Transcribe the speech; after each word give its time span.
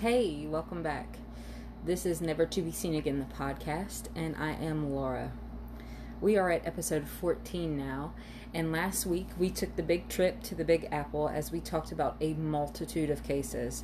Hey, 0.00 0.46
welcome 0.46 0.80
back. 0.80 1.18
This 1.84 2.06
is 2.06 2.20
Never 2.20 2.46
to 2.46 2.62
Be 2.62 2.70
Seen 2.70 2.94
Again, 2.94 3.18
the 3.18 3.34
podcast, 3.34 4.04
and 4.14 4.36
I 4.36 4.52
am 4.52 4.94
Laura. 4.94 5.32
We 6.20 6.36
are 6.36 6.52
at 6.52 6.64
episode 6.64 7.08
14 7.08 7.76
now, 7.76 8.14
and 8.54 8.70
last 8.70 9.06
week 9.06 9.26
we 9.36 9.50
took 9.50 9.74
the 9.74 9.82
big 9.82 10.08
trip 10.08 10.40
to 10.44 10.54
the 10.54 10.64
Big 10.64 10.86
Apple 10.92 11.28
as 11.28 11.50
we 11.50 11.58
talked 11.58 11.90
about 11.90 12.16
a 12.20 12.34
multitude 12.34 13.10
of 13.10 13.24
cases. 13.24 13.82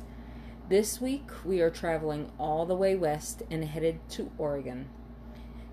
This 0.69 1.01
week 1.01 1.29
we 1.43 1.59
are 1.59 1.69
traveling 1.69 2.31
all 2.39 2.65
the 2.65 2.77
way 2.77 2.95
west 2.95 3.43
and 3.51 3.65
headed 3.65 3.99
to 4.11 4.31
Oregon. 4.37 4.87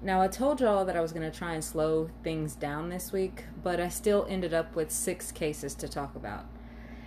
Now, 0.03 0.21
I 0.21 0.27
told 0.27 0.61
y'all 0.61 0.85
that 0.87 0.97
I 0.97 1.03
was 1.03 1.13
going 1.13 1.31
to 1.31 1.39
try 1.39 1.55
and 1.55 1.63
slow 1.63 2.11
things 2.25 2.57
down 2.57 2.89
this 2.89 3.13
week, 3.13 3.45
but 3.63 3.79
I 3.79 3.89
still 3.89 4.27
ended 4.29 4.53
up 4.53 4.75
with 4.75 4.91
six 4.91 5.31
cases 5.31 5.77
to 5.77 5.87
talk 5.87 6.17
about. 6.17 6.47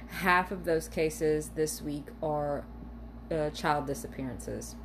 Half 0.07 0.53
of 0.53 0.63
those 0.63 0.87
cases 0.87 1.49
this 1.49 1.81
week 1.81 2.05
are 2.23 2.63
uh, 3.31 3.49
child 3.51 3.87
disappearances. 3.87 4.75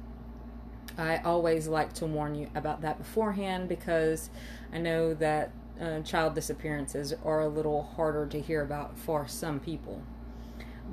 I 0.98 1.18
always 1.18 1.68
like 1.68 1.92
to 1.94 2.06
warn 2.06 2.34
you 2.34 2.50
about 2.54 2.82
that 2.82 2.98
beforehand 2.98 3.68
because 3.68 4.30
I 4.72 4.78
know 4.78 5.14
that 5.14 5.50
uh, 5.80 6.00
child 6.00 6.34
disappearances 6.34 7.14
are 7.24 7.40
a 7.40 7.48
little 7.48 7.82
harder 7.82 8.26
to 8.26 8.40
hear 8.40 8.62
about 8.62 8.98
for 8.98 9.26
some 9.26 9.60
people. 9.60 10.02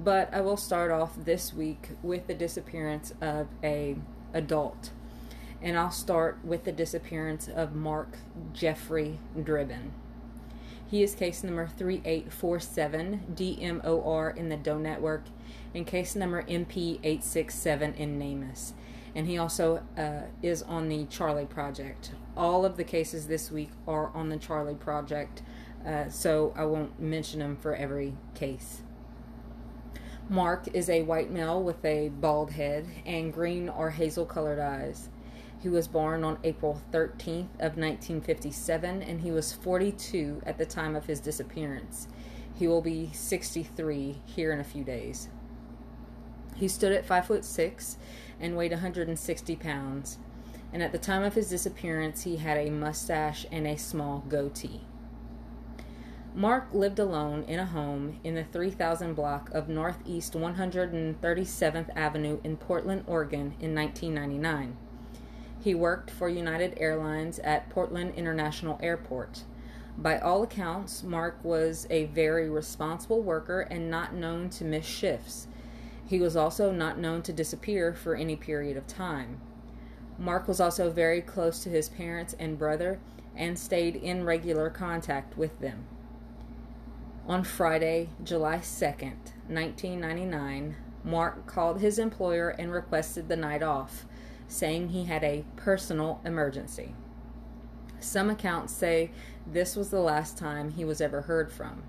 But 0.03 0.33
I 0.33 0.41
will 0.41 0.57
start 0.57 0.91
off 0.91 1.13
this 1.17 1.53
week 1.53 1.89
with 2.03 2.27
the 2.27 2.35
disappearance 2.35 3.13
of 3.19 3.47
a 3.63 3.97
adult. 4.33 4.91
And 5.61 5.77
I'll 5.77 5.91
start 5.91 6.37
with 6.43 6.65
the 6.65 6.71
disappearance 6.71 7.47
of 7.47 7.73
Mark 7.73 8.17
Jeffrey 8.53 9.19
Driven. 9.41 9.93
He 10.89 11.03
is 11.03 11.15
case 11.15 11.43
number 11.43 11.67
3847 11.67 13.33
DMOR 13.35 14.37
in 14.37 14.47
the 14.47 14.55
Doe 14.55 14.77
Network 14.77 15.25
and 15.75 15.85
case 15.85 16.15
number 16.15 16.43
MP867 16.43 17.97
in 17.97 18.17
NamUs. 18.17 18.71
And 19.13 19.27
he 19.27 19.37
also 19.37 19.83
uh, 19.97 20.27
is 20.41 20.63
on 20.63 20.87
the 20.87 21.05
Charley 21.05 21.45
Project. 21.45 22.11
All 22.37 22.63
of 22.63 22.77
the 22.77 22.85
cases 22.85 23.27
this 23.27 23.51
week 23.51 23.71
are 23.85 24.15
on 24.15 24.29
the 24.29 24.37
Charley 24.37 24.75
Project, 24.75 25.41
uh, 25.85 26.07
so 26.07 26.53
I 26.55 26.63
won't 26.63 27.01
mention 27.01 27.39
them 27.39 27.57
for 27.57 27.75
every 27.75 28.15
case. 28.33 28.83
Mark 30.29 30.67
is 30.73 30.89
a 30.89 31.03
white 31.03 31.31
male 31.31 31.61
with 31.61 31.83
a 31.83 32.09
bald 32.09 32.51
head 32.51 32.85
and 33.05 33.33
green 33.33 33.67
or 33.67 33.89
hazel 33.89 34.25
colored 34.25 34.59
eyes. 34.59 35.09
He 35.67 35.73
was 35.73 35.89
born 35.89 36.23
on 36.23 36.39
April 36.45 36.81
13th 36.93 37.51
of 37.59 37.75
1957 37.75 39.03
and 39.03 39.19
he 39.19 39.31
was 39.31 39.51
42 39.51 40.41
at 40.45 40.57
the 40.57 40.65
time 40.65 40.95
of 40.95 41.07
his 41.07 41.19
disappearance. 41.19 42.07
He 42.55 42.69
will 42.69 42.81
be 42.81 43.09
63 43.11 44.21
here 44.23 44.53
in 44.53 44.61
a 44.61 44.63
few 44.63 44.85
days. 44.85 45.27
He 46.55 46.69
stood 46.69 46.93
at 46.93 47.05
5 47.05 47.27
foot 47.27 47.43
6 47.43 47.97
and 48.39 48.55
weighed 48.55 48.71
160 48.71 49.57
pounds. 49.57 50.19
And 50.71 50.81
at 50.81 50.93
the 50.93 50.97
time 50.97 51.23
of 51.23 51.33
his 51.33 51.49
disappearance, 51.49 52.23
he 52.23 52.37
had 52.37 52.57
a 52.57 52.69
mustache 52.69 53.45
and 53.51 53.67
a 53.67 53.75
small 53.75 54.23
goatee. 54.29 54.85
Mark 56.33 56.69
lived 56.71 56.97
alone 56.97 57.43
in 57.43 57.59
a 57.59 57.65
home 57.65 58.21
in 58.23 58.35
the 58.35 58.45
3000 58.45 59.15
block 59.15 59.49
of 59.51 59.67
Northeast 59.67 60.31
137th 60.31 61.89
Avenue 61.93 62.39
in 62.45 62.55
Portland, 62.55 63.03
Oregon 63.05 63.53
in 63.59 63.75
1999. 63.75 64.77
He 65.59 65.75
worked 65.75 66.11
for 66.11 66.29
United 66.29 66.75
Airlines 66.77 67.39
at 67.39 67.69
Portland 67.69 68.13
International 68.15 68.79
Airport. 68.81 69.43
By 69.97 70.19
all 70.19 70.43
accounts, 70.43 71.03
Mark 71.03 71.43
was 71.43 71.87
a 71.89 72.05
very 72.05 72.49
responsible 72.49 73.21
worker 73.21 73.61
and 73.61 73.89
not 73.89 74.13
known 74.13 74.49
to 74.51 74.63
miss 74.63 74.85
shifts. 74.85 75.47
He 76.05 76.19
was 76.19 76.35
also 76.35 76.71
not 76.71 76.99
known 76.99 77.23
to 77.23 77.33
disappear 77.33 77.93
for 77.93 78.15
any 78.15 78.35
period 78.35 78.77
of 78.77 78.87
time. 78.87 79.41
Mark 80.19 80.47
was 80.47 80.59
also 80.59 80.89
very 80.89 81.21
close 81.21 81.61
to 81.63 81.69
his 81.69 81.89
parents 81.89 82.35
and 82.39 82.57
brother 82.57 82.99
and 83.35 83.57
stayed 83.57 83.95
in 83.95 84.23
regular 84.23 84.69
contact 84.69 85.37
with 85.37 85.59
them. 85.59 85.85
On 87.27 87.43
Friday, 87.43 88.09
July 88.23 88.57
2nd, 88.57 89.33
1999, 89.47 90.75
Mark 91.03 91.45
called 91.45 91.81
his 91.81 91.99
employer 91.99 92.49
and 92.49 92.71
requested 92.71 93.27
the 93.27 93.35
night 93.35 93.61
off 93.61 94.05
saying 94.47 94.89
he 94.89 95.05
had 95.05 95.23
a 95.23 95.45
personal 95.55 96.21
emergency. 96.23 96.93
Some 97.99 98.29
accounts 98.29 98.73
say 98.73 99.11
this 99.45 99.75
was 99.75 99.89
the 99.89 99.99
last 99.99 100.37
time 100.37 100.71
he 100.71 100.85
was 100.85 101.01
ever 101.01 101.21
heard 101.21 101.51
from. 101.51 101.83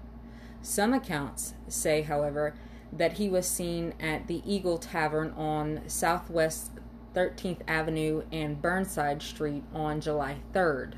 Some 0.62 0.92
accounts 0.92 1.54
say, 1.68 2.02
however, 2.02 2.54
that 2.92 3.14
he 3.14 3.28
was 3.28 3.46
seen 3.46 3.94
at 4.00 4.26
the 4.26 4.42
Eagle 4.44 4.78
Tavern 4.78 5.32
on 5.32 5.82
Southwest 5.86 6.72
13th 7.14 7.60
Avenue 7.66 8.22
and 8.32 8.60
Burnside 8.60 9.22
Street 9.22 9.64
on 9.74 10.00
July 10.00 10.38
3rd. 10.52 10.94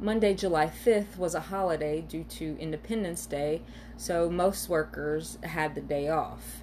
Monday, 0.00 0.34
July 0.34 0.66
5th 0.66 1.16
was 1.16 1.34
a 1.34 1.40
holiday 1.40 2.00
due 2.00 2.24
to 2.24 2.56
Independence 2.58 3.26
Day, 3.26 3.62
so 3.96 4.28
most 4.28 4.68
workers 4.68 5.38
had 5.42 5.74
the 5.74 5.80
day 5.80 6.08
off. 6.08 6.62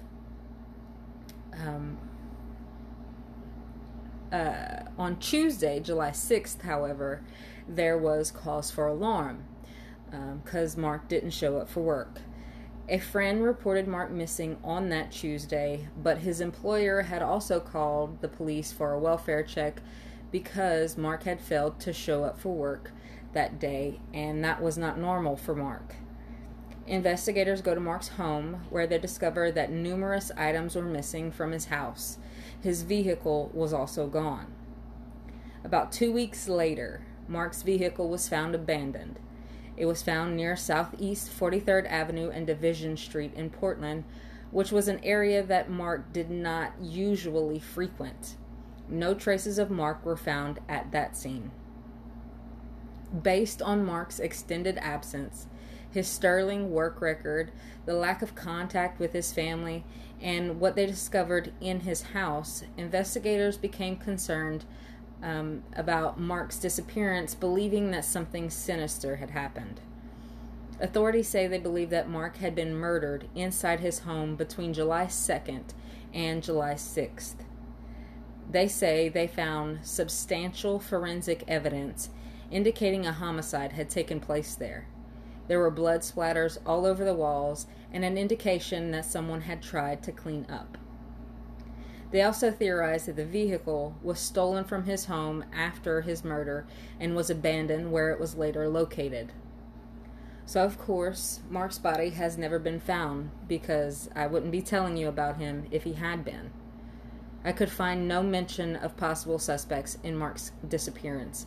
Um, 1.52 1.98
uh, 4.32 4.84
on 4.98 5.16
Tuesday, 5.16 5.78
July 5.78 6.10
6th, 6.10 6.62
however, 6.62 7.22
there 7.68 7.98
was 7.98 8.30
cause 8.30 8.70
for 8.70 8.86
alarm 8.86 9.44
because 10.42 10.76
um, 10.76 10.82
Mark 10.82 11.08
didn't 11.08 11.30
show 11.30 11.58
up 11.58 11.68
for 11.68 11.80
work. 11.80 12.20
A 12.88 12.98
friend 12.98 13.42
reported 13.42 13.86
Mark 13.86 14.10
missing 14.10 14.58
on 14.64 14.88
that 14.88 15.12
Tuesday, 15.12 15.88
but 15.96 16.18
his 16.18 16.40
employer 16.40 17.02
had 17.02 17.22
also 17.22 17.60
called 17.60 18.20
the 18.20 18.28
police 18.28 18.72
for 18.72 18.92
a 18.92 18.98
welfare 18.98 19.42
check 19.42 19.80
because 20.30 20.98
Mark 20.98 21.22
had 21.22 21.40
failed 21.40 21.78
to 21.80 21.92
show 21.92 22.24
up 22.24 22.38
for 22.38 22.54
work 22.54 22.90
that 23.32 23.60
day, 23.60 24.00
and 24.12 24.44
that 24.44 24.60
was 24.60 24.76
not 24.76 24.98
normal 24.98 25.36
for 25.36 25.54
Mark. 25.54 25.94
Investigators 26.86 27.62
go 27.62 27.74
to 27.74 27.80
Mark's 27.80 28.08
home 28.08 28.62
where 28.68 28.86
they 28.86 28.98
discover 28.98 29.52
that 29.52 29.70
numerous 29.70 30.32
items 30.36 30.74
were 30.74 30.82
missing 30.82 31.30
from 31.30 31.52
his 31.52 31.66
house. 31.66 32.18
His 32.62 32.82
vehicle 32.82 33.50
was 33.52 33.72
also 33.72 34.06
gone. 34.06 34.54
About 35.64 35.90
two 35.90 36.12
weeks 36.12 36.48
later, 36.48 37.02
Mark's 37.26 37.62
vehicle 37.62 38.08
was 38.08 38.28
found 38.28 38.54
abandoned. 38.54 39.18
It 39.76 39.86
was 39.86 40.02
found 40.02 40.36
near 40.36 40.54
Southeast 40.54 41.30
43rd 41.36 41.90
Avenue 41.90 42.30
and 42.30 42.46
Division 42.46 42.96
Street 42.96 43.34
in 43.34 43.50
Portland, 43.50 44.04
which 44.52 44.70
was 44.70 44.86
an 44.86 45.00
area 45.02 45.42
that 45.42 45.70
Mark 45.70 46.12
did 46.12 46.30
not 46.30 46.74
usually 46.80 47.58
frequent. 47.58 48.36
No 48.88 49.14
traces 49.14 49.58
of 49.58 49.70
Mark 49.70 50.04
were 50.04 50.16
found 50.16 50.60
at 50.68 50.92
that 50.92 51.16
scene. 51.16 51.50
Based 53.22 53.60
on 53.60 53.84
Mark's 53.84 54.20
extended 54.20 54.78
absence, 54.78 55.46
his 55.92 56.08
sterling 56.08 56.70
work 56.70 57.00
record, 57.00 57.52
the 57.86 57.94
lack 57.94 58.22
of 58.22 58.34
contact 58.34 58.98
with 58.98 59.12
his 59.12 59.32
family, 59.32 59.84
and 60.20 60.60
what 60.60 60.76
they 60.76 60.86
discovered 60.86 61.52
in 61.60 61.80
his 61.80 62.02
house, 62.02 62.62
investigators 62.76 63.56
became 63.56 63.96
concerned 63.96 64.64
um, 65.22 65.62
about 65.74 66.18
Mark's 66.18 66.58
disappearance, 66.58 67.34
believing 67.34 67.90
that 67.90 68.04
something 68.04 68.50
sinister 68.50 69.16
had 69.16 69.30
happened. 69.30 69.80
Authorities 70.80 71.28
say 71.28 71.46
they 71.46 71.58
believe 71.58 71.90
that 71.90 72.08
Mark 72.08 72.38
had 72.38 72.54
been 72.54 72.74
murdered 72.74 73.28
inside 73.34 73.80
his 73.80 74.00
home 74.00 74.34
between 74.34 74.72
July 74.72 75.06
2nd 75.06 75.74
and 76.12 76.42
July 76.42 76.74
6th. 76.74 77.34
They 78.50 78.68
say 78.68 79.08
they 79.08 79.28
found 79.28 79.86
substantial 79.86 80.80
forensic 80.80 81.44
evidence 81.46 82.10
indicating 82.50 83.06
a 83.06 83.12
homicide 83.12 83.72
had 83.72 83.88
taken 83.88 84.20
place 84.20 84.54
there. 84.54 84.86
There 85.48 85.58
were 85.58 85.70
blood 85.70 86.00
splatters 86.00 86.58
all 86.64 86.86
over 86.86 87.04
the 87.04 87.14
walls 87.14 87.66
and 87.92 88.04
an 88.04 88.16
indication 88.16 88.90
that 88.92 89.04
someone 89.04 89.42
had 89.42 89.62
tried 89.62 90.02
to 90.04 90.12
clean 90.12 90.46
up. 90.48 90.78
They 92.10 92.22
also 92.22 92.50
theorized 92.50 93.06
that 93.06 93.16
the 93.16 93.24
vehicle 93.24 93.96
was 94.02 94.18
stolen 94.18 94.64
from 94.64 94.84
his 94.84 95.06
home 95.06 95.44
after 95.52 96.02
his 96.02 96.24
murder 96.24 96.66
and 97.00 97.16
was 97.16 97.30
abandoned 97.30 97.90
where 97.90 98.10
it 98.10 98.20
was 98.20 98.36
later 98.36 98.68
located. 98.68 99.32
So, 100.44 100.62
of 100.64 100.78
course, 100.78 101.40
Mark's 101.48 101.78
body 101.78 102.10
has 102.10 102.36
never 102.36 102.58
been 102.58 102.80
found 102.80 103.30
because 103.48 104.10
I 104.14 104.26
wouldn't 104.26 104.52
be 104.52 104.60
telling 104.60 104.96
you 104.98 105.08
about 105.08 105.38
him 105.38 105.66
if 105.70 105.84
he 105.84 105.94
had 105.94 106.24
been. 106.24 106.50
I 107.44 107.52
could 107.52 107.70
find 107.70 108.06
no 108.06 108.22
mention 108.22 108.76
of 108.76 108.96
possible 108.96 109.38
suspects 109.38 109.98
in 110.02 110.16
Mark's 110.16 110.52
disappearance 110.68 111.46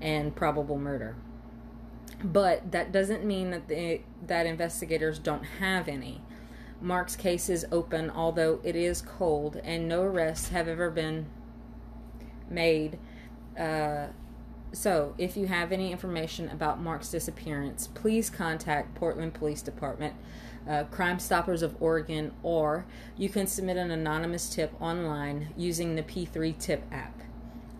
and 0.00 0.34
probable 0.34 0.78
murder. 0.78 1.14
But 2.24 2.70
that 2.72 2.92
doesn't 2.92 3.24
mean 3.24 3.50
that 3.50 3.68
that 4.26 4.46
investigators 4.46 5.18
don't 5.18 5.44
have 5.44 5.88
any. 5.88 6.20
Mark's 6.80 7.16
case 7.16 7.48
is 7.48 7.64
open, 7.70 8.10
although 8.10 8.60
it 8.64 8.74
is 8.74 9.02
cold, 9.02 9.60
and 9.64 9.88
no 9.88 10.02
arrests 10.02 10.48
have 10.48 10.66
ever 10.68 10.90
been 10.90 11.26
made 12.50 12.98
uh, 13.58 14.06
So, 14.74 15.14
if 15.18 15.36
you 15.36 15.46
have 15.48 15.70
any 15.70 15.92
information 15.92 16.48
about 16.48 16.80
Mark's 16.80 17.10
disappearance, 17.10 17.88
please 17.88 18.30
contact 18.30 18.94
Portland 18.94 19.34
Police 19.34 19.60
Department, 19.60 20.14
uh, 20.66 20.84
Crime 20.84 21.18
Stoppers 21.18 21.60
of 21.60 21.76
Oregon, 21.80 22.32
or 22.42 22.86
you 23.18 23.28
can 23.28 23.46
submit 23.46 23.76
an 23.76 23.90
anonymous 23.90 24.48
tip 24.48 24.72
online 24.80 25.52
using 25.58 25.94
the 25.94 26.02
P3 26.02 26.58
Tip 26.58 26.84
app. 26.90 27.20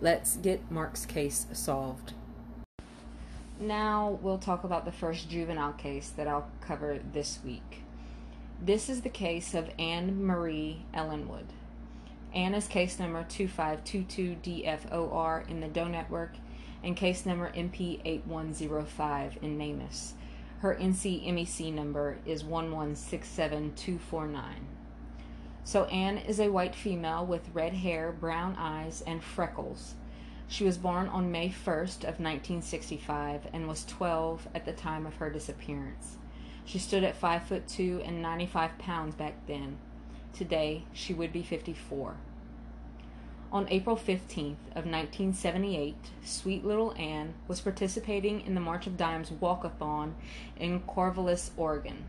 Let's 0.02 0.36
get 0.36 0.70
Mark's 0.70 1.06
case 1.06 1.46
solved. 1.52 2.12
Now, 3.62 4.19
we'll 4.20 4.37
talk 4.38 4.64
about 4.64 4.85
the 4.85 4.91
first 4.91 5.31
juvenile 5.31 5.75
case 5.75 6.09
that 6.17 6.26
I'll 6.26 6.49
cover 6.61 6.99
this 7.12 7.38
week. 7.44 7.85
This 8.61 8.88
is 8.88 9.03
the 9.03 9.09
case 9.09 9.55
of 9.55 9.70
Anne 9.79 10.26
Marie 10.26 10.85
Ellenwood. 10.93 11.47
Anne 12.35 12.55
is 12.55 12.67
case 12.67 12.99
number 12.99 13.23
2522DFOR 13.23 15.49
in 15.49 15.61
the 15.61 15.69
Doe 15.69 15.87
Network 15.87 16.35
and 16.82 16.97
case 16.97 17.25
number 17.25 17.53
MP8105 17.53 19.41
in 19.41 19.56
NamUs. 19.56 20.14
Her 20.59 20.75
NCMEC 20.75 21.73
number 21.73 22.19
is 22.26 22.43
1167249. 22.43 24.43
So 25.62 25.85
Anne 25.85 26.19
is 26.19 26.41
a 26.41 26.49
white 26.49 26.75
female 26.75 27.25
with 27.25 27.55
red 27.55 27.75
hair, 27.75 28.11
brown 28.11 28.56
eyes, 28.59 29.05
and 29.06 29.23
freckles. 29.23 29.94
She 30.48 30.64
was 30.64 30.76
born 30.76 31.08
on 31.08 31.32
May 31.32 31.48
1st 31.48 31.98
of 31.98 32.20
1965 32.20 33.48
and 33.52 33.66
was 33.66 33.84
12 33.86 34.48
at 34.54 34.64
the 34.64 34.72
time 34.72 35.06
of 35.06 35.16
her 35.16 35.30
disappearance. 35.30 36.18
She 36.64 36.78
stood 36.78 37.04
at 37.04 37.16
5 37.16 37.44
foot 37.44 37.68
2 37.68 38.02
and 38.04 38.22
95 38.22 38.78
pounds 38.78 39.14
back 39.14 39.34
then. 39.46 39.78
Today, 40.32 40.84
she 40.92 41.14
would 41.14 41.32
be 41.32 41.42
54. 41.42 42.16
On 43.52 43.66
April 43.68 43.96
15th 43.96 44.64
of 44.74 44.86
1978, 44.86 45.94
sweet 46.24 46.64
little 46.64 46.94
Anne 46.96 47.34
was 47.48 47.60
participating 47.60 48.40
in 48.46 48.54
the 48.54 48.60
March 48.60 48.86
of 48.86 48.96
Dimes 48.96 49.30
walkathon 49.30 50.14
in 50.58 50.80
Corvallis, 50.80 51.50
Oregon. 51.58 52.04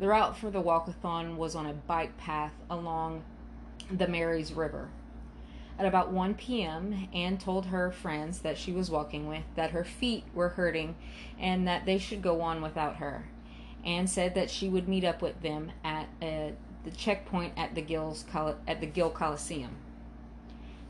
The 0.00 0.08
route 0.08 0.36
for 0.36 0.50
the 0.50 0.60
walkathon 0.60 1.36
was 1.36 1.54
on 1.54 1.66
a 1.66 1.72
bike 1.72 2.16
path 2.16 2.54
along 2.68 3.22
the 3.88 4.08
Marys 4.08 4.52
River. 4.52 4.88
At 5.82 5.88
about 5.88 6.12
1 6.12 6.34
p.m., 6.34 7.08
Anne 7.12 7.38
told 7.38 7.66
her 7.66 7.90
friends 7.90 8.42
that 8.42 8.56
she 8.56 8.70
was 8.70 8.88
walking 8.88 9.26
with 9.26 9.42
that 9.56 9.72
her 9.72 9.82
feet 9.82 10.22
were 10.32 10.50
hurting 10.50 10.94
and 11.40 11.66
that 11.66 11.86
they 11.86 11.98
should 11.98 12.22
go 12.22 12.40
on 12.40 12.62
without 12.62 12.98
her. 12.98 13.26
Anne 13.84 14.06
said 14.06 14.36
that 14.36 14.48
she 14.48 14.68
would 14.68 14.86
meet 14.86 15.02
up 15.02 15.20
with 15.20 15.42
them 15.42 15.72
at 15.82 16.04
uh, 16.22 16.52
the 16.84 16.92
checkpoint 16.96 17.54
at 17.56 17.74
the 17.74 17.82
Gills 17.82 18.24
at 18.68 18.80
the 18.80 18.86
Gill 18.86 19.10
Coliseum. 19.10 19.74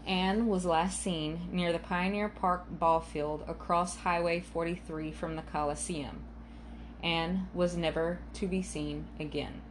Anne 0.06 0.46
was 0.46 0.66
last 0.66 1.00
seen 1.00 1.48
near 1.50 1.72
the 1.72 1.78
Pioneer 1.78 2.28
Park 2.28 2.66
ball 2.68 3.00
field 3.00 3.44
across 3.48 3.96
Highway 3.96 4.40
43 4.40 5.10
from 5.10 5.36
the 5.36 5.42
Coliseum. 5.42 6.20
Anne 7.02 7.48
was 7.54 7.78
never 7.78 8.18
to 8.34 8.46
be 8.46 8.60
seen 8.60 9.06
again. 9.18 9.62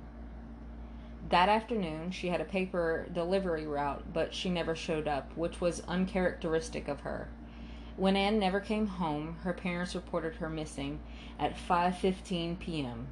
That 1.30 1.50
afternoon, 1.50 2.12
she 2.12 2.28
had 2.28 2.42
a 2.42 2.46
paper 2.46 3.08
delivery 3.14 3.66
route, 3.66 4.12
but 4.12 4.34
she 4.34 4.50
never 4.50 4.76
showed 4.76 5.08
up, 5.08 5.36
which 5.38 5.62
was 5.62 5.84
uncharacteristic 5.88 6.88
of 6.88 7.02
her. 7.02 7.30
When 7.96 8.18
Anne 8.18 8.40
never 8.40 8.60
came 8.60 8.88
home, 8.88 9.38
her 9.44 9.54
parents 9.54 9.96
reported 9.96 10.36
her 10.36 10.50
missing 10.50 11.00
at 11.40 11.56
5:15 11.56 12.60
p.m. 12.60 13.08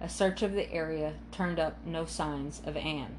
A 0.00 0.08
search 0.08 0.42
of 0.42 0.52
the 0.52 0.70
area 0.72 1.14
turned 1.32 1.58
up 1.58 1.78
no 1.84 2.04
signs 2.04 2.60
of 2.66 2.76
Anne. 2.76 3.16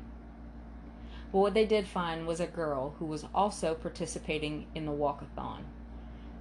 But 1.31 1.39
what 1.39 1.53
they 1.53 1.65
did 1.65 1.87
find 1.87 2.27
was 2.27 2.39
a 2.39 2.47
girl 2.47 2.95
who 2.99 3.05
was 3.05 3.25
also 3.33 3.73
participating 3.73 4.67
in 4.75 4.85
the 4.85 4.91
walkathon. 4.91 5.63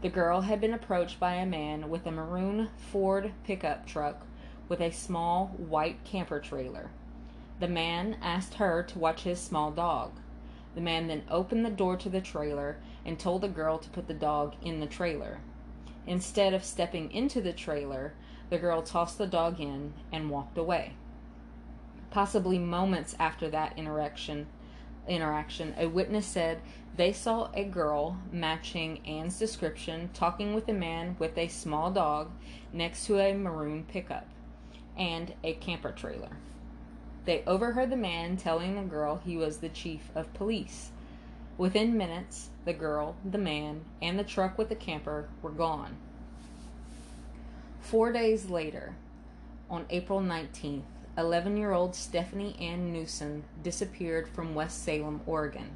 The 0.03 0.11
girl 0.11 0.43
had 0.43 0.61
been 0.61 0.75
approached 0.75 1.19
by 1.19 1.35
a 1.35 1.47
man 1.47 1.89
with 1.89 2.07
a 2.07 2.13
maroon 2.13 2.69
Ford 2.77 3.33
pickup 3.45 3.87
truck 3.87 4.27
with 4.69 4.81
a 4.81 4.91
small 4.91 5.49
white 5.57 6.05
camper 6.05 6.39
trailer. 6.39 6.91
The 7.59 7.69
man 7.69 8.19
asked 8.21 8.55
her 8.55 8.83
to 8.83 8.99
watch 8.99 9.23
his 9.23 9.41
small 9.41 9.71
dog. 9.71 10.13
The 10.75 10.83
man 10.83 11.07
then 11.07 11.23
opened 11.31 11.65
the 11.65 11.71
door 11.71 11.97
to 11.97 12.11
the 12.11 12.21
trailer 12.21 12.77
and 13.05 13.19
told 13.19 13.41
the 13.41 13.49
girl 13.49 13.79
to 13.79 13.89
put 13.89 14.09
the 14.09 14.15
dog 14.15 14.55
in 14.63 14.81
the 14.81 14.87
trailer. 14.87 15.41
Instead 16.07 16.53
of 16.53 16.65
stepping 16.65 17.11
into 17.11 17.41
the 17.41 17.55
trailer, 17.55 18.13
the 18.51 18.59
girl 18.59 18.83
tossed 18.83 19.17
the 19.17 19.27
dog 19.27 19.59
in 19.59 19.95
and 20.13 20.31
walked 20.31 20.59
away. 20.59 20.93
Possibly 22.11 22.59
moments 22.59 23.17
after 23.19 23.49
that 23.49 23.77
interaction, 23.79 24.47
interaction, 25.09 25.75
a 25.79 25.87
witness 25.87 26.27
said 26.27 26.61
they 26.97 27.13
saw 27.13 27.51
a 27.55 27.65
girl 27.65 28.19
matching 28.31 29.01
Anne's 29.07 29.39
description 29.39 30.11
talking 30.13 30.55
with 30.55 30.69
a 30.69 30.73
man 30.73 31.17
with 31.19 31.37
a 31.39 31.49
small 31.49 31.91
dog 31.91 32.31
next 32.73 33.07
to 33.07 33.19
a 33.19 33.35
maroon 33.35 33.85
pickup 33.85 34.29
and 34.97 35.35
a 35.43 35.55
camper 35.55 35.93
trailer. 35.93 36.37
They 37.27 37.43
overheard 37.45 37.91
the 37.91 37.97
man 37.97 38.37
telling 38.37 38.77
the 38.77 38.83
girl 38.83 39.21
he 39.25 39.37
was 39.37 39.59
the 39.59 39.69
chief 39.69 40.11
of 40.15 40.33
police. 40.33 40.91
Within 41.59 41.97
minutes, 41.97 42.51
the 42.65 42.73
girl, 42.73 43.17
the 43.29 43.37
man, 43.37 43.85
and 44.01 44.17
the 44.17 44.25
truck 44.25 44.57
with 44.57 44.69
the 44.69 44.77
camper 44.77 45.29
were 45.43 45.51
gone. 45.51 45.97
Four 47.81 48.13
days 48.13 48.49
later, 48.49 48.95
on 49.69 49.87
April 49.91 50.21
19th, 50.21 50.83
11 51.19 51.57
year 51.57 51.73
old 51.73 51.97
Stephanie 51.97 52.57
Ann 52.61 52.93
Newsom 52.93 53.43
disappeared 53.61 54.29
from 54.29 54.55
West 54.55 54.85
Salem, 54.85 55.21
Oregon. 55.27 55.71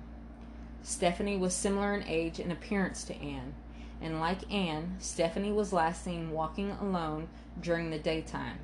Stephanie 0.82 1.36
was 1.36 1.54
similar 1.54 1.94
in 1.94 2.04
age 2.06 2.38
and 2.38 2.52
appearance 2.52 3.02
to 3.04 3.16
Anne, 3.20 3.54
and 4.00 4.20
like 4.20 4.50
Anne, 4.52 4.96
Stephanie 5.00 5.52
was 5.52 5.72
last 5.72 6.04
seen 6.04 6.30
walking 6.30 6.70
alone 6.72 7.28
during 7.60 7.90
the 7.90 7.98
daytime. 7.98 8.58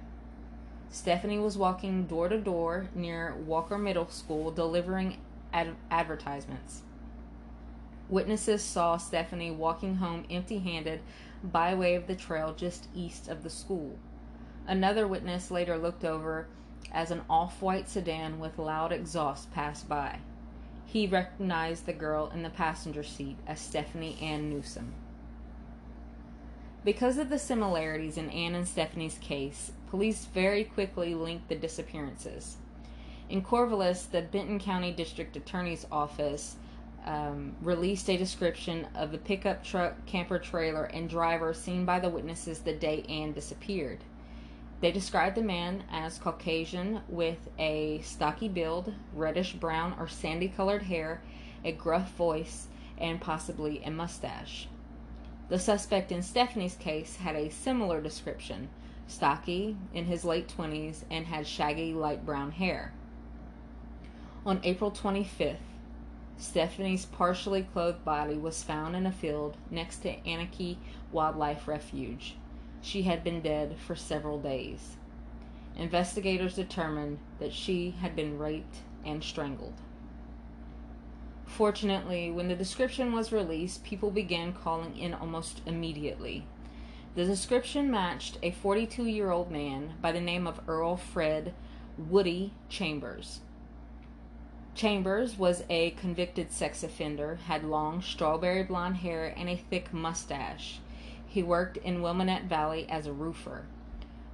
Stephanie 0.91 1.39
was 1.39 1.59
walking 1.59 2.07
door 2.07 2.29
to 2.29 2.39
door 2.39 2.89
near 2.95 3.35
Walker 3.35 3.77
Middle 3.77 4.09
School 4.09 4.51
delivering 4.51 5.19
ad- 5.53 5.77
advertisements. 5.91 6.83
Witnesses 8.09 8.63
saw 8.63 8.97
Stephanie 8.97 9.51
walking 9.51 9.97
home 9.97 10.25
empty 10.31 10.59
handed 10.59 11.01
by 11.43 11.75
way 11.75 11.95
of 11.95 12.07
the 12.07 12.15
trail 12.15 12.55
just 12.55 12.89
east 12.95 13.29
of 13.29 13.43
the 13.43 13.51
school. 13.51 13.99
Another 14.67 15.07
witness 15.07 15.51
later 15.51 15.77
looked 15.77 16.05
over 16.05 16.47
as 16.93 17.11
an 17.11 17.23
off 17.29 17.61
white 17.61 17.89
sedan 17.89 18.39
with 18.39 18.59
loud 18.59 18.93
exhaust 18.93 19.53
passed 19.53 19.89
by. 19.89 20.21
He 20.87 21.07
recognized 21.07 21.87
the 21.87 21.93
girl 21.93 22.31
in 22.33 22.43
the 22.43 22.51
passenger 22.51 23.03
seat 23.03 23.37
as 23.47 23.61
Stephanie 23.61 24.17
Ann 24.23 24.49
Newsom. 24.51 24.95
Because 26.87 27.19
of 27.19 27.31
the 27.31 27.39
similarities 27.41 28.17
in 28.17 28.31
Anne 28.31 28.55
and 28.55 28.69
Stephanie's 28.69 29.19
case, 29.19 29.73
police 29.91 30.27
very 30.27 30.63
quickly 30.63 31.17
linked 31.17 31.49
the 31.49 31.57
disappearances. 31.57 32.59
In 33.29 33.43
Corvallis, 33.43 34.09
the 34.09 34.23
Benton 34.23 34.61
County 34.61 34.93
District 34.93 35.37
Attorney's 35.37 35.85
Office 35.91 36.55
um, 37.05 37.57
released 37.61 38.09
a 38.09 38.17
description 38.17 38.87
of 38.95 39.11
the 39.11 39.19
pickup 39.19 39.65
truck, 39.65 39.95
camper 40.07 40.39
trailer, 40.39 40.85
and 40.85 41.11
driver 41.11 41.53
seen 41.53 41.85
by 41.85 41.99
the 41.99 42.09
witnesses 42.09 42.61
the 42.61 42.73
day 42.73 43.05
Anne 43.09 43.33
disappeared. 43.33 44.05
They 44.81 44.93
described 44.93 45.37
the 45.37 45.43
man 45.43 45.83
as 45.91 46.19
Caucasian 46.19 47.01
with 47.09 47.49
a 47.59 48.01
stocky 48.05 48.49
build, 48.49 48.95
reddish 49.13 49.55
brown 49.55 49.97
or 49.99 50.07
sandy 50.07 50.47
colored 50.47 50.83
hair, 50.83 51.21
a 51.65 51.73
gruff 51.73 52.13
voice, 52.13 52.69
and 52.97 53.21
possibly 53.21 53.83
a 53.83 53.91
mustache. 53.91 54.69
The 55.49 55.59
suspect 55.59 56.11
in 56.11 56.23
Stephanie's 56.23 56.75
case 56.75 57.17
had 57.17 57.37
a 57.37 57.51
similar 57.51 58.01
description 58.01 58.69
stocky, 59.07 59.77
in 59.95 60.07
his 60.07 60.25
late 60.25 60.49
20s, 60.49 61.05
and 61.11 61.27
had 61.27 61.47
shaggy 61.47 61.95
light 61.95 62.27
brown 62.27 62.51
hair. 62.51 62.93
On 64.45 64.61
April 64.65 64.91
25th, 64.91 65.57
Stephanie's 66.39 67.07
partially 67.07 67.63
clothed 67.63 68.05
body 68.05 68.37
was 68.37 68.63
found 68.63 68.95
in 68.95 69.07
a 69.07 69.13
field 69.13 69.57
next 69.71 69.99
to 69.99 70.17
Ankeny 70.27 70.77
Wildlife 71.13 71.67
Refuge. 71.67 72.37
She 72.83 73.03
had 73.03 73.25
been 73.25 73.41
dead 73.41 73.77
for 73.79 73.97
several 73.97 74.39
days. 74.39 74.97
Investigators 75.77 76.57
determined 76.57 77.19
that 77.39 77.53
she 77.53 77.93
had 78.01 78.15
been 78.15 78.39
raped 78.39 78.79
and 79.05 79.23
strangled. 79.23 79.81
Fortunately, 81.47 82.31
when 82.31 82.49
the 82.49 82.55
description 82.55 83.13
was 83.13 83.33
released, 83.33 83.85
people 83.85 84.11
began 84.11 84.53
calling 84.53 84.97
in 84.99 85.15
almost 85.15 85.63
immediately. 85.65 86.47
The 87.15 87.25
description 87.25 87.91
matched 87.91 88.39
a 88.43 88.51
42 88.51 89.07
year 89.07 89.31
old 89.31 89.51
man 89.51 89.95
by 90.03 90.13
the 90.13 90.21
name 90.21 90.47
of 90.47 90.61
Earl 90.69 90.97
Fred 90.97 91.55
Woody 91.97 92.53
Chambers. 92.69 93.41
Chambers 94.75 95.39
was 95.39 95.65
a 95.71 95.93
convicted 95.93 96.53
sex 96.53 96.83
offender, 96.83 97.37
had 97.47 97.65
long 97.65 98.03
strawberry 98.03 98.63
blonde 98.63 98.99
hair, 98.99 99.33
and 99.35 99.49
a 99.49 99.57
thick 99.57 99.95
mustache. 99.95 100.81
He 101.27 101.43
worked 101.43 101.79
in 101.79 102.03
Willamette 102.03 102.45
Valley 102.45 102.87
as 102.91 103.07
a 103.07 103.13
roofer. 103.15 103.65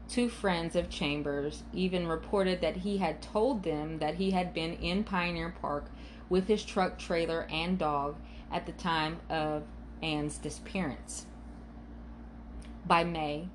Two 0.09 0.29
friends 0.29 0.75
of 0.75 0.91
Chambers 0.91 1.63
even 1.73 2.09
reported 2.09 2.61
that 2.61 2.79
he 2.79 2.99
had 2.99 3.23
told 3.23 3.63
them 3.63 4.01
that 4.01 4.17
he 4.17 4.33
had 4.33 4.53
been 4.53 4.75
in 4.75 5.05
Pioneer 5.05 5.55
Park 5.61 5.85
with 6.33 6.49
his 6.49 6.65
truck 6.65 6.99
trailer 6.99 7.47
and 7.51 7.79
dog 7.79 8.17
at 8.51 8.65
the 8.65 8.73
time 8.73 9.21
of 9.29 9.63
Ann's 10.03 10.39
disappearance. 10.39 11.27
By 12.87 13.05
May, 13.05 13.51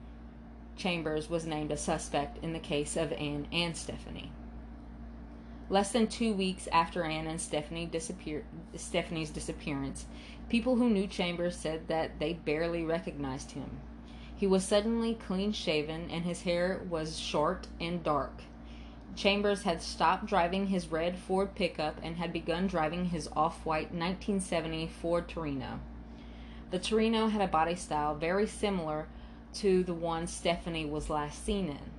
Chambers 0.75 1.27
was 1.27 1.47
named 1.47 1.71
a 1.71 1.75
suspect 1.75 2.37
in 2.43 2.53
the 2.53 2.59
case 2.59 2.95
of 2.95 3.11
Ann 3.13 3.47
and 3.51 3.75
Stephanie. 3.75 4.31
Less 5.71 5.91
than 5.91 6.05
two 6.05 6.33
weeks 6.33 6.67
after 6.71 7.03
Ann 7.03 7.25
and 7.25 7.41
Stephanie 7.41 7.87
disappear- 7.87 8.45
Stephanie's 8.75 9.31
disappearance, 9.31 10.05
people 10.47 10.75
who 10.75 10.87
knew 10.87 11.07
Chambers 11.07 11.57
said 11.57 11.87
that 11.87 12.19
they 12.19 12.33
barely 12.33 12.83
recognized 12.83 13.53
him. 13.53 13.79
He 14.35 14.45
was 14.45 14.63
suddenly 14.63 15.15
clean 15.15 15.51
shaven 15.51 16.11
and 16.11 16.25
his 16.25 16.43
hair 16.43 16.85
was 16.87 17.17
short 17.17 17.65
and 17.81 18.03
dark. 18.03 18.43
Chambers 19.17 19.63
had 19.63 19.81
stopped 19.81 20.27
driving 20.27 20.67
his 20.67 20.91
red 20.91 21.17
Ford 21.17 21.55
pickup 21.55 21.99
and 22.03 22.17
had 22.17 22.31
begun 22.31 22.67
driving 22.67 23.05
his 23.05 23.27
off 23.35 23.65
white 23.65 23.91
1970 23.91 24.85
Ford 24.85 25.27
Torino. 25.27 25.79
The 26.69 26.77
Torino 26.77 27.27
had 27.27 27.41
a 27.41 27.47
body 27.47 27.75
style 27.75 28.13
very 28.13 28.45
similar 28.45 29.07
to 29.55 29.83
the 29.83 29.95
one 29.95 30.27
Stephanie 30.27 30.85
was 30.85 31.09
last 31.09 31.43
seen 31.43 31.67
in. 31.67 31.91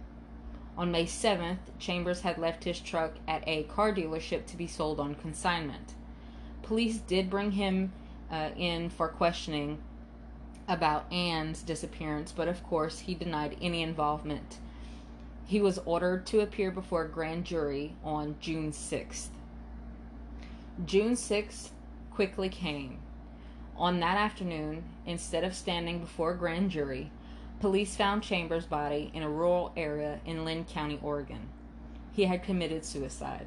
On 0.76 0.92
May 0.92 1.06
7th, 1.06 1.58
Chambers 1.80 2.20
had 2.20 2.38
left 2.38 2.62
his 2.62 2.78
truck 2.78 3.14
at 3.26 3.42
a 3.48 3.64
car 3.64 3.92
dealership 3.92 4.46
to 4.46 4.56
be 4.56 4.68
sold 4.68 5.00
on 5.00 5.16
consignment. 5.16 5.94
Police 6.62 6.98
did 6.98 7.28
bring 7.28 7.50
him 7.50 7.92
uh, 8.30 8.50
in 8.56 8.90
for 8.90 9.08
questioning 9.08 9.78
about 10.68 11.12
Ann's 11.12 11.62
disappearance, 11.62 12.30
but 12.30 12.46
of 12.46 12.62
course 12.62 13.00
he 13.00 13.14
denied 13.16 13.56
any 13.60 13.82
involvement. 13.82 14.58
He 15.48 15.62
was 15.62 15.78
ordered 15.86 16.26
to 16.26 16.40
appear 16.40 16.70
before 16.70 17.06
a 17.06 17.08
grand 17.08 17.46
jury 17.46 17.94
on 18.04 18.36
June 18.38 18.70
6th. 18.70 19.28
June 20.84 21.12
6th 21.12 21.70
quickly 22.10 22.50
came. 22.50 22.98
On 23.74 23.98
that 24.00 24.18
afternoon, 24.18 24.84
instead 25.06 25.44
of 25.44 25.54
standing 25.54 26.00
before 26.00 26.32
a 26.32 26.36
grand 26.36 26.70
jury, 26.70 27.10
Police 27.60 27.96
found 27.96 28.22
Chambers' 28.22 28.66
body 28.66 29.10
in 29.14 29.22
a 29.22 29.30
rural 29.30 29.72
area 29.74 30.20
in 30.26 30.44
Linn 30.44 30.66
County, 30.66 31.00
Oregon. 31.02 31.48
He 32.12 32.26
had 32.26 32.42
committed 32.42 32.84
suicide. 32.84 33.46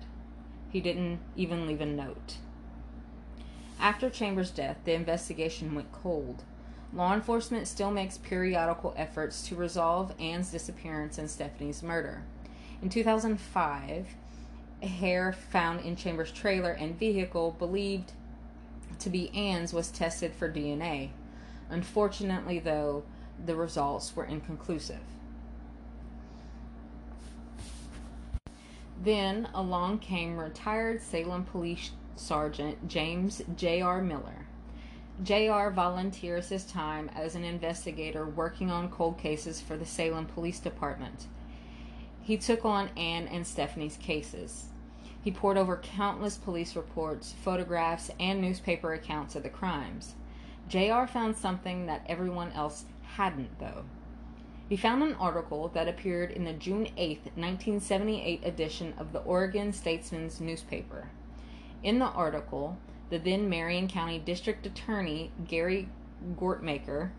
He 0.71 0.81
didn't 0.81 1.19
even 1.35 1.67
leave 1.67 1.81
a 1.81 1.85
note. 1.85 2.37
After 3.79 4.09
Chambers' 4.09 4.49
death, 4.49 4.77
the 4.85 4.93
investigation 4.93 5.75
went 5.75 5.91
cold. 5.91 6.45
Law 6.93 7.13
enforcement 7.13 7.67
still 7.67 7.91
makes 7.91 8.17
periodical 8.17 8.93
efforts 8.97 9.47
to 9.47 9.55
resolve 9.55 10.13
Ann's 10.19 10.51
disappearance 10.51 11.17
and 11.17 11.29
Stephanie's 11.29 11.81
murder. 11.81 12.23
In 12.81 12.89
2005, 12.89 14.07
hair 14.83 15.31
found 15.31 15.85
in 15.85 15.95
Chambers' 15.95 16.31
trailer 16.31 16.71
and 16.71 16.97
vehicle 16.97 17.55
believed 17.57 18.11
to 18.99 19.09
be 19.09 19.29
Ann's 19.35 19.73
was 19.73 19.89
tested 19.89 20.33
for 20.33 20.51
DNA. 20.51 21.11
Unfortunately, 21.69 22.59
though, 22.59 23.03
the 23.43 23.55
results 23.55 24.15
were 24.15 24.25
inconclusive. 24.25 24.99
Then 29.01 29.47
along 29.53 29.99
came 29.99 30.37
retired 30.37 31.01
Salem 31.01 31.45
Police 31.45 31.91
Sergeant 32.15 32.87
James 32.87 33.41
J.R. 33.55 34.01
Miller. 34.01 34.45
J.R. 35.23 35.69
volunteers 35.69 36.49
his 36.49 36.65
time 36.65 37.07
as 37.13 37.35
an 37.35 37.43
investigator 37.43 38.25
working 38.25 38.71
on 38.71 38.89
cold 38.89 39.19
cases 39.19 39.61
for 39.61 39.77
the 39.77 39.85
Salem 39.85 40.25
Police 40.25 40.59
Department. 40.59 41.27
He 42.23 42.37
took 42.37 42.65
on 42.65 42.89
Ann 42.97 43.27
and 43.27 43.45
Stephanie's 43.45 43.97
cases. 43.97 44.65
He 45.23 45.29
pored 45.29 45.57
over 45.57 45.77
countless 45.77 46.37
police 46.37 46.75
reports, 46.75 47.35
photographs, 47.43 48.09
and 48.19 48.41
newspaper 48.41 48.93
accounts 48.93 49.35
of 49.35 49.43
the 49.43 49.49
crimes. 49.49 50.15
JR 50.67 51.05
found 51.05 51.37
something 51.37 51.85
that 51.85 52.05
everyone 52.07 52.51
else 52.53 52.85
hadn't, 53.03 53.59
though. 53.59 53.83
He 54.69 54.77
found 54.77 55.03
an 55.03 55.13
article 55.15 55.67
that 55.75 55.87
appeared 55.87 56.31
in 56.31 56.45
the 56.45 56.53
June 56.53 56.87
8, 56.97 57.17
1978 57.35 58.41
edition 58.43 58.95
of 58.97 59.13
the 59.13 59.19
Oregon 59.19 59.71
Statesman's 59.71 60.41
newspaper. 60.41 61.09
In 61.83 61.99
the 61.99 62.05
article, 62.05 62.77
the 63.11 63.17
then 63.17 63.49
Marion 63.49 63.89
County 63.89 64.17
District 64.19 64.65
Attorney 64.65 65.31
Gary 65.45 65.89
Gortmaker 66.39 67.11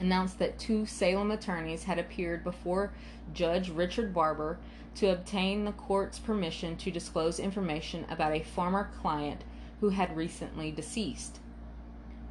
announced 0.00 0.40
that 0.40 0.58
two 0.58 0.84
Salem 0.86 1.30
attorneys 1.30 1.84
had 1.84 2.00
appeared 2.00 2.42
before 2.42 2.92
Judge 3.32 3.70
Richard 3.70 4.12
Barber 4.12 4.58
to 4.96 5.12
obtain 5.12 5.64
the 5.64 5.72
court's 5.72 6.18
permission 6.18 6.76
to 6.78 6.90
disclose 6.90 7.38
information 7.38 8.04
about 8.10 8.32
a 8.32 8.42
former 8.42 8.90
client 9.00 9.44
who 9.80 9.90
had 9.90 10.16
recently 10.16 10.72
deceased. 10.72 11.38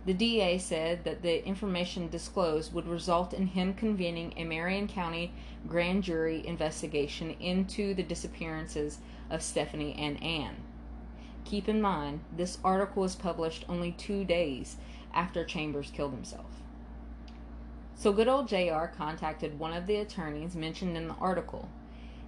The 0.06 0.14
DA 0.14 0.58
said 0.58 1.06
that 1.06 1.22
the 1.22 1.46
information 1.48 2.10
disclosed 2.10 2.74
would 2.74 2.88
result 2.88 3.34
in 3.34 3.48
him 3.48 3.74
convening 3.74 4.34
a 4.36 4.44
Marion 4.44 4.90
County 4.90 5.32
grand 5.70 6.04
jury 6.04 6.46
investigation 6.46 7.32
into 7.40 7.94
the 7.94 8.04
disappearances 8.04 8.98
of 9.30 9.42
Stephanie 9.42 9.96
and 9.98 10.22
Ann. 10.22 10.58
Keep 11.46 11.70
in 11.70 11.82
mind, 11.82 12.22
this 12.36 12.58
article 12.64 13.02
was 13.02 13.16
published 13.16 13.66
only 13.68 13.92
two 13.92 14.24
days 14.24 14.78
after 15.14 15.44
Chambers 15.44 15.92
killed 15.94 16.14
himself. 16.14 16.62
So 17.96 18.12
good 18.12 18.28
old 18.28 18.48
JR 18.48 18.86
contacted 18.86 19.60
one 19.60 19.74
of 19.74 19.86
the 19.86 19.98
attorneys 19.98 20.56
mentioned 20.56 20.98
in 20.98 21.08
the 21.08 21.16
article. 21.16 21.70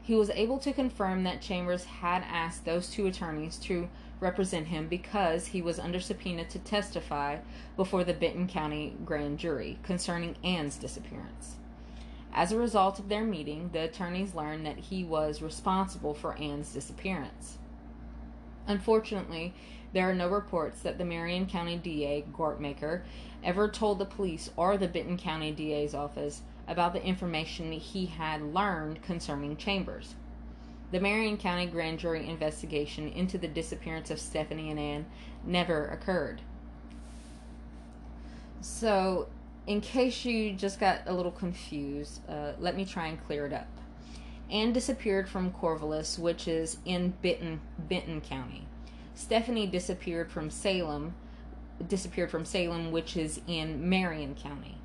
He 0.02 0.14
was 0.16 0.30
able 0.30 0.60
to 0.60 0.72
confirm 0.72 1.24
that 1.24 1.42
Chambers 1.42 1.86
had 1.86 2.24
asked 2.30 2.64
those 2.64 2.90
two 2.90 3.08
attorneys 3.08 3.58
to 3.58 3.90
represent 4.20 4.68
him 4.68 4.88
because 4.88 5.48
he 5.48 5.62
was 5.62 5.80
under 5.80 6.00
subpoena 6.00 6.46
to 6.46 6.60
testify 6.60 7.40
before 7.76 8.04
the 8.04 8.14
Benton 8.14 8.48
County 8.48 8.96
grand 9.04 9.40
jury 9.40 9.80
concerning 9.84 10.38
Ann's 10.44 10.78
disappearance. 10.78 11.56
As 12.34 12.52
a 12.52 12.58
result 12.58 13.00
of 13.00 13.10
their 13.10 13.24
meeting, 13.24 13.70
the 13.74 13.86
attorneys 13.86 14.36
learned 14.36 14.66
that 14.66 14.78
he 14.78 15.04
was 15.04 15.42
responsible 15.42 16.14
for 16.14 16.38
Ann's 16.38 16.72
disappearance. 16.72 17.58
Unfortunately, 18.68 19.54
there 19.94 20.10
are 20.10 20.16
no 20.16 20.28
reports 20.28 20.82
that 20.82 20.98
the 20.98 21.06
Marion 21.06 21.46
County 21.46 21.78
DA, 21.78 22.26
Gortmaker, 22.34 23.02
ever 23.44 23.70
told 23.70 24.00
the 24.00 24.06
police 24.06 24.52
or 24.58 24.78
the 24.78 24.88
Benton 24.88 25.18
County 25.18 25.52
DA's 25.52 25.94
office 25.94 26.42
about 26.68 26.94
the 26.94 27.04
information 27.04 27.72
he 27.72 28.08
had 28.08 28.42
learned 28.42 29.02
concerning 29.04 29.56
Chambers. 29.56 30.16
The 30.92 31.00
Marion 31.00 31.38
County 31.38 31.66
grand 31.66 32.00
jury 32.00 32.28
investigation 32.28 33.10
into 33.10 33.38
the 33.38 33.48
disappearance 33.48 34.12
of 34.12 34.20
Stephanie 34.20 34.70
and 34.70 34.80
Ann 34.80 35.06
never 35.44 35.88
occurred. 35.88 36.42
So, 38.62 39.28
in 39.68 39.82
case 39.82 40.26
you 40.26 40.54
just 40.54 40.80
got 40.80 41.02
a 41.06 41.14
little 41.14 41.32
confused, 41.32 42.22
uh, 42.30 42.54
let 42.60 42.76
me 42.76 42.86
try 42.86 43.08
and 43.08 43.26
clear 43.26 43.46
it 43.46 43.54
up. 43.54 43.68
Ann 44.52 44.74
disappeared 44.74 45.28
from 45.28 45.52
Corvallis, 45.52 46.20
which 46.20 46.48
is 46.48 46.78
in 46.86 47.14
Benton, 47.22 47.62
Benton 47.78 48.22
County. 48.22 48.68
Stephanie 49.14 49.68
disappeared 49.68 50.32
from 50.32 50.50
Salem, 50.50 51.16
disappeared 51.88 52.32
from 52.32 52.46
Salem, 52.46 52.92
which 52.92 53.18
is 53.18 53.42
in 53.48 53.90
Marion 53.90 54.36
County 54.36 54.78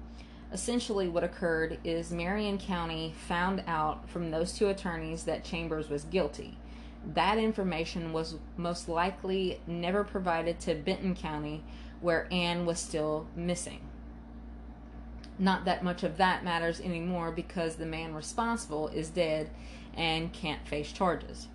essentially 0.53 1.09
what 1.09 1.25
occurred 1.25 1.79
is 1.85 2.11
Marion 2.11 2.59
County 2.59 3.15
found 3.27 3.63
out 3.67 4.09
from 4.09 4.31
those 4.31 4.53
two 4.53 4.69
attorneys 4.69 5.25
that 5.25 5.45
Chambers 5.45 5.89
was 5.89 6.05
guilty. 6.05 6.59
That 7.15 7.39
information 7.39 8.13
was 8.13 8.37
most 8.57 8.89
likely 8.89 9.61
never 9.67 10.05
provided 10.05 10.61
to 10.61 10.75
Benton 10.75 11.15
County, 11.15 11.63
where 12.01 12.27
Anne 12.31 12.67
was 12.67 12.79
still 12.79 13.27
missing. 13.37 13.81
Not 15.41 15.65
that 15.65 15.83
much 15.83 16.05
of 16.05 16.19
that 16.19 16.45
matters 16.45 16.81
anymore 16.81 17.33
because 17.33 17.75
the 17.75 17.87
man 17.87 18.15
responsible 18.15 18.87
is 18.89 19.09
dead 19.09 19.51
and 19.97 20.33
can't 20.33 20.69
face 20.69 20.93
charges. 20.93 21.49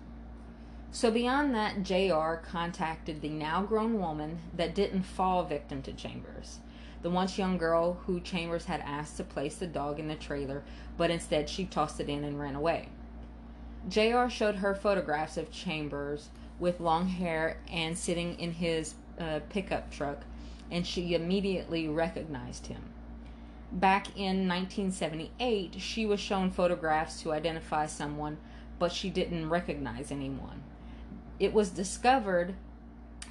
So, 0.90 1.10
beyond 1.10 1.54
that, 1.54 1.82
JR 1.82 2.34
contacted 2.46 3.22
the 3.22 3.30
now 3.30 3.62
grown 3.62 3.98
woman 3.98 4.40
that 4.54 4.74
didn't 4.74 5.04
fall 5.04 5.44
victim 5.44 5.80
to 5.82 5.92
Chambers 5.92 6.58
the 7.06 7.10
once 7.10 7.38
young 7.38 7.56
girl 7.56 8.00
who 8.06 8.18
Chambers 8.18 8.64
had 8.64 8.80
asked 8.80 9.16
to 9.16 9.22
place 9.22 9.54
the 9.54 9.66
dog 9.68 10.00
in 10.00 10.08
the 10.08 10.16
trailer, 10.16 10.64
but 10.96 11.08
instead 11.08 11.48
she 11.48 11.64
tossed 11.64 12.00
it 12.00 12.08
in 12.08 12.24
and 12.24 12.40
ran 12.40 12.56
away. 12.56 12.88
JR 13.88 14.28
showed 14.28 14.56
her 14.56 14.74
photographs 14.74 15.36
of 15.36 15.52
Chambers 15.52 16.30
with 16.58 16.80
long 16.80 17.06
hair 17.06 17.58
and 17.70 17.96
sitting 17.96 18.36
in 18.40 18.54
his 18.54 18.94
uh, 19.20 19.38
pickup 19.50 19.88
truck, 19.90 20.24
and 20.68 20.84
she 20.84 21.14
immediately 21.14 21.86
recognized 21.86 22.66
him. 22.66 22.82
Back 23.76 24.08
in 24.16 24.48
1978, 24.48 25.74
she 25.80 26.06
was 26.06 26.18
shown 26.18 26.50
photographs 26.50 27.20
to 27.20 27.34
identify 27.34 27.84
someone, 27.84 28.38
but 28.78 28.90
she 28.90 29.10
didn't 29.10 29.50
recognize 29.50 30.10
anyone. 30.10 30.62
It 31.38 31.52
was 31.52 31.68
discovered 31.68 32.54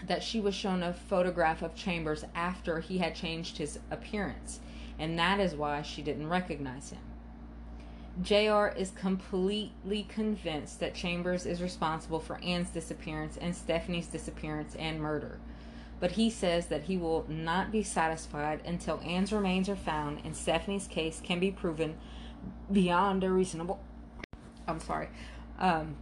that 0.06 0.22
she 0.22 0.40
was 0.40 0.54
shown 0.54 0.84
a 0.84 0.94
photograph 0.94 1.64
of 1.64 1.74
Chambers 1.74 2.26
after 2.36 2.80
he 2.80 3.00
had 3.00 3.16
changed 3.16 3.58
his 3.58 3.80
appearance, 3.90 4.60
and 5.00 5.18
that 5.18 5.40
is 5.40 5.56
why 5.56 5.82
she 5.82 6.04
didn't 6.04 6.30
recognize 6.30 6.92
him. 6.92 7.02
JR 8.22 8.68
is 8.68 8.92
completely 8.92 10.04
convinced 10.04 10.80
that 10.80 10.94
Chambers 10.94 11.48
is 11.48 11.60
responsible 11.60 12.20
for 12.20 12.38
Anne's 12.44 12.70
disappearance 12.70 13.36
and 13.36 13.56
Stephanie's 13.56 14.06
disappearance 14.06 14.76
and 14.76 15.02
murder. 15.02 15.40
But 16.00 16.12
he 16.12 16.30
says 16.30 16.68
that 16.68 16.84
he 16.84 16.98
will 16.98 17.26
not 17.28 17.72
be 17.72 17.84
satisfied 17.84 18.62
until 18.66 19.00
Anne's 19.06 19.32
remains 19.32 19.70
are 19.70 19.76
found 19.76 20.20
and 20.24 20.36
Stephanie's 20.36 20.88
case 20.88 21.22
can 21.24 21.40
be 21.40 21.52
proven 21.52 21.98
beyond 22.72 23.24
a 23.24 23.30
reasonable. 23.30 23.80
I'm 24.68 24.80
sorry. 24.80 25.10
Um, 25.60 25.96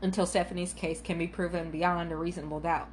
until 0.00 0.26
Stephanie's 0.26 0.72
case 0.72 1.00
can 1.00 1.18
be 1.18 1.26
proven 1.26 1.70
beyond 1.70 2.12
a 2.12 2.16
reasonable 2.16 2.60
doubt. 2.60 2.88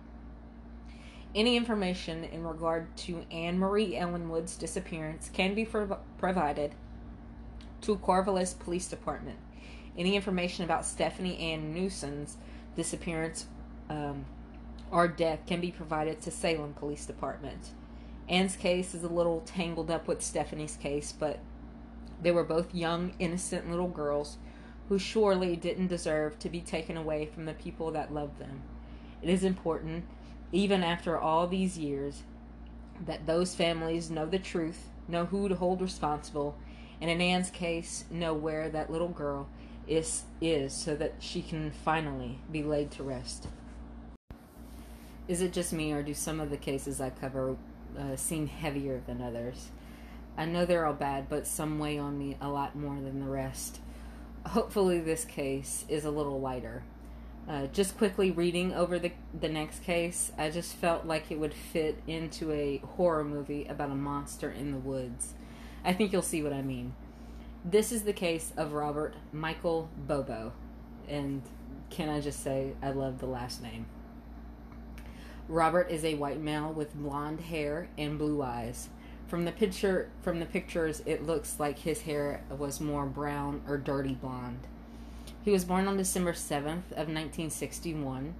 Any 1.33 1.57
information 1.57 2.23
in 2.23 2.45
regard 2.45 2.95
to 2.97 3.25
Anne 3.29 3.59
Marie 3.59 3.95
Ellenwood's 3.95 4.55
disappearance 4.55 5.29
can 5.33 5.53
be 5.53 5.65
prov- 5.65 5.99
provided 6.17 6.73
to 7.81 7.97
Corvallis 7.97 8.57
Police 8.57 8.87
Department. 8.87 9.37
Any 9.97 10.15
information 10.15 10.63
about 10.63 10.85
Stephanie 10.85 11.37
Ann 11.37 11.73
Newsom's 11.73 12.37
disappearance 12.75 13.47
um, 13.89 14.25
or 14.91 15.07
death 15.07 15.39
can 15.45 15.61
be 15.61 15.71
provided 15.71 16.21
to 16.21 16.31
Salem 16.31 16.73
Police 16.73 17.05
Department. 17.05 17.69
Anne's 18.27 18.55
case 18.55 18.95
is 18.95 19.03
a 19.03 19.09
little 19.09 19.41
tangled 19.41 19.91
up 19.91 20.07
with 20.07 20.21
Stephanie's 20.21 20.77
case, 20.77 21.11
but 21.11 21.39
they 22.21 22.31
were 22.31 22.43
both 22.43 22.73
young, 22.73 23.13
innocent 23.19 23.69
little 23.69 23.87
girls 23.87 24.37
who 24.89 24.97
surely 24.97 25.55
didn't 25.55 25.87
deserve 25.87 26.37
to 26.39 26.49
be 26.49 26.61
taken 26.61 26.97
away 26.97 27.25
from 27.25 27.45
the 27.45 27.53
people 27.53 27.91
that 27.91 28.13
loved 28.13 28.39
them. 28.39 28.61
It 29.21 29.29
is 29.29 29.43
important, 29.43 30.05
even 30.51 30.83
after 30.83 31.17
all 31.17 31.47
these 31.47 31.77
years, 31.77 32.23
that 33.05 33.25
those 33.25 33.55
families 33.55 34.09
know 34.09 34.25
the 34.25 34.39
truth, 34.39 34.89
know 35.07 35.25
who 35.25 35.49
to 35.49 35.55
hold 35.55 35.81
responsible, 35.81 36.57
and 37.01 37.09
in 37.09 37.21
Anne's 37.21 37.49
case, 37.49 38.05
know 38.09 38.33
where 38.33 38.69
that 38.69 38.91
little 38.91 39.09
girl 39.09 39.47
is 39.87 40.23
is 40.41 40.73
so 40.73 40.95
that 40.95 41.13
she 41.19 41.41
can 41.41 41.71
finally 41.71 42.39
be 42.51 42.63
laid 42.63 42.89
to 42.91 43.03
rest. 43.03 43.47
Is 45.27 45.41
it 45.41 45.53
just 45.53 45.73
me, 45.73 45.91
or 45.91 46.03
do 46.03 46.13
some 46.13 46.39
of 46.39 46.49
the 46.49 46.57
cases 46.57 47.01
I 47.01 47.09
cover 47.09 47.57
uh, 47.97 48.15
seem 48.15 48.47
heavier 48.47 49.01
than 49.07 49.21
others? 49.21 49.69
I 50.37 50.45
know 50.45 50.65
they're 50.65 50.85
all 50.85 50.93
bad, 50.93 51.29
but 51.29 51.47
some 51.47 51.79
weigh 51.79 51.97
on 51.97 52.17
me 52.17 52.37
a 52.39 52.49
lot 52.49 52.75
more 52.75 52.95
than 52.95 53.19
the 53.21 53.29
rest. 53.29 53.79
Hopefully, 54.45 54.99
this 54.99 55.25
case 55.25 55.85
is 55.89 56.05
a 56.05 56.11
little 56.11 56.39
lighter. 56.39 56.83
Uh, 57.47 57.67
just 57.67 57.97
quickly 57.97 58.31
reading 58.31 58.73
over 58.73 58.99
the 58.99 59.11
the 59.39 59.49
next 59.49 59.83
case, 59.83 60.31
I 60.37 60.49
just 60.49 60.73
felt 60.75 61.05
like 61.05 61.31
it 61.31 61.39
would 61.39 61.53
fit 61.53 62.01
into 62.05 62.51
a 62.51 62.77
horror 62.77 63.23
movie 63.23 63.65
about 63.65 63.91
a 63.91 63.95
monster 63.95 64.51
in 64.51 64.71
the 64.71 64.77
woods. 64.77 65.33
I 65.83 65.93
think 65.93 66.11
you'll 66.11 66.21
see 66.21 66.43
what 66.43 66.53
I 66.53 66.61
mean. 66.61 66.93
This 67.63 67.91
is 67.91 68.03
the 68.03 68.13
case 68.13 68.51
of 68.57 68.73
Robert 68.73 69.15
Michael 69.31 69.89
Bobo, 70.07 70.53
and 71.07 71.41
can 71.89 72.09
I 72.09 72.19
just 72.19 72.43
say 72.43 72.73
I 72.81 72.91
love 72.91 73.19
the 73.19 73.27
last 73.27 73.61
name. 73.61 73.85
Robert 75.47 75.91
is 75.91 76.03
a 76.03 76.15
white 76.15 76.39
male 76.39 76.73
with 76.73 76.95
blonde 76.95 77.39
hair 77.39 77.87
and 77.97 78.17
blue 78.17 78.41
eyes. 78.41 78.89
From 79.27 79.45
the 79.45 79.51
picture 79.51 80.09
from 80.21 80.39
the 80.39 80.45
pictures 80.45 81.03
it 81.05 81.25
looks 81.25 81.59
like 81.59 81.79
his 81.79 82.01
hair 82.01 82.41
was 82.49 82.79
more 82.79 83.05
brown 83.05 83.61
or 83.67 83.77
dirty 83.77 84.15
blonde. 84.15 84.67
He 85.43 85.51
was 85.51 85.65
born 85.65 85.87
on 85.87 85.97
December 85.97 86.33
7th 86.33 86.91
of 86.91 87.07
1961. 87.07 88.33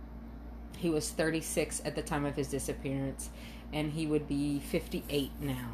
He 0.77 0.89
was 0.89 1.11
36 1.11 1.81
at 1.85 1.95
the 1.95 2.01
time 2.01 2.25
of 2.25 2.35
his 2.35 2.47
disappearance 2.47 3.29
and 3.71 3.91
he 3.91 4.07
would 4.07 4.27
be 4.27 4.59
58 4.59 5.31
now. 5.39 5.71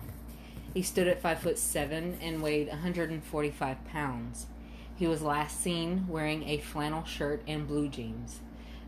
He 0.74 0.82
stood 0.82 1.08
at 1.08 1.22
5 1.22 1.40
foot 1.40 1.58
7 1.58 2.18
and 2.22 2.42
weighed 2.42 2.68
145 2.68 3.86
pounds. 3.86 4.48
He 4.96 5.08
was 5.08 5.22
last 5.22 5.62
seen 5.62 6.08
wearing 6.10 6.44
a 6.44 6.58
flannel 6.58 7.06
shirt 7.06 7.42
and 7.48 7.68
blue 7.68 7.88
jeans. 7.88 8.40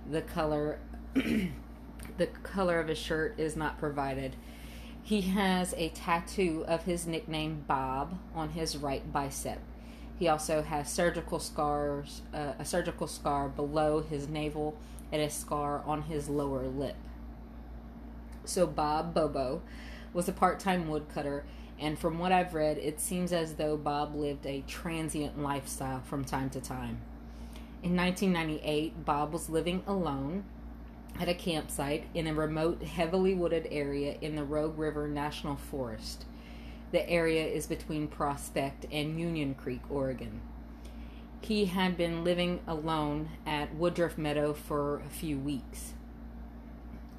The 0.10 0.22
color 0.22 0.80
the 2.18 2.28
color 2.28 2.80
of 2.80 2.88
his 2.88 2.98
shirt 2.98 3.36
is 3.38 3.56
not 3.56 3.80
provided. 3.80 4.36
He 5.02 5.22
has 5.22 5.74
a 5.78 5.90
tattoo 5.90 6.64
of 6.68 6.86
his 6.86 7.06
nickname 7.06 7.66
Bob 7.68 8.18
on 8.34 8.50
his 8.50 8.78
right 8.78 9.12
bicep. 9.12 9.60
He 10.18 10.28
also 10.28 10.62
has 10.62 10.90
surgical 10.90 11.40
scars, 11.40 12.22
uh, 12.34 12.54
a 12.60 12.66
surgical 12.66 13.08
scar 13.08 13.50
below 13.50 14.02
his 14.02 14.28
navel, 14.30 14.78
and 15.12 15.22
a 15.22 15.30
scar 15.30 15.84
on 15.86 16.04
his 16.04 16.30
lower 16.30 16.68
lip. 16.68 16.96
So 18.46 18.66
Bob 18.66 19.14
Bobo 19.14 19.62
was 20.14 20.30
a 20.30 20.34
part-time 20.34 20.88
woodcutter, 20.88 21.44
and 21.80 21.98
from 21.98 22.20
what 22.20 22.32
I've 22.32 22.54
read, 22.54 22.78
it 22.78 23.00
seems 23.00 23.34
as 23.34 23.56
though 23.56 23.76
Bob 23.76 24.16
lived 24.16 24.46
a 24.46 24.64
transient 24.68 25.42
lifestyle 25.42 26.02
from 26.02 26.24
time 26.24 26.50
to 26.52 26.62
time. 26.62 27.02
In 27.82 27.96
1998, 27.98 29.04
Bob 29.04 29.34
was 29.34 29.50
living 29.50 29.84
alone 29.86 30.46
at 31.20 31.30
a 31.30 31.34
campsite 31.34 32.06
in 32.14 32.28
a 32.28 32.34
remote, 32.34 32.84
heavily 32.84 33.34
wooded 33.34 33.68
area 33.70 34.18
in 34.22 34.36
the 34.36 34.44
Rogue 34.44 34.78
River 34.78 35.08
National 35.08 35.56
Forest. 35.56 36.26
The 36.92 37.08
area 37.10 37.46
is 37.46 37.68
between 37.68 38.08
Prospect 38.08 38.86
and 38.92 39.20
Union 39.20 39.56
Creek, 39.56 39.82
Oregon. 39.90 40.42
He 41.42 41.66
had 41.66 41.98
been 41.98 42.24
living 42.24 42.62
alone 42.68 43.30
at 43.46 43.76
Woodruff 43.76 44.18
Meadow 44.18 44.54
for 44.54 45.00
a 45.00 45.10
few 45.10 45.38
weeks. 45.38 45.94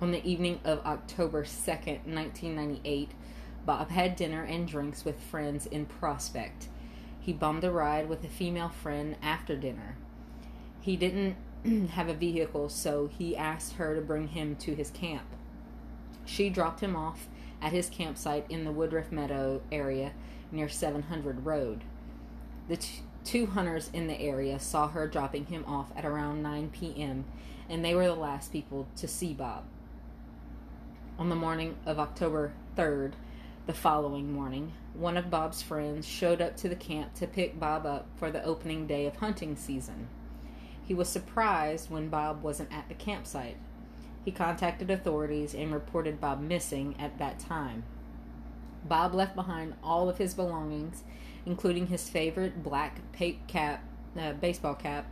On 0.01 0.13
the 0.13 0.25
evening 0.27 0.61
of 0.65 0.85
October 0.87 1.45
2nd, 1.45 2.07
1998, 2.07 3.11
Bob 3.65 3.91
had 3.91 4.17
dinner 4.17 4.43
and 4.43 4.67
drinks 4.67 5.05
with 5.05 5.21
friends 5.21 5.67
in 5.67 5.87
Prospect. 5.87 6.69
He 7.21 7.33
bummed 7.33 7.65
a 7.65 7.71
ride 7.71 8.09
with 8.09 8.25
a 8.25 8.29
female 8.29 8.69
friend 8.69 9.17
after 9.23 9.57
dinner. 9.57 9.97
He 10.81 10.97
didn't 10.97 11.37
have 11.93 12.09
a 12.09 12.15
vehicle, 12.15 12.69
so 12.69 13.07
he 13.07 13.37
asked 13.37 13.75
her 13.75 13.95
to 13.95 14.01
bring 14.01 14.29
him 14.29 14.55
to 14.57 14.75
his 14.75 14.91
camp. 14.91 15.25
She 16.27 16.51
dropped 16.51 16.81
him 16.81 16.95
off 16.95 17.29
at 17.63 17.73
his 17.73 17.89
campsite 17.89 18.47
in 18.51 18.65
the 18.65 18.73
Woodruff 18.73 19.11
Meadow 19.11 19.63
area 19.73 20.13
near 20.53 20.69
700 20.69 21.47
Road. 21.47 21.83
The 22.69 22.77
t- 22.77 23.03
two 23.25 23.47
hunters 23.47 23.91
in 23.95 24.07
the 24.07 24.21
area 24.21 24.59
saw 24.59 24.89
her 24.89 25.07
dropping 25.07 25.47
him 25.47 25.65
off 25.67 25.91
at 25.97 26.05
around 26.05 26.43
9 26.43 26.71
p.m., 26.71 27.25
and 27.69 27.83
they 27.83 27.95
were 27.95 28.07
the 28.07 28.15
last 28.15 28.53
people 28.53 28.87
to 28.97 29.09
see 29.09 29.33
Bob. 29.33 29.65
On 31.19 31.31
the 31.31 31.35
morning 31.35 31.77
of 31.87 31.99
October 31.99 32.53
3rd, 32.77 33.13
the 33.67 33.73
following 33.73 34.31
morning, 34.31 34.73
one 34.93 35.17
of 35.17 35.31
Bob's 35.31 35.63
friends 35.63 36.07
showed 36.07 36.43
up 36.43 36.57
to 36.59 36.69
the 36.69 36.77
camp 36.77 37.15
to 37.15 37.27
pick 37.27 37.59
Bob 37.59 37.87
up 37.87 38.07
for 38.17 38.31
the 38.31 38.45
opening 38.45 38.87
day 38.87 39.07
of 39.07 39.17
hunting 39.17 39.57
season. 39.57 40.09
He 40.85 40.95
was 40.95 41.09
surprised 41.09 41.91
when 41.91 42.09
Bob 42.09 42.43
wasn't 42.43 42.73
at 42.73 42.89
the 42.89 42.95
campsite. 42.95 43.57
He 44.25 44.31
contacted 44.31 44.91
authorities 44.91 45.55
and 45.55 45.73
reported 45.73 46.21
Bob 46.21 46.41
missing 46.41 46.95
at 46.99 47.19
that 47.19 47.39
time. 47.39 47.85
Bob 48.85 49.15
left 49.15 49.35
behind 49.35 49.75
all 49.83 50.09
of 50.09 50.19
his 50.19 50.35
belongings, 50.35 51.03
including 51.47 51.87
his 51.87 52.09
favorite 52.09 52.63
black 52.63 53.01
pape 53.13 53.47
cap, 53.47 53.83
uh, 54.19 54.33
baseball 54.33 54.75
cap, 54.75 55.07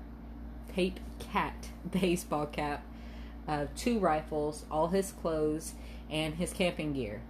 pape 0.69 1.01
cat 1.19 1.69
baseball 1.91 2.47
cap, 2.47 2.85
uh, 3.49 3.67
two 3.77 3.99
rifles, 3.99 4.65
all 4.71 4.89
his 4.89 5.13
clothes, 5.13 5.73
and 6.11 6.35
his 6.35 6.53
camping 6.53 6.93
gear. 6.93 7.23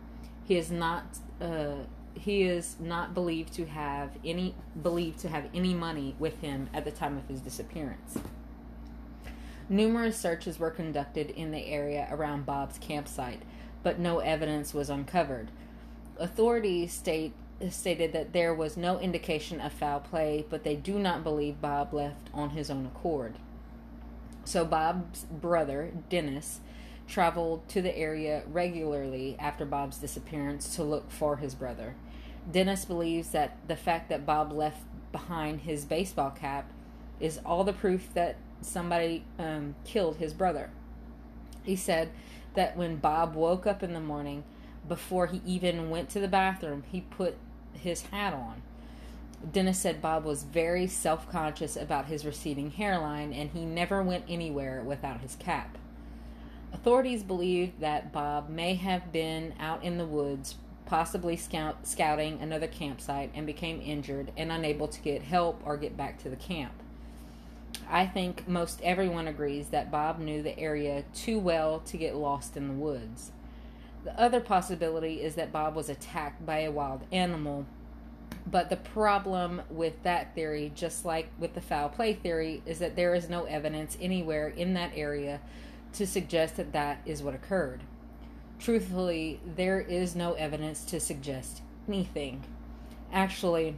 He 0.44 0.56
is 0.56 0.70
not 0.70 1.18
uh, 1.40 1.84
he 2.14 2.42
is 2.42 2.76
not 2.80 3.14
believed 3.14 3.52
to 3.54 3.66
have 3.66 4.10
any 4.24 4.54
believed 4.82 5.18
to 5.20 5.28
have 5.28 5.48
any 5.54 5.74
money 5.74 6.14
with 6.18 6.40
him 6.40 6.68
at 6.72 6.84
the 6.84 6.90
time 6.90 7.16
of 7.16 7.26
his 7.28 7.40
disappearance. 7.40 8.18
Numerous 9.68 10.18
searches 10.18 10.58
were 10.58 10.70
conducted 10.70 11.30
in 11.30 11.50
the 11.50 11.66
area 11.66 12.06
around 12.10 12.44
Bob's 12.44 12.78
campsite, 12.78 13.42
but 13.82 13.98
no 13.98 14.18
evidence 14.18 14.74
was 14.74 14.90
uncovered. 14.90 15.50
Authorities 16.18 16.92
state 16.92 17.32
stated 17.70 18.12
that 18.12 18.32
there 18.32 18.54
was 18.54 18.76
no 18.76 18.98
indication 18.98 19.60
of 19.60 19.72
foul 19.72 20.00
play, 20.00 20.44
but 20.50 20.64
they 20.64 20.76
do 20.76 20.98
not 20.98 21.22
believe 21.22 21.60
Bob 21.60 21.94
left 21.94 22.28
on 22.34 22.50
his 22.50 22.70
own 22.70 22.86
accord. 22.86 23.36
So 24.44 24.64
Bob's 24.64 25.24
brother, 25.24 25.92
Dennis, 26.08 26.60
traveled 27.06 27.68
to 27.68 27.82
the 27.82 27.96
area 27.96 28.42
regularly 28.46 29.36
after 29.38 29.64
Bob's 29.64 29.98
disappearance 29.98 30.74
to 30.76 30.82
look 30.82 31.10
for 31.10 31.36
his 31.36 31.54
brother. 31.54 31.94
Dennis 32.50 32.84
believes 32.84 33.30
that 33.30 33.56
the 33.68 33.76
fact 33.76 34.08
that 34.08 34.26
Bob 34.26 34.52
left 34.52 34.82
behind 35.12 35.60
his 35.60 35.84
baseball 35.84 36.30
cap 36.30 36.70
is 37.20 37.38
all 37.44 37.64
the 37.64 37.72
proof 37.72 38.12
that 38.14 38.36
somebody 38.60 39.24
um, 39.38 39.74
killed 39.84 40.16
his 40.16 40.32
brother. 40.32 40.70
He 41.62 41.76
said 41.76 42.10
that 42.54 42.76
when 42.76 42.96
Bob 42.96 43.34
woke 43.34 43.66
up 43.66 43.82
in 43.82 43.92
the 43.92 44.00
morning, 44.00 44.44
before 44.88 45.26
he 45.26 45.40
even 45.46 45.90
went 45.90 46.08
to 46.10 46.20
the 46.20 46.28
bathroom, 46.28 46.82
he 46.90 47.02
put 47.02 47.36
his 47.72 48.02
hat 48.06 48.34
on. 48.34 48.62
Dennis 49.50 49.78
said 49.78 50.00
Bob 50.00 50.24
was 50.24 50.44
very 50.44 50.86
self 50.86 51.30
conscious 51.30 51.76
about 51.76 52.06
his 52.06 52.24
receding 52.24 52.70
hairline 52.70 53.32
and 53.32 53.50
he 53.50 53.64
never 53.64 54.02
went 54.02 54.24
anywhere 54.28 54.82
without 54.82 55.20
his 55.20 55.34
cap. 55.36 55.78
Authorities 56.72 57.22
believe 57.22 57.78
that 57.80 58.12
Bob 58.12 58.48
may 58.48 58.74
have 58.74 59.12
been 59.12 59.54
out 59.60 59.84
in 59.84 59.98
the 59.98 60.06
woods, 60.06 60.56
possibly 60.86 61.36
scout, 61.36 61.86
scouting 61.86 62.40
another 62.40 62.66
campsite, 62.66 63.30
and 63.34 63.46
became 63.46 63.80
injured 63.80 64.32
and 64.36 64.50
unable 64.50 64.88
to 64.88 65.00
get 65.00 65.22
help 65.22 65.60
or 65.64 65.76
get 65.76 65.96
back 65.96 66.18
to 66.22 66.28
the 66.28 66.36
camp. 66.36 66.72
I 67.88 68.06
think 68.06 68.48
most 68.48 68.80
everyone 68.82 69.28
agrees 69.28 69.68
that 69.68 69.90
Bob 69.90 70.18
knew 70.18 70.42
the 70.42 70.58
area 70.58 71.04
too 71.14 71.38
well 71.38 71.80
to 71.80 71.96
get 71.96 72.16
lost 72.16 72.56
in 72.56 72.68
the 72.68 72.74
woods. 72.74 73.32
The 74.04 74.18
other 74.18 74.40
possibility 74.40 75.22
is 75.22 75.34
that 75.36 75.52
Bob 75.52 75.74
was 75.74 75.88
attacked 75.88 76.44
by 76.44 76.60
a 76.60 76.70
wild 76.70 77.02
animal. 77.12 77.66
But 78.44 78.70
the 78.70 78.76
problem 78.76 79.62
with 79.70 80.02
that 80.02 80.34
theory, 80.34 80.72
just 80.74 81.04
like 81.04 81.28
with 81.38 81.54
the 81.54 81.60
foul 81.60 81.88
play 81.88 82.14
theory, 82.14 82.62
is 82.66 82.80
that 82.80 82.96
there 82.96 83.14
is 83.14 83.28
no 83.28 83.44
evidence 83.44 83.96
anywhere 84.00 84.48
in 84.48 84.74
that 84.74 84.92
area 84.96 85.40
to 85.94 86.06
suggest 86.06 86.56
that 86.56 86.72
that 86.72 87.00
is 87.04 87.22
what 87.22 87.34
occurred. 87.34 87.82
Truthfully, 88.58 89.40
there 89.44 89.80
is 89.80 90.14
no 90.14 90.34
evidence 90.34 90.84
to 90.84 91.00
suggest 91.00 91.62
anything. 91.88 92.44
Actually, 93.12 93.76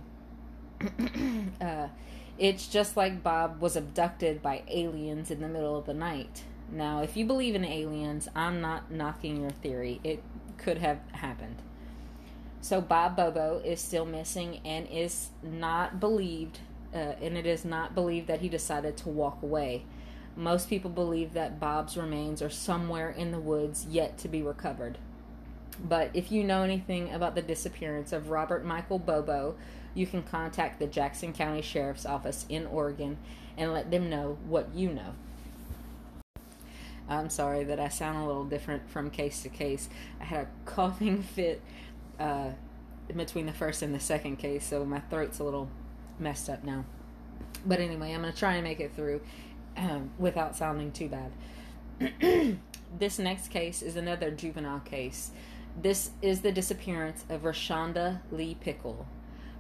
uh, 1.61 1.89
it's 2.39 2.67
just 2.67 2.97
like 2.97 3.23
Bob 3.23 3.61
was 3.61 3.77
abducted 3.77 4.43
by 4.43 4.63
aliens 4.69 5.31
in 5.31 5.41
the 5.41 5.49
middle 5.49 5.77
of 5.77 5.87
the 5.87 5.95
night. 5.95 6.45
Now, 6.71 7.03
if 7.03 7.17
you 7.17 7.25
believe 7.25 7.55
in 7.55 7.65
aliens, 7.65 8.29
I'm 8.35 8.61
not 8.61 8.91
knocking 8.91 9.41
your 9.41 9.51
theory. 9.51 10.01
It 10.03 10.23
could 10.59 10.79
have 10.79 10.99
happened. 11.13 11.63
So, 12.61 12.81
Bob 12.81 13.17
Bobo 13.17 13.61
is 13.65 13.81
still 13.81 14.07
missing 14.07 14.61
and 14.65 14.89
is 14.89 15.29
not 15.43 16.01
believed, 16.01 16.61
uh, 16.95 17.15
and 17.21 17.37
it 17.37 17.47
is 17.47 17.65
not 17.65 17.95
believed 17.95 18.27
that 18.27 18.41
he 18.41 18.49
decided 18.49 18.97
to 18.99 19.09
walk 19.09 19.43
away. 19.43 19.85
Most 20.37 20.69
people 20.69 20.91
believe 20.91 21.33
that 21.35 21.61
Bob's 21.61 21.97
remains 21.97 22.43
are 22.43 22.51
somewhere 22.51 23.11
in 23.11 23.31
the 23.31 23.39
woods 23.39 23.87
yet 23.89 24.19
to 24.19 24.29
be 24.29 24.43
recovered. 24.43 24.99
But 25.83 26.11
if 26.15 26.33
you 26.33 26.45
know 26.45 26.63
anything 26.63 27.13
about 27.13 27.35
the 27.35 27.43
disappearance 27.43 28.13
of 28.13 28.31
Robert 28.31 28.65
Michael 28.65 28.99
Bobo, 28.99 29.57
you 29.95 30.07
can 30.07 30.23
contact 30.23 30.79
the 30.79 30.87
Jackson 30.87 31.33
County 31.33 31.63
Sheriff's 31.63 32.07
Office 32.07 32.47
in 32.49 32.67
Oregon 32.67 33.19
and 33.57 33.73
let 33.73 33.91
them 33.91 34.11
know 34.11 34.39
what 34.47 34.75
you 34.75 34.91
know. 34.91 35.15
I'm 37.09 37.31
sorry 37.31 37.65
that 37.65 37.79
I 37.79 37.89
sound 37.89 38.19
a 38.19 38.27
little 38.27 38.45
different 38.45 38.89
from 38.91 39.11
case 39.11 39.43
to 39.43 39.49
case. 39.49 39.89
I 40.21 40.25
had 40.25 40.41
a 40.41 40.49
coughing 40.65 41.23
fit 41.23 41.61
uh, 42.19 42.51
between 43.15 43.47
the 43.47 43.53
first 43.53 43.83
and 43.83 43.95
the 43.95 44.01
second 44.01 44.37
case, 44.37 44.65
so 44.67 44.85
my 44.85 45.01
throat's 45.01 45.39
a 45.39 45.45
little 45.45 45.69
messed 46.19 46.49
up 46.49 46.65
now. 46.65 46.85
But 47.67 47.81
anyway, 47.81 48.13
I'm 48.13 48.23
going 48.23 48.33
to 48.33 48.39
try 48.39 48.55
and 48.55 48.65
make 48.65 48.81
it 48.81 48.95
through 48.95 49.21
um, 49.77 50.11
without 50.19 50.57
sounding 50.57 50.93
too 50.93 51.09
bad. 51.09 51.33
this 52.99 53.19
next 53.19 53.49
case 53.49 53.83
is 53.83 53.97
another 53.97 54.31
juvenile 54.31 54.81
case. 54.81 55.31
This 55.81 56.11
is 56.23 56.43
the 56.43 56.53
disappearance 56.53 57.25
of 57.29 57.43
Rashonda 57.43 58.21
Lee 58.31 58.55
Pickle. 58.55 59.09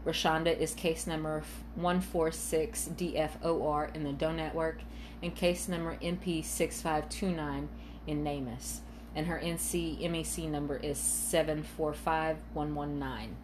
Rashonda 0.04 0.56
is 0.56 0.72
case 0.74 1.04
number 1.06 1.42
146DFOR 1.78 3.96
in 3.96 4.04
the 4.04 4.12
Doe 4.12 4.32
Network 4.32 4.82
and 5.22 5.34
case 5.34 5.66
number 5.68 5.96
MP6529 5.96 7.68
in 8.06 8.22
NamUs. 8.22 8.80
And 9.16 9.26
her 9.26 9.40
NC 9.42 10.02
MEC 10.02 10.50
number 10.50 10.76
is 10.76 10.98
745119. 10.98 13.36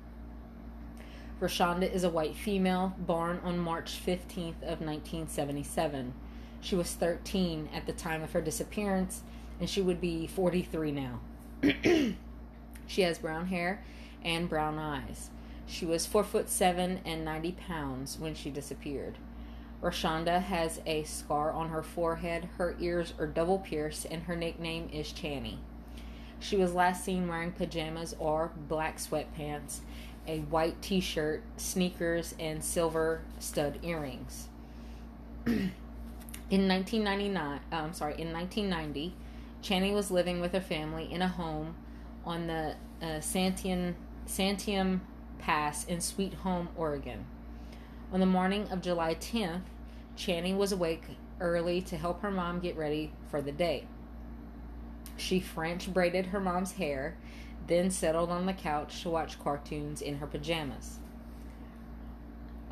Rashonda 1.41 1.91
is 1.91 2.05
a 2.05 2.11
white 2.11 2.37
female 2.37 2.95
born 2.99 3.41
on 3.43 3.59
March 3.59 3.99
15th 4.05 4.63
of 4.63 4.81
1977. 4.81 6.13
She 6.61 6.77
was 6.77 6.93
13 6.93 7.69
at 7.75 7.87
the 7.87 7.93
time 7.93 8.23
of 8.23 8.33
her 8.33 8.41
disappearance 8.41 9.23
and 9.59 9.69
she 9.69 9.83
would 9.83 10.01
be 10.01 10.27
43 10.27 10.93
now. 10.93 11.21
she 12.87 13.03
has 13.03 13.19
brown 13.19 13.47
hair 13.47 13.83
and 14.25 14.49
brown 14.49 14.79
eyes. 14.79 15.31
She 15.67 15.87
was 15.87 16.07
four 16.07 16.25
foot 16.25 16.49
seven 16.49 17.01
and 17.05 17.25
90 17.25 17.53
pounds 17.53 18.19
when 18.19 18.35
she 18.35 18.51
disappeared. 18.51 19.19
Rashonda 19.83 20.43
has 20.43 20.81
a 20.85 21.05
scar 21.05 21.53
on 21.53 21.71
her 21.71 21.83
forehead, 21.83 22.49
her 22.59 22.77
ears 22.81 23.15
are 23.19 23.27
double 23.27 23.59
pierced, 23.59 24.07
and 24.11 24.25
her 24.25 24.37
nickname 24.37 24.91
is 24.93 25.13
Channy. 25.13 25.57
She 26.39 26.57
was 26.57 26.75
last 26.75 27.05
seen 27.05 27.29
wearing 27.29 27.53
pajamas 27.53 28.15
or 28.19 28.51
black 28.69 28.99
sweatpants, 28.99 29.81
a 30.27 30.41
white 30.41 30.83
t 30.83 31.01
shirt, 31.01 31.43
sneakers, 31.57 32.35
and 32.39 32.63
silver 32.63 33.23
stud 33.39 33.79
earrings. 33.83 34.49
in 36.51 36.67
1999, 36.67 37.61
uh, 37.73 37.77
I'm 37.77 37.93
sorry, 37.93 38.21
in 38.21 38.33
1990, 38.33 39.15
Channy 39.63 39.95
was 39.95 40.11
living 40.11 40.41
with 40.41 40.53
her 40.53 40.61
family 40.61 41.11
in 41.11 41.23
a 41.23 41.29
home 41.29 41.77
on 42.25 42.49
the 42.49 42.75
uh, 43.01 43.21
Santiam, 43.21 43.95
Santiam 44.27 45.01
Pass 45.39 45.85
in 45.85 46.01
Sweet 46.01 46.35
Home, 46.35 46.69
Oregon. 46.77 47.25
On 48.13 48.19
the 48.19 48.27
morning 48.27 48.69
of 48.71 48.83
July 48.83 49.15
10th, 49.15 49.63
Channing 50.17 50.59
was 50.59 50.73
awake 50.73 51.05
early 51.41 51.81
to 51.83 51.97
help 51.97 52.21
her 52.21 52.31
mom 52.31 52.59
get 52.59 52.77
ready 52.77 53.13
for 53.31 53.41
the 53.41 53.53
day. 53.53 53.87
She 55.17 55.39
French 55.39 55.93
braided 55.93 56.27
her 56.27 56.41
mom's 56.41 56.73
hair, 56.73 57.17
then 57.69 57.91
settled 57.91 58.31
on 58.31 58.47
the 58.47 58.53
couch 58.53 59.03
to 59.03 59.11
watch 59.11 59.39
cartoons 59.39 60.03
in 60.03 60.19
her 60.19 60.27
pajamas. 60.27 60.99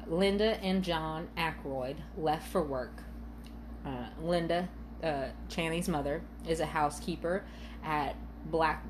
Linda 0.08 0.58
and 0.64 0.82
John 0.82 1.28
Ackroyd 1.36 1.98
left 2.16 2.48
for 2.48 2.62
work. 2.62 3.04
Uh, 3.84 4.06
Linda, 4.22 4.68
uh, 5.02 5.26
Channing's 5.48 5.88
mother, 5.88 6.22
is 6.46 6.60
a 6.60 6.66
housekeeper 6.66 7.44
at 7.84 8.16
Black 8.46 8.84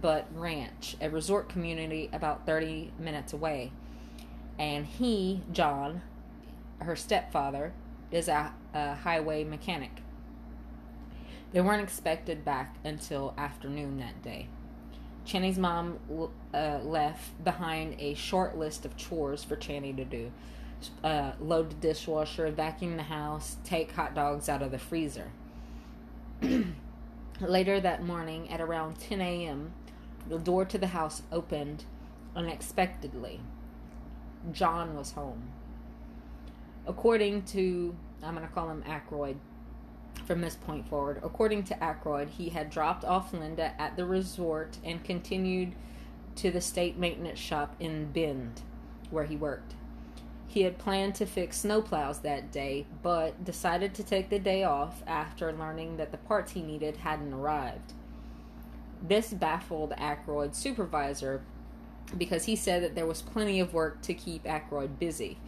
Butte 0.00 0.26
Ranch, 0.34 0.96
a 1.00 1.10
resort 1.10 1.48
community 1.48 2.08
about 2.12 2.46
30 2.46 2.92
minutes 2.98 3.32
away. 3.32 3.72
And 4.58 4.86
he, 4.86 5.42
John, 5.52 6.02
her 6.80 6.96
stepfather, 6.96 7.72
is 8.10 8.28
a, 8.28 8.52
a 8.72 8.94
highway 8.94 9.44
mechanic. 9.44 10.02
They 11.52 11.60
weren't 11.60 11.82
expected 11.82 12.44
back 12.44 12.76
until 12.84 13.34
afternoon 13.36 13.98
that 13.98 14.22
day. 14.22 14.48
Channy's 15.26 15.58
mom 15.58 15.98
uh, 16.52 16.78
left 16.82 17.42
behind 17.42 17.96
a 17.98 18.14
short 18.14 18.58
list 18.58 18.84
of 18.84 18.96
chores 18.96 19.42
for 19.42 19.56
Channy 19.56 19.96
to 19.96 20.04
do 20.04 20.30
uh, 21.02 21.32
load 21.40 21.70
the 21.70 21.74
dishwasher, 21.74 22.50
vacuum 22.50 22.96
the 22.96 23.04
house, 23.04 23.56
take 23.64 23.92
hot 23.92 24.14
dogs 24.14 24.48
out 24.48 24.62
of 24.62 24.70
the 24.70 24.78
freezer. 24.78 25.30
Later 27.40 27.80
that 27.80 28.02
morning, 28.04 28.50
at 28.50 28.60
around 28.60 28.98
10 28.98 29.20
a.m., 29.20 29.72
the 30.28 30.38
door 30.38 30.64
to 30.64 30.78
the 30.78 30.88
house 30.88 31.22
opened 31.30 31.84
unexpectedly. 32.34 33.40
John 34.52 34.96
was 34.96 35.12
home. 35.12 35.50
According 36.86 37.42
to, 37.44 37.94
I'm 38.22 38.34
going 38.34 38.46
to 38.46 38.52
call 38.52 38.70
him 38.70 38.82
Ackroyd 38.86 39.36
from 40.26 40.40
this 40.40 40.54
point 40.54 40.88
forward. 40.88 41.20
According 41.22 41.64
to 41.64 41.82
Ackroyd, 41.82 42.28
he 42.28 42.50
had 42.50 42.70
dropped 42.70 43.04
off 43.04 43.32
Linda 43.32 43.80
at 43.80 43.96
the 43.96 44.04
resort 44.04 44.78
and 44.84 45.04
continued 45.04 45.74
to 46.36 46.50
the 46.50 46.60
state 46.60 46.96
maintenance 46.98 47.38
shop 47.38 47.74
in 47.78 48.10
Bend, 48.12 48.62
where 49.10 49.24
he 49.24 49.36
worked. 49.36 49.74
He 50.54 50.62
had 50.62 50.78
planned 50.78 51.16
to 51.16 51.26
fix 51.26 51.64
snowplows 51.64 52.22
that 52.22 52.52
day, 52.52 52.86
but 53.02 53.44
decided 53.44 53.92
to 53.94 54.04
take 54.04 54.30
the 54.30 54.38
day 54.38 54.62
off 54.62 55.02
after 55.04 55.52
learning 55.52 55.96
that 55.96 56.12
the 56.12 56.16
parts 56.16 56.52
he 56.52 56.62
needed 56.62 56.98
hadn't 56.98 57.32
arrived. 57.32 57.92
This 59.02 59.34
baffled 59.34 59.94
Ackroyd's 59.98 60.56
supervisor 60.56 61.42
because 62.16 62.44
he 62.44 62.54
said 62.54 62.84
that 62.84 62.94
there 62.94 63.04
was 63.04 63.20
plenty 63.20 63.58
of 63.58 63.74
work 63.74 64.00
to 64.02 64.14
keep 64.14 64.46
Ackroyd 64.46 65.00
busy. 65.00 65.38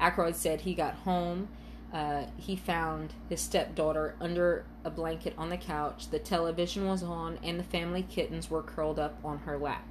Ackroyd 0.00 0.34
said 0.34 0.62
he 0.62 0.74
got 0.74 0.94
home, 0.94 1.46
uh, 1.92 2.24
he 2.36 2.56
found 2.56 3.14
his 3.28 3.40
stepdaughter 3.40 4.16
under 4.20 4.64
a 4.82 4.90
blanket 4.90 5.32
on 5.38 5.50
the 5.50 5.56
couch, 5.56 6.10
the 6.10 6.18
television 6.18 6.88
was 6.88 7.04
on, 7.04 7.38
and 7.44 7.56
the 7.56 7.62
family 7.62 8.02
kittens 8.02 8.50
were 8.50 8.64
curled 8.64 8.98
up 8.98 9.16
on 9.24 9.38
her 9.38 9.56
lap. 9.56 9.86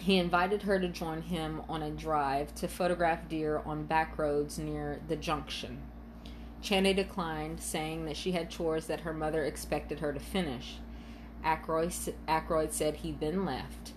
He 0.00 0.16
invited 0.16 0.62
her 0.62 0.80
to 0.80 0.88
join 0.88 1.20
him 1.20 1.60
on 1.68 1.82
a 1.82 1.90
drive 1.90 2.54
to 2.54 2.68
photograph 2.68 3.28
deer 3.28 3.60
on 3.66 3.84
back 3.84 4.16
roads 4.16 4.58
near 4.58 4.98
the 5.08 5.16
junction. 5.16 5.82
Channy 6.62 6.96
declined, 6.96 7.60
saying 7.60 8.06
that 8.06 8.16
she 8.16 8.32
had 8.32 8.48
chores 8.48 8.86
that 8.86 9.00
her 9.00 9.12
mother 9.12 9.44
expected 9.44 10.00
her 10.00 10.14
to 10.14 10.18
finish. 10.18 10.78
Ackroyd, 11.44 11.92
Ackroyd 12.26 12.72
said 12.72 12.96
he 12.96 13.12
then 13.12 13.44
left. 13.44 13.92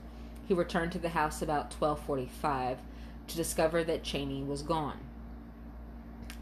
He 0.45 0.53
returned 0.53 0.91
to 0.91 0.99
the 0.99 1.09
house 1.09 1.41
about 1.41 1.71
12:45 1.71 2.79
to 3.27 3.35
discover 3.37 3.81
that 3.85 4.03
Channy 4.03 4.45
was 4.45 4.61
gone. 4.61 4.99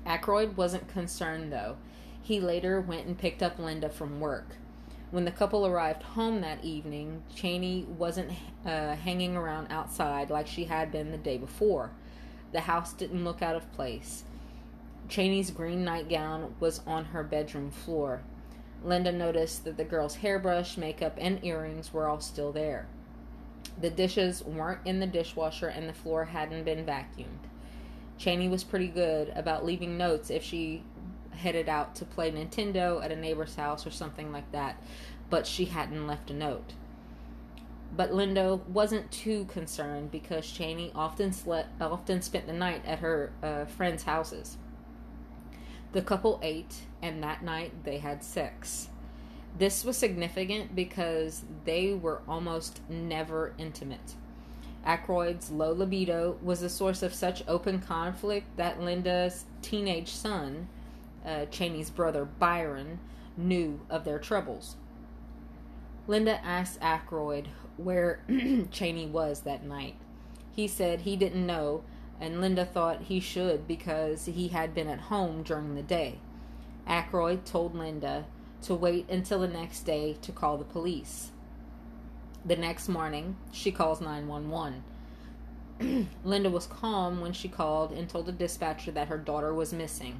Ackroyd 0.08 0.58
wasn't 0.58 0.88
concerned 0.88 1.54
though. 1.54 1.78
He 2.20 2.40
later 2.40 2.82
went 2.82 3.06
and 3.06 3.18
picked 3.18 3.44
up 3.44 3.60
Linda 3.60 3.90
from 3.90 4.20
work. 4.20 4.56
When 5.12 5.26
the 5.26 5.32
couple 5.32 5.68
arrived 5.68 6.04
home 6.04 6.40
that 6.40 6.64
evening, 6.64 7.24
Cheney 7.36 7.86
wasn't 7.98 8.32
uh, 8.66 8.96
hanging 8.96 9.36
around 9.36 9.68
outside 9.70 10.30
like 10.30 10.48
she 10.48 10.64
had 10.64 10.90
been 10.90 11.12
the 11.12 11.18
day 11.18 11.38
before. 11.38 11.92
The 12.54 12.62
house 12.62 12.94
didn't 12.94 13.26
look 13.26 13.42
out 13.42 13.58
of 13.58 13.72
place. 13.74 14.24
Cheney's 15.10 15.52
green 15.52 15.84
nightgown 15.84 16.56
was 16.62 16.80
on 16.88 17.06
her 17.06 17.24
bedroom 17.24 17.72
floor. 17.72 18.22
Linda 18.84 19.12
noticed 19.12 19.66
that 19.66 19.76
the 19.76 19.84
girl's 19.84 20.16
hairbrush, 20.16 20.78
makeup, 20.78 21.18
and 21.20 21.44
earrings 21.44 21.94
were 21.94 22.08
all 22.08 22.22
still 22.22 22.54
there. 22.54 22.88
The 23.80 23.90
dishes 23.90 24.42
weren't 24.44 24.80
in 24.86 25.02
the 25.02 25.08
dishwasher 25.08 25.68
and 25.68 25.90
the 25.90 25.94
floor 25.94 26.24
hadn't 26.24 26.64
been 26.64 26.86
vacuumed. 26.86 27.50
Cheney 28.18 28.48
was 28.48 28.64
pretty 28.64 28.88
good 28.88 29.34
about 29.36 29.66
leaving 29.66 29.98
notes 29.98 30.30
if 30.30 30.42
she 30.44 30.84
headed 31.32 31.70
out 31.70 31.96
to 31.96 32.06
play 32.06 32.32
Nintendo 32.32 33.04
at 33.04 33.12
a 33.12 33.16
neighbor's 33.16 33.56
house 33.56 33.86
or 33.88 33.92
something 33.92 34.32
like 34.32 34.52
that. 34.52 34.82
but 35.32 35.48
she 35.48 35.66
hadn't 35.66 36.06
left 36.06 36.30
a 36.30 36.34
note. 36.34 36.74
But 37.96 38.14
Linda 38.14 38.56
wasn't 38.68 39.12
too 39.12 39.46
concerned 39.46 40.12
because 40.12 40.46
Cheney 40.50 40.92
often 40.94 41.34
slept, 41.34 41.82
often 41.82 42.22
spent 42.22 42.48
the 42.48 42.54
night 42.54 42.86
at 42.86 43.00
her 43.00 43.32
uh, 43.42 43.66
friends' 43.66 44.04
houses. 44.04 44.58
The 45.94 46.02
couple 46.02 46.40
ate, 46.44 46.82
and 47.02 47.24
that 47.24 47.44
night 47.44 47.84
they 47.84 47.98
had 47.98 48.24
sex. 48.24 48.90
This 49.58 49.84
was 49.84 49.98
significant 49.98 50.76
because 50.76 51.44
they 51.66 51.94
were 51.94 52.22
almost 52.28 52.80
never 52.90 53.54
intimate. 53.58 54.16
Ackroyd's 54.86 55.52
low 55.52 55.74
libido 55.74 56.38
was 56.42 56.62
the 56.62 56.70
source 56.70 57.04
of 57.04 57.14
such 57.14 57.44
open 57.48 57.80
conflict 57.80 58.48
that 58.58 58.82
Linda's 58.82 59.46
teenage 59.62 60.10
son, 60.10 60.70
uh, 61.26 61.46
Cheney's 61.46 61.90
brother 61.90 62.26
Byron, 62.26 63.00
knew 63.38 63.82
of 63.90 64.04
their 64.04 64.20
troubles. 64.20 64.76
Linda 66.08 66.44
asked 66.44 66.80
Ackroyd 66.82 67.48
where 67.78 68.24
Cheney 68.72 69.08
was 69.08 69.42
that 69.42 69.64
night. 69.64 69.96
He 70.54 70.68
said 70.68 71.02
he 71.02 71.16
didn't 71.16 71.46
know, 71.46 71.84
and 72.20 72.42
Linda 72.42 72.66
thought 72.66 73.04
he 73.04 73.20
should 73.20 73.68
because 73.68 74.26
he 74.26 74.50
had 74.50 74.76
been 74.76 74.88
at 74.88 75.00
home 75.00 75.44
during 75.44 75.76
the 75.76 75.84
day. 75.84 76.20
Ackroyd 76.86 77.46
told 77.46 77.76
Linda 77.76 78.26
to 78.64 78.76
wait 78.76 79.10
until 79.10 79.40
the 79.40 79.48
next 79.48 79.82
day 79.82 80.18
to 80.22 80.32
call 80.32 80.58
the 80.58 80.66
police. 80.66 81.32
The 82.44 82.56
next 82.56 82.90
morning, 82.90 83.38
she 83.52 83.72
calls 83.72 84.02
911. 84.02 84.84
Linda 86.24 86.50
was 86.50 86.68
calm 86.68 87.22
when 87.22 87.34
she 87.34 87.48
called 87.48 87.92
and 87.92 88.10
told 88.10 88.26
the 88.26 88.32
dispatcher 88.32 88.92
that 88.92 89.08
her 89.08 89.18
daughter 89.18 89.54
was 89.54 89.74
missing. 89.74 90.20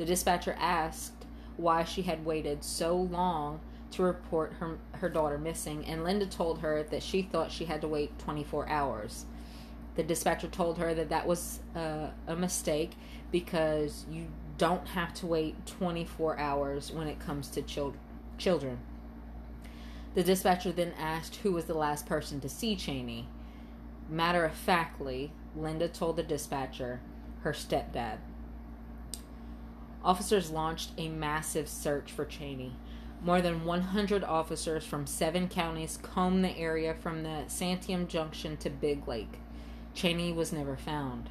The 0.00 0.06
dispatcher 0.06 0.56
asked 0.58 1.26
why 1.58 1.84
she 1.84 2.00
had 2.00 2.24
waited 2.24 2.64
so 2.64 2.96
long 2.96 3.60
to 3.90 4.02
report 4.02 4.54
her, 4.54 4.78
her 4.92 5.10
daughter 5.10 5.36
missing, 5.36 5.84
and 5.84 6.02
Linda 6.02 6.24
told 6.24 6.60
her 6.60 6.82
that 6.84 7.02
she 7.02 7.20
thought 7.20 7.52
she 7.52 7.66
had 7.66 7.82
to 7.82 7.88
wait 7.88 8.18
24 8.18 8.66
hours. 8.70 9.26
The 9.96 10.02
dispatcher 10.02 10.48
told 10.48 10.78
her 10.78 10.94
that 10.94 11.10
that 11.10 11.26
was 11.26 11.60
uh, 11.76 12.12
a 12.26 12.34
mistake 12.34 12.92
because 13.30 14.06
you 14.10 14.28
don't 14.56 14.88
have 14.88 15.12
to 15.16 15.26
wait 15.26 15.66
24 15.66 16.38
hours 16.38 16.90
when 16.90 17.06
it 17.06 17.20
comes 17.20 17.48
to 17.48 17.60
chil- 17.60 17.94
children. 18.38 18.78
The 20.14 20.24
dispatcher 20.24 20.72
then 20.72 20.94
asked 20.98 21.36
who 21.36 21.52
was 21.52 21.66
the 21.66 21.74
last 21.74 22.06
person 22.06 22.40
to 22.40 22.48
see 22.48 22.74
Cheney. 22.74 23.28
Matter 24.08 24.46
of 24.46 24.54
factly, 24.54 25.32
Linda 25.54 25.88
told 25.88 26.16
the 26.16 26.22
dispatcher 26.22 27.02
her 27.42 27.52
stepdad. 27.52 28.20
Officers 30.02 30.50
launched 30.50 30.92
a 30.96 31.08
massive 31.08 31.68
search 31.68 32.10
for 32.10 32.24
Cheney. 32.24 32.72
More 33.22 33.42
than 33.42 33.66
100 33.66 34.24
officers 34.24 34.86
from 34.86 35.06
seven 35.06 35.46
counties 35.46 35.98
combed 36.02 36.42
the 36.42 36.56
area 36.56 36.94
from 36.94 37.22
the 37.22 37.44
Santiam 37.48 38.08
Junction 38.08 38.56
to 38.58 38.70
Big 38.70 39.06
Lake. 39.06 39.38
Cheney 39.92 40.32
was 40.32 40.52
never 40.52 40.76
found. 40.76 41.28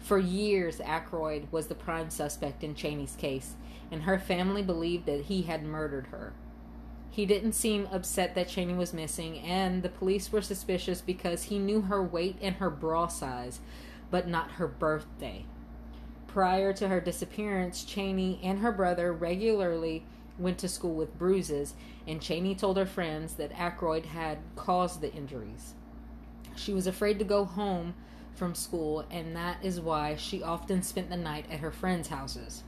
For 0.00 0.18
years, 0.18 0.80
Ackroyd 0.80 1.46
was 1.52 1.68
the 1.68 1.74
prime 1.74 2.10
suspect 2.10 2.64
in 2.64 2.74
Cheney's 2.74 3.14
case, 3.16 3.54
and 3.92 4.02
her 4.02 4.18
family 4.18 4.62
believed 4.62 5.06
that 5.06 5.26
he 5.26 5.42
had 5.42 5.62
murdered 5.62 6.08
her. 6.08 6.32
He 7.10 7.26
didn't 7.26 7.52
seem 7.52 7.88
upset 7.92 8.34
that 8.34 8.48
Cheney 8.48 8.74
was 8.74 8.92
missing, 8.92 9.38
and 9.38 9.82
the 9.82 9.88
police 9.88 10.32
were 10.32 10.42
suspicious 10.42 11.00
because 11.00 11.44
he 11.44 11.58
knew 11.58 11.82
her 11.82 12.02
weight 12.02 12.36
and 12.40 12.56
her 12.56 12.70
bra 12.70 13.06
size, 13.06 13.60
but 14.10 14.26
not 14.26 14.52
her 14.52 14.66
birthday. 14.66 15.44
Prior 16.28 16.72
to 16.74 16.88
her 16.88 17.00
disappearance, 17.00 17.82
Cheney 17.82 18.38
and 18.44 18.60
her 18.60 18.70
brother 18.70 19.12
regularly 19.12 20.04
went 20.38 20.58
to 20.58 20.68
school 20.68 20.94
with 20.94 21.18
bruises, 21.18 21.74
and 22.06 22.22
Cheney 22.22 22.54
told 22.54 22.76
her 22.76 22.86
friends 22.86 23.34
that 23.34 23.50
Ackroyd 23.58 24.06
had 24.06 24.38
caused 24.54 25.00
the 25.00 25.12
injuries. 25.12 25.74
She 26.54 26.72
was 26.72 26.86
afraid 26.86 27.18
to 27.18 27.24
go 27.24 27.44
home 27.44 27.94
from 28.34 28.54
school, 28.54 29.04
and 29.10 29.34
that 29.34 29.64
is 29.64 29.80
why 29.80 30.14
she 30.14 30.42
often 30.42 30.82
spent 30.82 31.10
the 31.10 31.16
night 31.16 31.46
at 31.50 31.60
her 31.60 31.72
friends' 31.72 32.08
houses. 32.08 32.62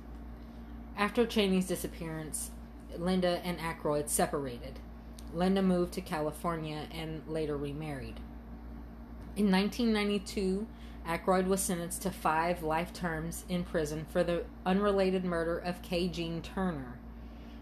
After 0.96 1.24
Cheney's 1.24 1.68
disappearance, 1.68 2.50
Linda 2.96 3.40
and 3.44 3.60
Ackroyd 3.60 4.08
separated. 4.08 4.80
Linda 5.32 5.62
moved 5.62 5.92
to 5.94 6.00
California 6.00 6.88
and 6.90 7.22
later 7.28 7.56
remarried. 7.56 8.18
In 9.36 9.50
1992, 9.50 10.66
Ackroyd 11.06 11.46
was 11.46 11.60
sentenced 11.60 12.02
to 12.02 12.10
five 12.10 12.62
life 12.62 12.92
terms 12.92 13.44
in 13.48 13.64
prison 13.64 14.06
for 14.10 14.22
the 14.22 14.44
unrelated 14.64 15.24
murder 15.24 15.58
of 15.58 15.82
Kay 15.82 16.08
Jean 16.08 16.42
Turner. 16.42 16.98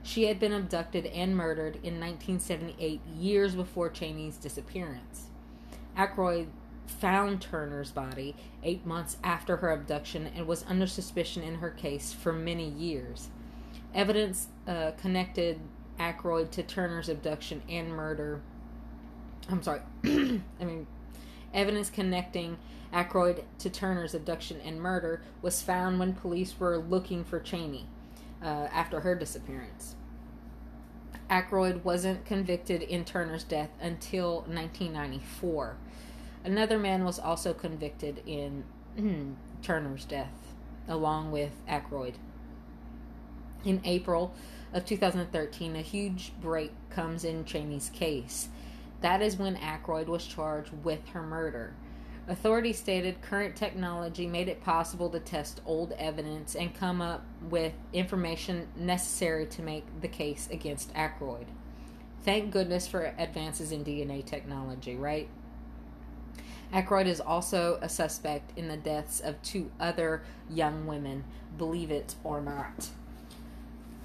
She 0.02 0.24
had 0.24 0.38
been 0.38 0.52
abducted 0.52 1.06
and 1.06 1.36
murdered 1.36 1.76
in 1.76 2.00
1978, 2.00 3.00
years 3.16 3.54
before 3.54 3.90
Cheney's 3.90 4.36
disappearance. 4.36 5.26
Ackroyd 5.96 6.48
found 6.86 7.40
Turner's 7.40 7.90
body 7.90 8.34
eight 8.62 8.86
months 8.86 9.18
after 9.22 9.58
her 9.58 9.70
abduction 9.70 10.30
and 10.34 10.46
was 10.46 10.64
under 10.68 10.86
suspicion 10.86 11.42
in 11.42 11.56
her 11.56 11.70
case 11.70 12.12
for 12.12 12.32
many 12.32 12.68
years. 12.68 13.28
Evidence 13.94 14.48
uh, 14.66 14.92
connected 15.00 15.60
Ackroyd 15.98 16.52
to 16.52 16.62
Turner's 16.62 17.08
abduction 17.08 17.62
and 17.68 17.90
murder. 17.90 18.40
I'm 19.48 19.62
sorry. 19.62 19.80
I 20.04 20.64
mean, 20.64 20.86
evidence 21.52 21.90
connecting 21.90 22.58
Ackroyd 22.92 23.44
to 23.58 23.70
Turner's 23.70 24.14
abduction 24.14 24.60
and 24.64 24.80
murder 24.80 25.22
was 25.42 25.62
found 25.62 25.98
when 25.98 26.14
police 26.14 26.58
were 26.58 26.78
looking 26.78 27.24
for 27.24 27.38
Cheney 27.38 27.86
uh, 28.42 28.68
after 28.72 29.00
her 29.00 29.14
disappearance. 29.14 29.94
Ackroyd 31.30 31.84
wasn't 31.84 32.24
convicted 32.24 32.82
in 32.82 33.04
Turner's 33.04 33.44
death 33.44 33.70
until 33.80 34.36
1994. 34.42 35.76
Another 36.44 36.78
man 36.78 37.04
was 37.04 37.18
also 37.18 37.52
convicted 37.52 38.22
in 38.26 38.64
Turner's 39.62 40.04
death, 40.04 40.54
along 40.88 41.30
with 41.30 41.52
Ackroyd. 41.66 42.14
In 43.64 43.82
April 43.84 44.32
of 44.72 44.86
2013, 44.86 45.76
a 45.76 45.82
huge 45.82 46.32
break 46.40 46.72
comes 46.90 47.24
in 47.24 47.44
Cheney's 47.44 47.90
case. 47.90 48.48
That 49.00 49.20
is 49.20 49.36
when 49.36 49.56
Ackroyd 49.56 50.08
was 50.08 50.26
charged 50.26 50.72
with 50.82 51.06
her 51.08 51.22
murder. 51.22 51.74
Authorities 52.28 52.78
stated 52.78 53.22
current 53.22 53.56
technology 53.56 54.26
made 54.26 54.48
it 54.48 54.62
possible 54.62 55.08
to 55.08 55.18
test 55.18 55.62
old 55.64 55.92
evidence 55.92 56.54
and 56.54 56.74
come 56.74 57.00
up 57.00 57.24
with 57.48 57.72
information 57.94 58.68
necessary 58.76 59.46
to 59.46 59.62
make 59.62 59.84
the 60.02 60.08
case 60.08 60.46
against 60.52 60.92
Ackroyd. 60.94 61.46
Thank 62.24 62.50
goodness 62.50 62.86
for 62.86 63.14
advances 63.16 63.72
in 63.72 63.82
DNA 63.82 64.22
technology, 64.22 64.94
right? 64.94 65.26
Ackroyd 66.70 67.06
is 67.06 67.18
also 67.18 67.78
a 67.80 67.88
suspect 67.88 68.52
in 68.58 68.68
the 68.68 68.76
deaths 68.76 69.20
of 69.20 69.40
two 69.40 69.70
other 69.80 70.22
young 70.50 70.86
women, 70.86 71.24
believe 71.56 71.90
it 71.90 72.14
or 72.24 72.42
not. 72.42 72.90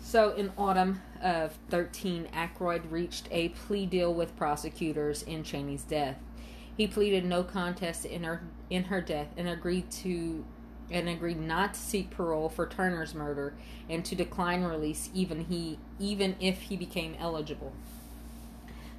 So, 0.02 0.32
in 0.32 0.54
autumn 0.58 1.02
of 1.22 1.58
13, 1.70 2.30
Ackroyd 2.32 2.86
reached 2.90 3.28
a 3.32 3.50
plea 3.50 3.86
deal 3.86 4.14
with 4.14 4.38
prosecutors 4.38 5.24
in 5.24 5.44
Cheney's 5.44 5.84
death. 5.84 6.20
He 6.76 6.88
pleaded 6.88 7.24
no 7.24 7.44
contest 7.44 8.06
in 8.06 8.24
her 8.24 8.42
in 8.70 8.86
her 8.86 9.02
death 9.02 9.28
and 9.38 9.48
agreed 9.48 9.92
to 9.92 10.44
and 10.90 11.08
agreed 11.08 11.40
not 11.40 11.76
to 11.76 11.80
seek 11.80 12.10
parole 12.10 12.50
for 12.50 12.68
Turner's 12.68 13.14
murder 13.14 13.54
and 13.90 14.04
to 14.06 14.16
decline 14.16 14.64
release 14.64 15.10
even 15.14 15.46
he 15.46 15.78
even 16.00 16.36
if 16.40 16.64
he 16.64 16.76
became 16.76 17.16
eligible. 17.20 17.74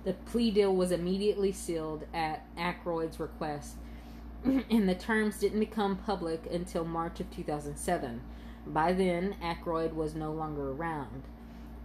The 0.05 0.13
plea 0.13 0.51
deal 0.51 0.75
was 0.75 0.93
immediately 0.93 1.51
sealed 1.51 2.05
at 2.13 2.45
Ackroyd's 2.59 3.19
request, 3.19 3.77
and 4.45 4.89
the 4.89 4.95
terms 4.95 5.39
didn't 5.39 5.61
become 5.61 5.97
public 5.97 6.47
until 6.53 6.85
March 6.85 7.21
of 7.21 7.31
2007. 7.31 8.21
By 8.67 8.93
then, 8.93 9.37
Ackroyd 9.43 9.95
was 9.95 10.15
no 10.15 10.31
longer 10.31 10.71
around. 10.71 11.23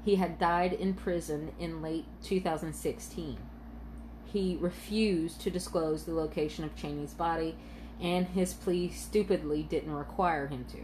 He 0.04 0.15
had 0.15 0.38
died 0.38 0.73
in 0.73 0.93
prison 0.93 1.54
in 1.60 1.82
late 1.82 2.06
2016 2.23 3.38
he 4.31 4.57
refused 4.59 5.41
to 5.41 5.49
disclose 5.49 6.03
the 6.03 6.13
location 6.13 6.63
of 6.63 6.75
Cheney's 6.75 7.13
body, 7.13 7.55
and 8.01 8.27
his 8.27 8.53
plea 8.53 8.89
stupidly 8.89 9.63
didn't 9.63 9.93
require 9.93 10.47
him 10.47 10.65
to. 10.71 10.79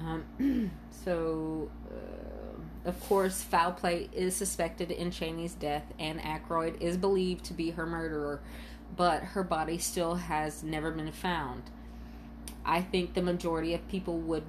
Um, 0.00 0.70
so, 1.04 1.70
uh, 1.90 2.88
of 2.88 3.00
course, 3.00 3.42
foul 3.42 3.72
play 3.72 4.08
is 4.12 4.34
suspected 4.36 4.90
in 4.90 5.10
Cheney's 5.10 5.54
death, 5.54 5.84
and 5.98 6.20
Ackroyd 6.20 6.80
is 6.80 6.96
believed 6.96 7.44
to 7.46 7.54
be 7.54 7.70
her 7.70 7.86
murderer, 7.86 8.40
but 8.96 9.22
her 9.22 9.42
body 9.42 9.78
still 9.78 10.14
has 10.16 10.62
never 10.62 10.90
been 10.90 11.12
found. 11.12 11.64
I 12.64 12.80
think 12.80 13.14
the 13.14 13.22
majority 13.22 13.74
of 13.74 13.86
people 13.88 14.18
would 14.18 14.44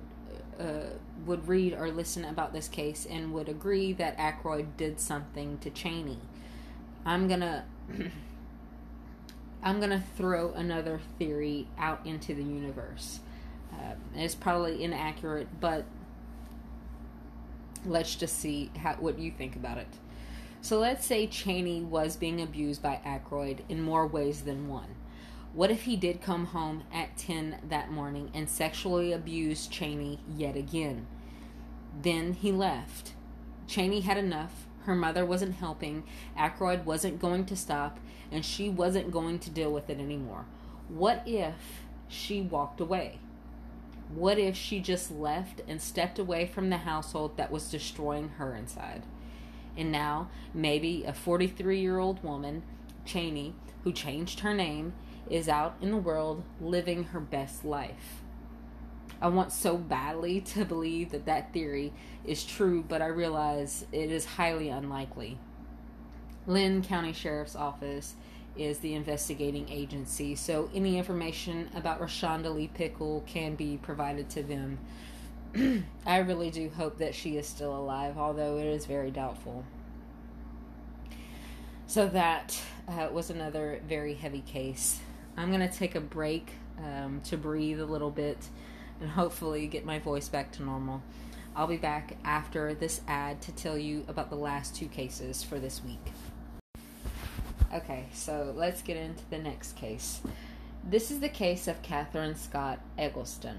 uh, 0.59 0.85
would 1.25 1.47
read 1.47 1.73
or 1.73 1.91
listen 1.91 2.23
about 2.23 2.53
this 2.53 2.67
case 2.67 3.05
and 3.09 3.33
would 3.33 3.49
agree 3.49 3.91
that 3.93 4.17
Ackroyd 4.17 4.77
did 4.77 4.99
something 4.99 5.57
to 5.57 5.69
Cheney. 5.69 6.19
I'm 7.05 7.27
gonna 7.27 7.65
I'm 9.63 9.79
gonna 9.79 10.03
throw 10.17 10.51
another 10.53 10.99
theory 11.19 11.67
out 11.77 12.05
into 12.05 12.33
the 12.33 12.43
universe. 12.43 13.19
Uh, 13.73 13.95
it's 14.15 14.35
probably 14.35 14.83
inaccurate, 14.83 15.47
but 15.59 15.85
let's 17.85 18.15
just 18.15 18.39
see 18.39 18.71
how, 18.77 18.93
what 18.95 19.19
you 19.19 19.31
think 19.31 19.55
about 19.55 19.77
it. 19.77 19.87
So 20.61 20.79
let's 20.79 21.05
say 21.05 21.27
Cheney 21.27 21.81
was 21.81 22.15
being 22.15 22.41
abused 22.41 22.81
by 22.81 22.99
Ackroyd 23.05 23.63
in 23.69 23.81
more 23.81 24.07
ways 24.07 24.41
than 24.41 24.67
one. 24.67 24.95
What 25.53 25.71
if 25.71 25.83
he 25.83 25.95
did 25.95 26.21
come 26.21 26.47
home 26.47 26.83
at 26.91 27.17
10 27.17 27.59
that 27.69 27.91
morning 27.91 28.31
and 28.33 28.49
sexually 28.49 29.13
abused 29.13 29.71
Cheney 29.71 30.19
yet 30.35 30.57
again? 30.57 31.07
Then 32.01 32.33
he 32.33 32.51
left. 32.51 33.13
Cheney 33.67 34.01
had 34.01 34.17
enough. 34.17 34.67
Her 34.85 34.95
mother 34.95 35.25
wasn't 35.25 35.55
helping. 35.55 36.03
Ackroyd 36.37 36.85
wasn't 36.85 37.19
going 37.19 37.45
to 37.45 37.55
stop, 37.55 37.99
and 38.31 38.45
she 38.45 38.69
wasn't 38.69 39.11
going 39.11 39.39
to 39.39 39.49
deal 39.49 39.71
with 39.71 39.89
it 39.89 39.99
anymore. 39.99 40.45
What 40.87 41.23
if 41.25 41.81
she 42.07 42.41
walked 42.41 42.79
away? 42.79 43.19
What 44.13 44.37
if 44.37 44.55
she 44.55 44.79
just 44.79 45.09
left 45.09 45.61
and 45.67 45.81
stepped 45.81 46.19
away 46.19 46.45
from 46.45 46.69
the 46.69 46.77
household 46.77 47.37
that 47.37 47.51
was 47.51 47.71
destroying 47.71 48.29
her 48.37 48.55
inside? 48.55 49.03
And 49.75 49.91
now, 49.91 50.29
maybe 50.53 51.03
a 51.03 51.13
43 51.13 51.79
year 51.79 51.97
old 51.97 52.23
woman, 52.23 52.61
Cheney, 53.05 53.55
who 53.83 53.91
changed 53.91 54.41
her 54.41 54.53
name, 54.53 54.93
is 55.29 55.49
out 55.49 55.75
in 55.81 55.89
the 55.89 55.97
world 55.97 56.43
living 56.61 57.05
her 57.05 57.19
best 57.19 57.65
life. 57.65 58.21
I 59.25 59.29
want 59.29 59.51
so 59.51 59.75
badly 59.75 60.39
to 60.41 60.65
believe 60.65 61.09
that 61.09 61.25
that 61.25 61.51
theory 61.51 61.91
is 62.25 62.43
true, 62.43 62.85
but 62.87 63.01
I 63.01 63.07
realize 63.07 63.83
it 63.91 64.11
is 64.11 64.23
highly 64.23 64.69
unlikely. 64.69 65.39
Linn 66.45 66.83
County 66.83 67.11
Sheriff's 67.11 67.55
Office 67.55 68.13
is 68.55 68.77
the 68.77 68.93
investigating 68.93 69.67
agency, 69.67 70.35
so 70.35 70.69
any 70.75 70.99
information 70.99 71.71
about 71.73 71.99
Rashonda 71.99 72.53
Lee 72.53 72.67
Pickle 72.67 73.23
can 73.25 73.55
be 73.55 73.79
provided 73.81 74.29
to 74.29 74.43
them. 74.43 74.77
I 76.05 76.19
really 76.19 76.51
do 76.51 76.69
hope 76.69 76.99
that 76.99 77.15
she 77.15 77.35
is 77.35 77.47
still 77.47 77.75
alive, 77.75 78.19
although 78.19 78.59
it 78.59 78.67
is 78.67 78.85
very 78.85 79.09
doubtful. 79.09 79.65
So 81.87 82.07
that 82.09 82.61
uh, 82.87 83.09
was 83.11 83.31
another 83.31 83.81
very 83.87 84.13
heavy 84.13 84.41
case. 84.41 84.99
I'm 85.35 85.51
going 85.51 85.67
to 85.67 85.75
take 85.75 85.95
a 85.95 85.99
break 85.99 86.51
um, 86.77 87.21
to 87.23 87.37
breathe 87.37 87.81
a 87.81 87.85
little 87.87 88.11
bit 88.11 88.37
and 88.99 89.09
hopefully 89.09 89.67
get 89.67 89.85
my 89.85 89.99
voice 89.99 90.29
back 90.29 90.51
to 90.53 90.63
normal. 90.63 91.03
I'll 91.55 91.67
be 91.67 91.77
back 91.77 92.17
after 92.25 92.73
this 92.73 93.01
ad 93.07 93.41
to 93.43 93.51
tell 93.53 93.77
you 93.77 94.03
about 94.07 94.29
the 94.29 94.35
last 94.35 94.75
two 94.75 94.87
cases 94.87 95.43
for 95.43 95.59
this 95.59 95.83
week. 95.83 96.11
Okay, 97.73 98.05
so 98.13 98.53
let's 98.55 98.81
get 98.81 98.97
into 98.97 99.23
the 99.29 99.37
next 99.37 99.75
case. 99.75 100.21
This 100.83 101.11
is 101.11 101.19
the 101.19 101.29
case 101.29 101.67
of 101.67 101.81
Catherine 101.81 102.35
Scott 102.35 102.79
Eggleston. 102.97 103.57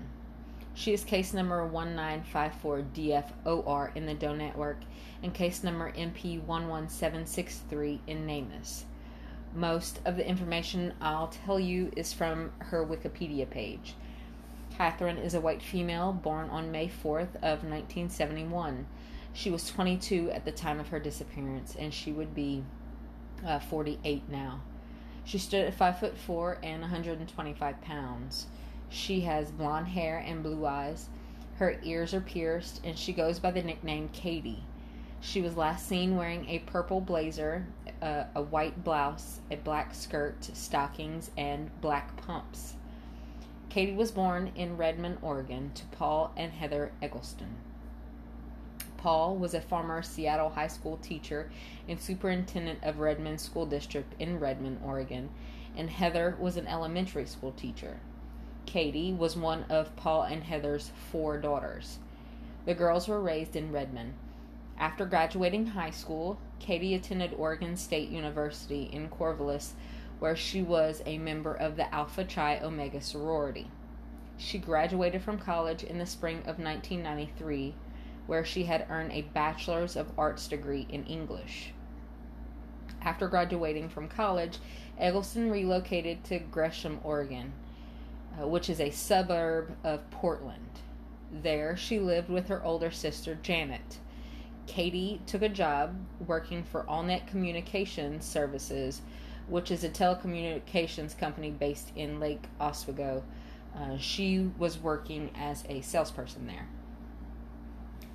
She 0.75 0.93
is 0.93 1.05
case 1.05 1.33
number 1.33 1.67
1954DFOR 1.71 3.97
in 3.97 4.05
the 4.05 4.15
Doe 4.15 4.35
Network 4.35 4.81
and 5.23 5.33
case 5.33 5.65
number 5.65 5.91
MP11763 5.93 8.01
in 8.07 8.27
NamUs. 8.27 8.85
Most 9.55 10.01
of 10.05 10.17
the 10.17 10.29
information 10.29 10.93
I'll 11.01 11.29
tell 11.29 11.59
you 11.59 11.91
is 11.97 12.13
from 12.13 12.53
her 12.59 12.85
Wikipedia 12.85 13.49
page. 13.49 13.95
Catherine 14.77 15.17
is 15.17 15.33
a 15.33 15.41
white 15.41 15.63
female 15.63 16.13
born 16.13 16.51
on 16.51 16.71
May 16.71 16.87
4th 16.87 17.35
of 17.37 17.65
1971. 17.65 18.87
She 19.33 19.51
was 19.51 19.71
22 19.71 20.31
at 20.33 20.45
the 20.45 20.53
time 20.53 20.79
of 20.79 20.89
her 20.89 21.01
disappearance, 21.01 21.75
and 21.79 21.95
she 21.95 22.13
would 22.13 22.35
be 22.35 22.63
uh, 23.43 23.59
48 23.59 24.29
now. 24.29 24.61
She 25.25 25.39
stood 25.39 25.65
at 25.65 25.73
5 25.73 25.99
foot 25.99 26.19
4 26.19 26.59
and 26.63 26.83
125 26.83 27.81
pounds. 27.81 28.49
She 28.91 29.21
has 29.23 29.51
blonde 29.51 29.89
hair 29.89 30.19
and 30.19 30.43
blue 30.43 30.67
eyes. 30.67 31.09
Her 31.55 31.81
ears 31.83 32.13
are 32.13 32.21
pierced, 32.21 32.83
and 32.85 32.99
she 32.99 33.15
goes 33.15 33.39
by 33.39 33.53
the 33.53 33.63
nickname 33.63 34.11
Katie. 34.11 34.63
She 35.23 35.41
was 35.41 35.57
last 35.57 35.89
seen 35.89 36.17
wearing 36.17 36.47
a 36.51 36.59
purple 36.59 37.01
blazer, 37.01 37.67
uh, 38.03 38.25
a 38.35 38.43
white 38.43 38.85
blouse, 38.85 39.41
a 39.51 39.57
black 39.57 39.95
skirt, 39.95 40.45
stockings, 40.53 41.31
and 41.39 41.71
black 41.81 42.15
pumps. 42.19 42.76
Katie 43.69 43.95
was 43.95 44.11
born 44.11 44.53
in 44.55 44.77
Redmond, 44.77 45.19
Oregon, 45.23 45.73
to 45.75 45.85
Paul 45.87 46.33
and 46.37 46.53
Heather 46.53 46.93
Eggleston. 47.03 47.57
Paul 48.97 49.37
was 49.37 49.55
a 49.55 49.61
former 49.61 50.03
Seattle 50.03 50.51
High 50.51 50.69
School 50.69 50.97
teacher 50.97 51.51
and 51.89 52.01
superintendent 52.01 52.83
of 52.83 52.99
Redmond 52.99 53.41
School 53.41 53.67
District 53.67 54.15
in 54.19 54.41
Redmond, 54.41 54.81
Oregon, 54.85 55.29
and 55.77 55.91
Heather 55.91 56.37
was 56.41 56.57
an 56.57 56.67
elementary 56.67 57.27
school 57.27 57.53
teacher. 57.53 58.01
Katie 58.65 59.13
was 59.13 59.37
one 59.37 59.65
of 59.69 59.95
Paul 59.97 60.23
and 60.23 60.43
Heather's 60.43 60.91
four 61.13 61.39
daughters. 61.39 61.99
The 62.65 62.75
girls 62.75 63.07
were 63.07 63.21
raised 63.21 63.55
in 63.55 63.73
Redmond. 63.73 64.15
After 64.79 65.07
graduating 65.07 65.67
high 65.67 65.91
school, 65.91 66.39
Katie 66.59 66.95
attended 66.95 67.33
Oregon 67.35 67.77
State 67.77 68.09
University 68.09 68.91
in 68.93 69.09
Corvallis, 69.09 69.73
where 70.19 70.37
she 70.37 70.63
was 70.63 71.03
a 71.05 71.19
member 71.19 71.55
of 71.55 71.77
the 71.77 71.95
Alpha 71.95 72.25
Chi 72.25 72.59
Omega 72.61 73.01
sorority. 73.01 73.71
She 74.39 74.59
graduated 74.59 75.23
from 75.23 75.39
college 75.39 75.83
in 75.83 75.99
the 75.99 76.07
spring 76.07 76.39
of 76.41 76.59
1993, 76.59 77.75
where 78.27 78.45
she 78.45 78.65
had 78.65 78.87
earned 78.91 79.13
a 79.13 79.23
Bachelor's 79.23 79.97
of 79.97 80.13
Arts 80.19 80.49
degree 80.49 80.87
in 80.91 81.05
English. 81.05 81.73
After 83.03 83.29
graduating 83.29 83.89
from 83.89 84.09
college, 84.09 84.59
Eggleston 84.99 85.51
relocated 85.51 86.25
to 86.25 86.39
Gresham, 86.39 87.01
Oregon, 87.05 87.53
uh, 88.41 88.47
which 88.49 88.69
is 88.69 88.81
a 88.81 88.91
suburb 88.91 89.77
of 89.85 90.11
Portland. 90.11 90.81
There, 91.31 91.77
she 91.77 91.99
lived 91.99 92.29
with 92.29 92.49
her 92.49 92.65
older 92.65 92.91
sister, 92.91 93.39
Janet. 93.43 93.99
Katie 94.67 95.21
took 95.27 95.43
a 95.43 95.49
job 95.49 95.97
working 96.27 96.65
for 96.65 96.85
AllNet 96.85 97.27
Communications 97.27 98.25
Services, 98.25 99.03
which 99.49 99.71
is 99.71 99.85
a 99.85 99.89
telecommunications 99.89 101.17
company 101.17 101.51
based 101.51 101.93
in 101.95 102.21
Lake 102.21 102.45
Oswego. 102.61 103.23
Uh, 103.77 103.97
she 103.99 104.51
was 104.59 104.79
working 104.79 105.31
as 105.37 105.65
a 105.69 105.81
salesperson 105.81 106.47
there. 106.47 106.69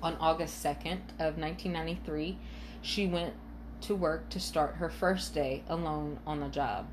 On 0.02 0.16
August 0.16 0.62
2nd 0.64 0.98
of 1.18 1.38
1993, 1.38 2.36
she 2.80 3.06
went 3.06 3.34
to 3.82 3.94
work 3.94 4.28
to 4.30 4.40
start 4.40 4.76
her 4.76 4.88
first 4.88 5.34
day 5.34 5.62
alone 5.68 6.18
on 6.26 6.40
the 6.40 6.48
job. 6.48 6.86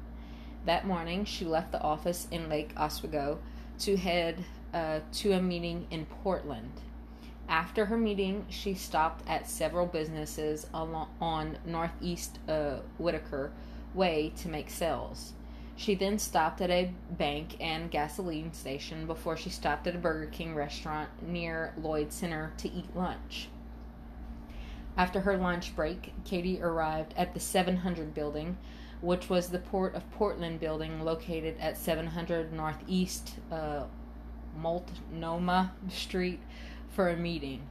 That 0.66 0.86
morning, 0.86 1.26
she 1.26 1.46
left 1.46 1.72
the 1.72 1.82
office 1.82 2.28
in 2.30 2.50
Lake 2.50 2.72
Oswego 2.78 3.40
to 3.80 3.98
head 3.98 4.44
uh, 4.74 5.00
to 5.14 5.32
a 5.32 5.42
meeting 5.42 5.88
in 5.90 6.06
Portland. 6.06 6.72
After 7.48 7.86
her 7.86 7.98
meeting, 7.98 8.46
she 8.50 8.76
stopped 8.76 9.28
at 9.28 9.50
several 9.50 9.88
businesses 9.88 10.68
along, 10.74 11.10
on 11.20 11.58
Northeast 11.66 12.38
uh, 12.48 12.78
Whitaker 13.00 13.52
Way 13.94 14.32
to 14.38 14.48
make 14.48 14.70
sales. 14.70 15.34
She 15.76 15.96
then 15.96 16.20
stopped 16.20 16.60
at 16.60 16.70
a 16.70 16.92
bank 17.10 17.56
and 17.62 17.90
gasoline 17.90 18.52
station 18.52 19.08
before 19.08 19.38
she 19.38 19.50
stopped 19.50 19.88
at 19.88 19.96
a 19.96 19.98
Burger 19.98 20.30
King 20.30 20.54
restaurant 20.54 21.10
near 21.22 21.74
Lloyd 21.78 22.12
Center 22.12 22.52
to 22.58 22.70
eat 22.70 22.96
lunch. 22.96 23.48
After 24.98 25.22
her 25.22 25.38
lunch 25.38 25.76
break, 25.78 26.14
Katie 26.26 26.62
arrived 26.62 27.14
at 27.16 27.34
the 27.34 27.40
700 27.40 28.14
building, 28.14 28.58
which 29.00 29.30
was 29.30 29.50
the 29.50 29.60
Port 29.60 29.96
of 29.96 30.12
Portland 30.12 30.60
building 30.60 31.06
located 31.06 31.56
at 31.62 31.78
700 31.78 32.52
Northeast 32.52 33.36
uh, 33.50 33.86
Multnomah 34.58 35.72
Street 35.88 36.42
for 36.90 37.08
a 37.08 37.16
meeting. 37.16 37.62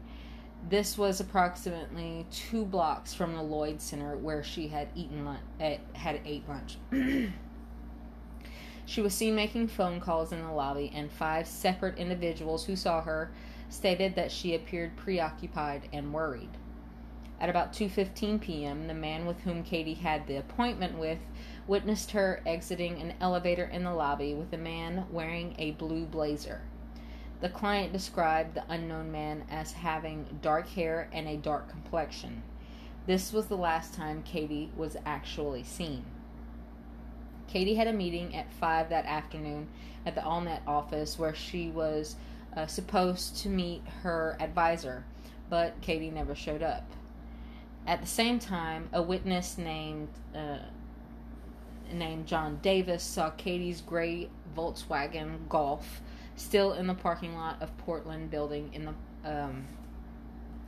This 0.68 0.98
was 0.98 1.20
approximately 1.20 2.26
two 2.30 2.64
blocks 2.64 3.14
from 3.14 3.34
the 3.34 3.42
Lloyd 3.42 3.80
Center 3.80 4.16
where 4.16 4.42
she 4.42 4.68
had 4.68 4.88
eaten 4.94 5.24
lunch, 5.24 5.40
eh, 5.60 5.78
had 5.94 6.20
ate 6.24 6.48
lunch. 6.48 6.78
she 8.84 9.00
was 9.00 9.14
seen 9.14 9.34
making 9.34 9.68
phone 9.68 10.00
calls 10.00 10.32
in 10.32 10.42
the 10.42 10.52
lobby, 10.52 10.90
and 10.94 11.10
five 11.10 11.46
separate 11.46 11.96
individuals 11.96 12.66
who 12.66 12.76
saw 12.76 13.00
her 13.00 13.30
stated 13.70 14.14
that 14.14 14.30
she 14.30 14.54
appeared 14.54 14.96
preoccupied 14.96 15.88
and 15.92 16.12
worried. 16.12 16.50
At 17.40 17.48
about 17.48 17.72
2:15 17.72 18.40
p.m., 18.40 18.88
the 18.88 18.94
man 18.94 19.24
with 19.24 19.40
whom 19.42 19.62
Katie 19.62 19.94
had 19.94 20.26
the 20.26 20.36
appointment 20.36 20.98
with 20.98 21.20
witnessed 21.68 22.10
her 22.10 22.42
exiting 22.44 23.00
an 23.00 23.14
elevator 23.20 23.64
in 23.64 23.84
the 23.84 23.94
lobby 23.94 24.34
with 24.34 24.52
a 24.52 24.58
man 24.58 25.06
wearing 25.10 25.54
a 25.58 25.70
blue 25.72 26.04
blazer. 26.04 26.62
The 27.40 27.48
client 27.48 27.92
described 27.92 28.54
the 28.54 28.64
unknown 28.68 29.12
man 29.12 29.44
as 29.50 29.72
having 29.72 30.38
dark 30.42 30.68
hair 30.68 31.08
and 31.12 31.28
a 31.28 31.36
dark 31.36 31.68
complexion. 31.70 32.42
This 33.06 33.32
was 33.32 33.46
the 33.46 33.56
last 33.56 33.94
time 33.94 34.22
Katie 34.22 34.70
was 34.76 34.96
actually 35.06 35.62
seen. 35.62 36.04
Katie 37.46 37.76
had 37.76 37.86
a 37.86 37.92
meeting 37.92 38.34
at 38.34 38.52
5 38.52 38.90
that 38.90 39.06
afternoon 39.06 39.68
at 40.04 40.14
the 40.14 40.20
AllNet 40.20 40.60
office 40.66 41.18
where 41.18 41.34
she 41.34 41.70
was 41.70 42.16
uh, 42.56 42.66
supposed 42.66 43.36
to 43.38 43.48
meet 43.48 43.82
her 44.02 44.36
advisor, 44.40 45.04
but 45.48 45.80
Katie 45.80 46.10
never 46.10 46.34
showed 46.34 46.62
up. 46.62 46.90
At 47.86 48.00
the 48.00 48.06
same 48.06 48.38
time, 48.38 48.90
a 48.92 49.00
witness 49.00 49.56
named 49.56 50.08
uh, 50.34 50.58
named 51.90 52.26
John 52.26 52.58
Davis 52.60 53.02
saw 53.02 53.30
Katie's 53.30 53.80
gray 53.80 54.28
Volkswagen 54.54 55.48
Golf 55.48 56.02
still 56.38 56.72
in 56.74 56.86
the 56.86 56.94
parking 56.94 57.34
lot 57.34 57.60
of 57.60 57.76
Portland 57.78 58.30
building 58.30 58.70
in 58.72 58.84
the 58.84 58.94
um, 59.24 59.66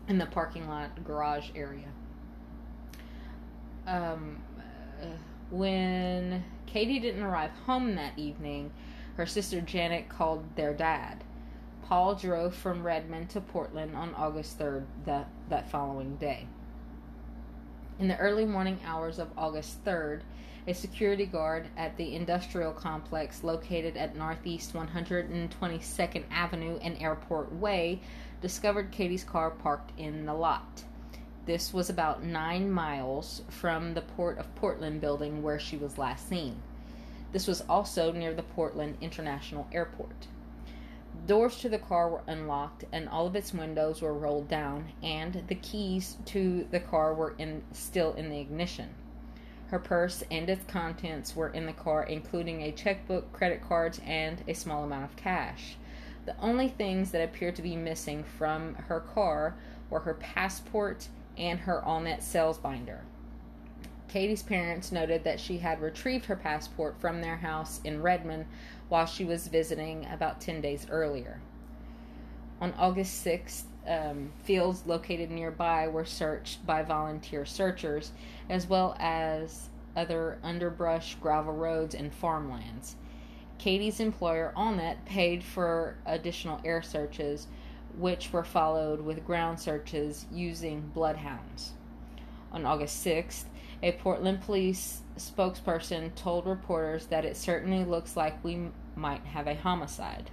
in 0.09 0.19
the 0.19 0.27
parking 0.27 0.69
lot 0.69 1.05
garage 1.05 1.51
area. 1.55 1.89
Um, 3.87 4.43
uh, 5.01 5.07
when 5.51 6.45
Katie 6.67 6.99
didn't 6.99 7.23
arrive 7.23 7.51
home 7.67 7.95
that 7.95 8.19
evening, 8.19 8.71
her 9.17 9.27
sister 9.27 9.61
Janet 9.61 10.09
called 10.09 10.45
their 10.57 10.75
dad. 10.75 11.25
Paul 11.83 12.15
drove 12.15 12.55
from 12.55 12.85
Redmond 12.85 13.31
to 13.31 13.41
Portland 13.41 13.97
on 13.97 14.15
August 14.15 14.59
3rd, 14.59 14.85
that, 15.07 15.29
that 15.49 15.71
following 15.71 16.17
day. 16.17 16.47
In 17.99 18.07
the 18.07 18.17
early 18.19 18.45
morning 18.45 18.79
hours 18.85 19.19
of 19.19 19.29
August 19.37 19.85
3rd, 19.85 20.21
a 20.67 20.75
security 20.75 21.25
guard 21.27 21.67
at 21.77 21.97
the 21.97 22.15
industrial 22.15 22.73
complex 22.73 23.43
located 23.43 23.97
at 23.97 24.17
Northeast 24.17 24.75
122nd 24.75 26.25
Avenue 26.31 26.79
and 26.83 27.01
Airport 27.01 27.53
Way 27.53 28.01
discovered 28.43 28.91
Katie's 28.91 29.25
car 29.25 29.51
parked 29.51 29.99
in 29.99 30.27
the 30.27 30.35
lot. 30.35 30.85
This 31.47 31.73
was 31.73 31.89
about 31.89 32.23
nine 32.23 32.71
miles 32.71 33.43
from 33.49 33.95
the 33.95 34.03
Port 34.03 34.39
of 34.39 34.55
Portland 34.55 35.01
building 35.01 35.43
where 35.43 35.59
she 35.59 35.77
was 35.77 35.99
last 35.99 36.29
seen. 36.29 36.61
This 37.33 37.47
was 37.47 37.63
also 37.63 38.13
near 38.13 38.35
the 38.35 38.43
Portland 38.43 38.99
International 39.01 39.67
Airport. 39.73 40.27
Doors 41.27 41.59
to 41.59 41.69
the 41.69 41.79
car 41.79 42.09
were 42.09 42.23
unlocked 42.27 42.85
and 42.93 43.09
all 43.09 43.27
of 43.27 43.37
its 43.37 43.55
windows 43.55 44.03
were 44.03 44.15
rolled 44.15 44.49
down, 44.49 44.93
and 45.03 45.45
the 45.49 45.55
keys 45.55 46.17
to 46.27 46.67
the 46.71 46.81
car 46.81 47.15
were 47.15 47.35
in, 47.39 47.63
still 47.73 48.13
in 48.15 48.29
the 48.31 48.39
ignition. 48.39 48.91
Her 49.71 49.79
purse 49.79 50.25
and 50.33 50.51
its 50.51 50.65
contents 50.65 51.37
were 51.37 51.51
in 51.51 51.67
the 51.67 51.73
car, 51.73 52.03
including 52.03 52.63
a 52.63 52.73
checkbook, 52.73 53.33
credit 53.33 53.63
cards, 53.63 54.01
and 54.05 54.43
a 54.49 54.55
small 54.55 54.83
amount 54.83 55.05
of 55.05 55.15
cash. 55.15 55.77
The 56.27 56.37
only 56.41 56.69
things 56.69 57.13
that 57.13 57.23
appeared 57.23 57.55
to 57.57 57.63
be 57.63 57.77
missing 57.77 58.25
from 58.25 58.75
her 58.75 58.99
car 58.99 59.55
were 59.89 60.01
her 60.01 60.15
passport 60.15 61.09
and 61.39 61.61
her 61.61 61.81
Allnet 61.87 62.21
sales 62.21 62.59
binder. 62.59 63.03
Katie's 64.09 64.43
parents 64.43 64.91
noted 64.91 65.23
that 65.23 65.39
she 65.39 65.59
had 65.59 65.81
retrieved 65.81 66.25
her 66.25 66.35
passport 66.35 67.01
from 67.01 67.21
their 67.21 67.37
house 67.37 67.81
in 67.85 68.03
Redmond 68.03 68.47
while 68.89 69.07
she 69.07 69.25
was 69.25 69.47
visiting 69.47 70.05
about 70.07 70.41
10 70.41 70.61
days 70.61 70.89
earlier. 70.91 71.41
On 72.61 72.75
August 72.75 73.25
6th, 73.25 73.63
um, 73.87 74.33
fields 74.45 74.85
located 74.87 75.31
nearby 75.31 75.89
were 75.89 76.05
searched 76.05 76.65
by 76.67 76.83
volunteer 76.83 77.45
searchers, 77.45 78.13
as 78.49 78.67
well 78.67 78.97
as 78.99 79.69
other 79.97 80.39
underbrush, 80.43 81.17
gravel 81.17 81.53
roads, 81.53 81.95
and 81.95 82.13
farmlands. 82.13 82.97
Katie's 83.59 84.01
employer, 84.01 84.53
Allnet, 84.57 85.05
paid 85.05 85.45
for 85.45 85.97
additional 86.07 86.61
air 86.65 86.83
searches, 86.83 87.47
which 87.99 88.33
were 88.33 88.45
followed 88.45 89.01
with 89.01 89.27
ground 89.27 89.61
searches 89.61 90.27
using 90.33 90.91
bloodhounds. 90.95 91.73
On 92.53 92.65
August 92.65 93.05
6th, 93.05 93.45
a 93.83 93.93
Portland 93.93 94.41
police 94.43 95.03
spokesperson 95.17 96.15
told 96.15 96.47
reporters 96.47 97.07
that 97.07 97.25
it 97.25 97.37
certainly 97.37 97.85
looks 97.85 98.17
like 98.17 98.43
we 98.43 98.71
might 98.97 99.25
have 99.25 99.47
a 99.47 99.55
homicide. 99.55 100.31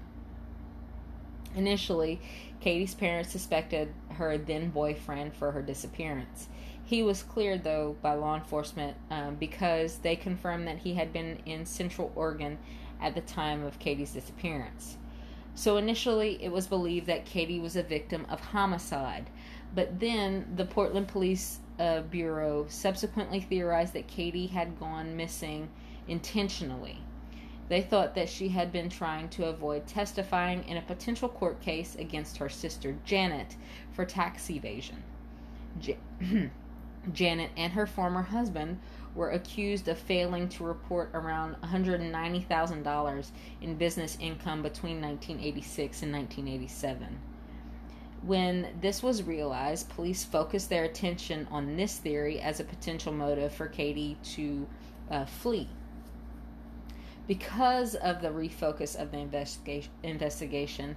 Initially, 1.58 2.22
Katie's 2.60 2.94
parents 2.94 3.32
suspected 3.32 3.92
her 4.12 4.38
then 4.38 4.70
boyfriend 4.70 5.34
for 5.34 5.52
her 5.52 5.62
disappearance. 5.64 6.48
He 6.86 7.02
was 7.02 7.24
cleared, 7.24 7.64
though, 7.64 7.98
by 8.02 8.14
law 8.14 8.36
enforcement 8.36 8.96
um, 9.10 9.36
because 9.36 9.98
they 9.98 10.16
confirmed 10.16 10.68
that 10.68 10.78
he 10.78 10.94
had 10.94 11.12
been 11.12 11.40
in 11.46 11.66
Central 11.66 12.12
Oregon 12.16 12.60
at 13.02 13.16
the 13.16 13.22
time 13.22 13.64
of 13.64 13.80
Katie's 13.80 14.14
disappearance. 14.14 14.98
So 15.56 15.78
initially, 15.78 16.42
it 16.44 16.52
was 16.52 16.68
believed 16.68 17.08
that 17.08 17.26
Katie 17.26 17.60
was 17.60 17.76
a 17.76 17.82
victim 17.82 18.28
of 18.30 18.40
homicide, 18.40 19.28
but 19.74 20.00
then 20.00 20.54
the 20.56 20.66
Portland 20.66 21.08
Police 21.08 21.60
uh, 21.80 22.02
Bureau 22.02 22.68
subsequently 22.70 23.40
theorized 23.40 23.94
that 23.94 24.08
Katie 24.08 24.48
had 24.48 24.80
gone 24.80 25.18
missing 25.18 25.70
intentionally. 26.08 27.00
They 27.70 27.82
thought 27.82 28.16
that 28.16 28.30
she 28.30 28.50
had 28.50 28.72
been 28.72 28.90
trying 28.90 29.30
to 29.30 29.48
avoid 29.48 29.88
testifying 29.88 30.64
in 30.68 30.78
a 30.78 30.82
potential 30.82 31.28
court 31.28 31.60
case 31.60 31.96
against 31.96 32.38
her 32.38 32.50
sister 32.50 32.96
Janet 33.04 33.56
for 33.92 34.06
tax 34.06 34.50
evasion. 34.50 35.04
J- 35.80 35.98
Janet 37.14 37.52
and 37.56 37.74
her 37.74 37.86
former 37.86 38.22
husband 38.22 38.80
were 39.16 39.32
accused 39.32 39.88
of 39.88 39.98
failing 39.98 40.48
to 40.50 40.64
report 40.64 41.10
around 41.14 41.56
$190,000 41.64 43.32
in 43.62 43.76
business 43.76 44.18
income 44.20 44.62
between 44.62 45.02
1986 45.02 46.04
and 46.04 46.14
1987. 46.14 47.20
When 48.22 48.68
this 48.82 49.04
was 49.04 49.24
realized, 49.24 49.90
police 49.90 50.24
focused 50.24 50.70
their 50.70 50.84
attention 50.84 51.48
on 51.52 51.78
this 51.78 51.98
theory 51.98 52.40
as 52.40 52.60
a 52.60 52.64
potential 52.64 53.14
motive 53.14 53.54
for 53.54 53.68
Katie 53.68 54.18
to 54.36 54.68
uh, 55.10 55.26
flee. 55.26 55.70
Because 57.28 57.96
of 57.96 58.22
the 58.22 58.30
refocus 58.30 58.96
of 58.96 59.12
the 59.12 59.18
investigation, 59.18 59.92
investigation 60.04 60.96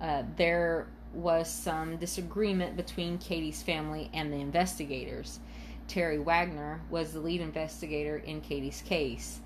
uh, 0.00 0.22
there 0.36 0.88
was 1.12 1.50
some 1.50 1.96
disagreement 1.96 2.76
between 2.76 3.18
Katie's 3.18 3.62
family 3.62 4.10
and 4.12 4.32
the 4.32 4.36
investigators. 4.36 5.40
Terry 5.88 6.18
Wagner 6.18 6.80
was 6.90 7.12
the 7.12 7.20
lead 7.20 7.40
investigator 7.40 8.18
in 8.18 8.40
Katie's 8.40 8.82
case. 8.82 9.40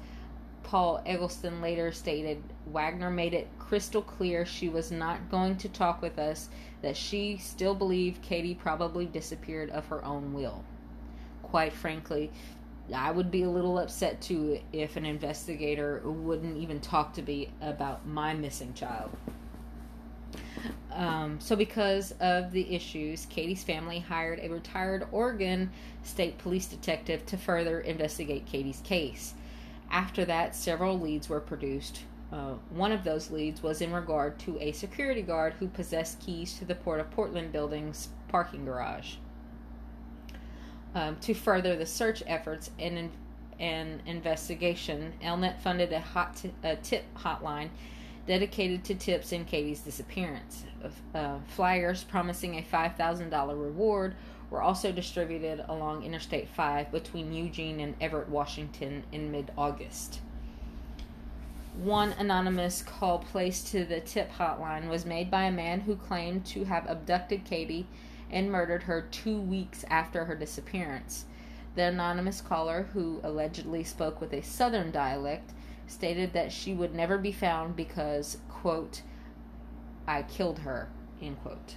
Paul 0.62 1.02
Eggleston 1.06 1.60
later 1.60 1.92
stated 1.92 2.42
Wagner 2.66 3.10
made 3.10 3.34
it 3.34 3.48
crystal 3.58 4.02
clear 4.02 4.44
she 4.44 4.68
was 4.68 4.90
not 4.90 5.30
going 5.30 5.56
to 5.58 5.68
talk 5.68 6.02
with 6.02 6.18
us, 6.18 6.48
that 6.82 6.96
she 6.96 7.36
still 7.38 7.74
believed 7.74 8.22
Katie 8.22 8.54
probably 8.54 9.06
disappeared 9.06 9.70
of 9.70 9.86
her 9.86 10.04
own 10.04 10.32
will. 10.32 10.64
Quite 11.42 11.72
frankly, 11.72 12.30
I 12.92 13.10
would 13.10 13.30
be 13.30 13.42
a 13.42 13.50
little 13.50 13.78
upset 13.78 14.20
too 14.20 14.60
if 14.72 14.96
an 14.96 15.06
investigator 15.06 16.02
wouldn't 16.04 16.58
even 16.58 16.80
talk 16.80 17.14
to 17.14 17.22
me 17.22 17.50
about 17.60 18.06
my 18.06 18.34
missing 18.34 18.74
child. 18.74 19.10
Um, 20.92 21.40
so, 21.40 21.56
because 21.56 22.12
of 22.20 22.52
the 22.52 22.74
issues, 22.74 23.26
Katie's 23.26 23.64
family 23.64 23.98
hired 23.98 24.38
a 24.40 24.48
retired 24.48 25.06
Oregon 25.12 25.70
State 26.02 26.38
Police 26.38 26.66
detective 26.66 27.26
to 27.26 27.36
further 27.36 27.80
investigate 27.80 28.46
Katie's 28.46 28.80
case. 28.80 29.34
After 29.90 30.24
that, 30.24 30.54
several 30.54 30.98
leads 30.98 31.28
were 31.28 31.40
produced. 31.40 32.02
Uh, 32.32 32.54
one 32.70 32.92
of 32.92 33.04
those 33.04 33.30
leads 33.30 33.62
was 33.62 33.80
in 33.80 33.92
regard 33.92 34.38
to 34.40 34.58
a 34.60 34.72
security 34.72 35.22
guard 35.22 35.54
who 35.54 35.68
possessed 35.68 36.20
keys 36.20 36.58
to 36.58 36.64
the 36.64 36.74
Port 36.74 37.00
of 37.00 37.10
Portland 37.10 37.52
building's 37.52 38.08
parking 38.28 38.64
garage. 38.64 39.16
Um, 40.94 41.16
to 41.22 41.34
further 41.34 41.74
the 41.74 41.86
search 41.86 42.22
efforts 42.26 42.70
and, 42.78 43.10
and 43.58 44.00
investigation, 44.06 45.12
Allnet 45.22 45.58
funded 45.60 45.92
a, 45.92 46.00
hot 46.00 46.36
t- 46.36 46.52
a 46.62 46.76
tip 46.76 47.04
hotline 47.16 47.70
dedicated 48.26 48.84
to 48.84 48.94
tips 48.94 49.32
in 49.32 49.44
Katie's 49.44 49.80
disappearance. 49.80 50.64
Uh, 51.14 51.38
flyers 51.48 52.04
promising 52.04 52.58
a 52.58 52.62
$5,000 52.62 53.48
reward 53.60 54.14
were 54.50 54.62
also 54.62 54.92
distributed 54.92 55.64
along 55.68 56.04
Interstate 56.04 56.48
5 56.48 56.92
between 56.92 57.32
Eugene 57.32 57.80
and 57.80 57.94
Everett, 58.00 58.28
Washington 58.28 59.02
in 59.10 59.32
mid 59.32 59.50
August. 59.58 60.20
One 61.76 62.12
anonymous 62.12 62.82
call 62.82 63.18
placed 63.18 63.66
to 63.68 63.84
the 63.84 64.00
tip 64.00 64.30
hotline 64.30 64.88
was 64.88 65.04
made 65.04 65.28
by 65.28 65.44
a 65.44 65.50
man 65.50 65.80
who 65.80 65.96
claimed 65.96 66.46
to 66.46 66.64
have 66.64 66.88
abducted 66.88 67.44
Katie 67.44 67.88
and 68.34 68.50
murdered 68.50 68.82
her 68.82 69.00
two 69.00 69.40
weeks 69.40 69.84
after 69.88 70.24
her 70.24 70.34
disappearance. 70.34 71.24
The 71.76 71.84
anonymous 71.84 72.40
caller, 72.40 72.88
who 72.92 73.20
allegedly 73.22 73.84
spoke 73.84 74.20
with 74.20 74.32
a 74.34 74.42
southern 74.42 74.90
dialect, 74.90 75.52
stated 75.86 76.32
that 76.32 76.52
she 76.52 76.74
would 76.74 76.94
never 76.94 77.16
be 77.16 77.32
found 77.32 77.76
because, 77.76 78.38
quote, 78.48 79.02
I 80.06 80.22
killed 80.22 80.58
her, 80.60 80.88
end 81.22 81.40
quote. 81.42 81.76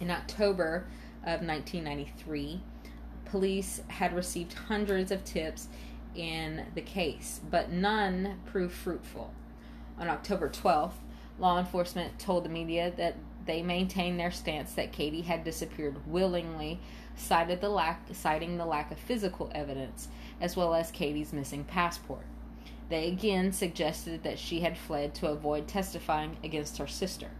In 0.00 0.10
October 0.10 0.86
of 1.22 1.42
1993, 1.42 2.60
police 3.24 3.80
had 3.88 4.14
received 4.14 4.52
hundreds 4.52 5.10
of 5.10 5.24
tips 5.24 5.68
in 6.14 6.66
the 6.74 6.80
case, 6.82 7.40
but 7.50 7.70
none 7.70 8.40
proved 8.44 8.74
fruitful. 8.74 9.32
On 9.98 10.08
October 10.08 10.48
12th, 10.48 10.94
law 11.38 11.58
enforcement 11.58 12.18
told 12.18 12.44
the 12.44 12.48
media 12.50 12.92
that 12.96 13.16
they 13.46 13.62
maintained 13.62 14.18
their 14.18 14.30
stance 14.30 14.72
that 14.74 14.92
Katie 14.92 15.22
had 15.22 15.44
disappeared 15.44 16.06
willingly, 16.06 16.80
cited 17.16 17.60
the 17.60 17.68
lack, 17.68 18.02
citing 18.12 18.56
the 18.56 18.66
lack 18.66 18.90
of 18.90 18.98
physical 18.98 19.50
evidence, 19.54 20.08
as 20.40 20.56
well 20.56 20.74
as 20.74 20.90
Katie's 20.90 21.32
missing 21.32 21.64
passport. 21.64 22.26
They 22.88 23.06
again 23.06 23.52
suggested 23.52 24.24
that 24.24 24.38
she 24.38 24.60
had 24.60 24.76
fled 24.76 25.14
to 25.16 25.28
avoid 25.28 25.68
testifying 25.68 26.36
against 26.42 26.78
her 26.78 26.86
sister. 26.86 27.30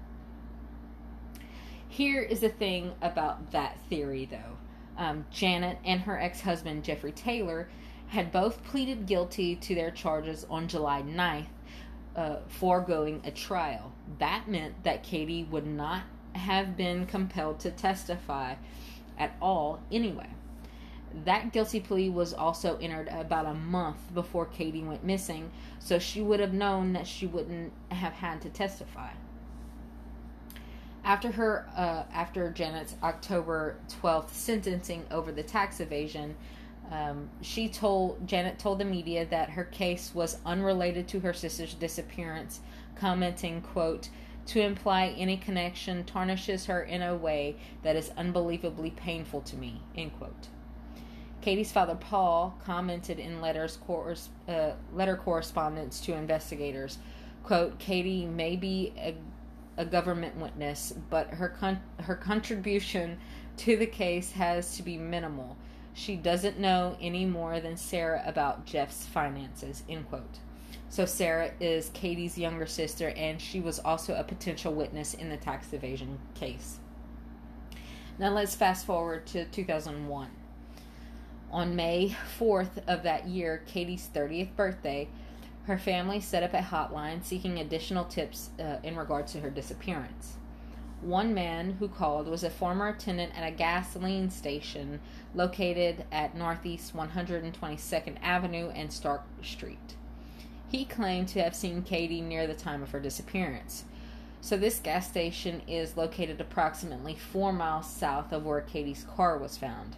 Here 1.88 2.22
is 2.22 2.40
the 2.40 2.48
thing 2.48 2.92
about 3.02 3.50
that 3.50 3.78
theory, 3.88 4.24
though. 4.24 4.56
Um, 4.96 5.26
Janet 5.30 5.78
and 5.84 6.02
her 6.02 6.18
ex 6.18 6.42
husband, 6.42 6.84
Jeffrey 6.84 7.10
Taylor, 7.10 7.68
had 8.08 8.30
both 8.30 8.62
pleaded 8.62 9.06
guilty 9.06 9.56
to 9.56 9.74
their 9.74 9.90
charges 9.90 10.46
on 10.48 10.68
July 10.68 11.02
9th, 11.02 11.46
uh, 12.16 12.36
foregoing 12.48 13.22
a 13.24 13.30
trial. 13.30 13.92
That 14.18 14.48
meant 14.48 14.82
that 14.84 15.02
Katie 15.02 15.44
would 15.44 15.66
not 15.66 16.02
have 16.34 16.76
been 16.76 17.06
compelled 17.06 17.60
to 17.60 17.70
testify 17.70 18.54
at 19.18 19.36
all 19.40 19.80
anyway. 19.90 20.28
That 21.24 21.52
guilty 21.52 21.80
plea 21.80 22.08
was 22.08 22.32
also 22.32 22.78
entered 22.78 23.08
about 23.08 23.46
a 23.46 23.54
month 23.54 24.14
before 24.14 24.46
Katie 24.46 24.84
went 24.84 25.02
missing, 25.02 25.50
so 25.80 25.98
she 25.98 26.22
would 26.22 26.38
have 26.38 26.52
known 26.52 26.92
that 26.92 27.06
she 27.06 27.26
wouldn't 27.26 27.72
have 27.90 28.12
had 28.12 28.40
to 28.42 28.48
testify. 28.48 29.10
After 31.02 31.32
her, 31.32 31.66
uh, 31.74 32.04
after 32.12 32.50
Janet's 32.50 32.94
October 33.02 33.76
twelfth 33.88 34.36
sentencing 34.36 35.04
over 35.10 35.32
the 35.32 35.42
tax 35.42 35.80
evasion, 35.80 36.36
um, 36.90 37.30
she 37.40 37.68
told 37.68 38.26
Janet 38.26 38.58
told 38.58 38.78
the 38.78 38.84
media 38.84 39.24
that 39.26 39.50
her 39.50 39.64
case 39.64 40.12
was 40.14 40.38
unrelated 40.44 41.06
to 41.08 41.20
her 41.20 41.32
sister's 41.32 41.74
disappearance, 41.74 42.60
commenting, 42.96 43.60
"quote 43.62 44.08
To 44.46 44.60
imply 44.60 45.14
any 45.16 45.36
connection 45.36 46.04
tarnishes 46.04 46.66
her 46.66 46.82
in 46.82 47.02
a 47.02 47.14
way 47.14 47.56
that 47.82 47.94
is 47.94 48.10
unbelievably 48.16 48.90
painful 48.92 49.42
to 49.42 49.56
me." 49.56 49.82
End 49.96 50.16
quote. 50.18 50.48
Katie's 51.40 51.72
father, 51.72 51.94
Paul, 51.94 52.58
commented 52.64 53.18
in 53.18 53.40
letters 53.40 53.78
uh, 54.48 54.72
letter 54.92 55.16
correspondence 55.16 56.00
to 56.00 56.14
investigators, 56.14 56.98
"quote 57.44 57.78
Katie 57.78 58.26
may 58.26 58.56
be 58.56 58.92
a 58.96 59.14
a 59.80 59.84
government 59.84 60.36
witness, 60.36 60.92
but 61.08 61.28
her 61.28 61.48
con- 61.48 61.80
her 62.00 62.14
contribution 62.14 63.18
to 63.56 63.76
the 63.78 63.86
case 63.86 64.32
has 64.32 64.76
to 64.76 64.82
be 64.82 64.98
minimal. 64.98 65.56
She 65.94 66.16
doesn't 66.16 66.58
know 66.58 66.96
any 67.00 67.24
more 67.24 67.60
than 67.60 67.76
Sarah 67.76 68.22
about 68.24 68.64
Jeff's 68.64 69.04
finances. 69.06 69.82
End 69.88 70.08
quote. 70.08 70.38
So 70.88 71.06
Sarah 71.06 71.52
is 71.60 71.90
Katie's 71.94 72.36
younger 72.36 72.66
sister, 72.66 73.10
and 73.10 73.40
she 73.40 73.60
was 73.60 73.78
also 73.78 74.14
a 74.14 74.24
potential 74.24 74.72
witness 74.72 75.14
in 75.14 75.28
the 75.28 75.36
tax 75.36 75.72
evasion 75.72 76.18
case. 76.34 76.78
Now 78.18 78.30
let's 78.30 78.54
fast 78.54 78.86
forward 78.86 79.26
to 79.28 79.44
2001. 79.46 80.28
On 81.52 81.76
May 81.76 82.16
4th 82.38 82.86
of 82.86 83.02
that 83.02 83.26
year, 83.26 83.62
Katie's 83.66 84.08
30th 84.12 84.54
birthday, 84.56 85.08
her 85.64 85.78
family 85.78 86.20
set 86.20 86.42
up 86.42 86.54
a 86.54 86.58
hotline 86.58 87.24
seeking 87.24 87.58
additional 87.58 88.04
tips 88.04 88.50
uh, 88.58 88.76
in 88.82 88.96
regards 88.96 89.32
to 89.32 89.40
her 89.40 89.50
disappearance. 89.50 90.34
One 91.02 91.32
man 91.32 91.76
who 91.78 91.88
called 91.88 92.28
was 92.28 92.44
a 92.44 92.50
former 92.50 92.88
attendant 92.88 93.32
at 93.34 93.46
a 93.46 93.56
gasoline 93.56 94.28
station 94.28 95.00
located 95.34 96.04
at 96.12 96.36
Northeast 96.36 96.94
122nd 96.94 98.16
Avenue 98.22 98.68
and 98.68 98.92
Stark 98.92 99.22
Street. 99.42 99.94
He 100.70 100.84
claimed 100.84 101.28
to 101.28 101.42
have 101.42 101.56
seen 101.56 101.82
Katie 101.82 102.20
near 102.20 102.46
the 102.46 102.54
time 102.54 102.82
of 102.82 102.90
her 102.90 103.00
disappearance. 103.00 103.84
So, 104.42 104.56
this 104.56 104.78
gas 104.78 105.08
station 105.08 105.62
is 105.66 105.96
located 105.96 106.40
approximately 106.40 107.14
four 107.14 107.52
miles 107.52 107.88
south 107.88 108.32
of 108.32 108.44
where 108.44 108.60
Katie's 108.60 109.04
car 109.04 109.38
was 109.38 109.56
found. 109.56 109.96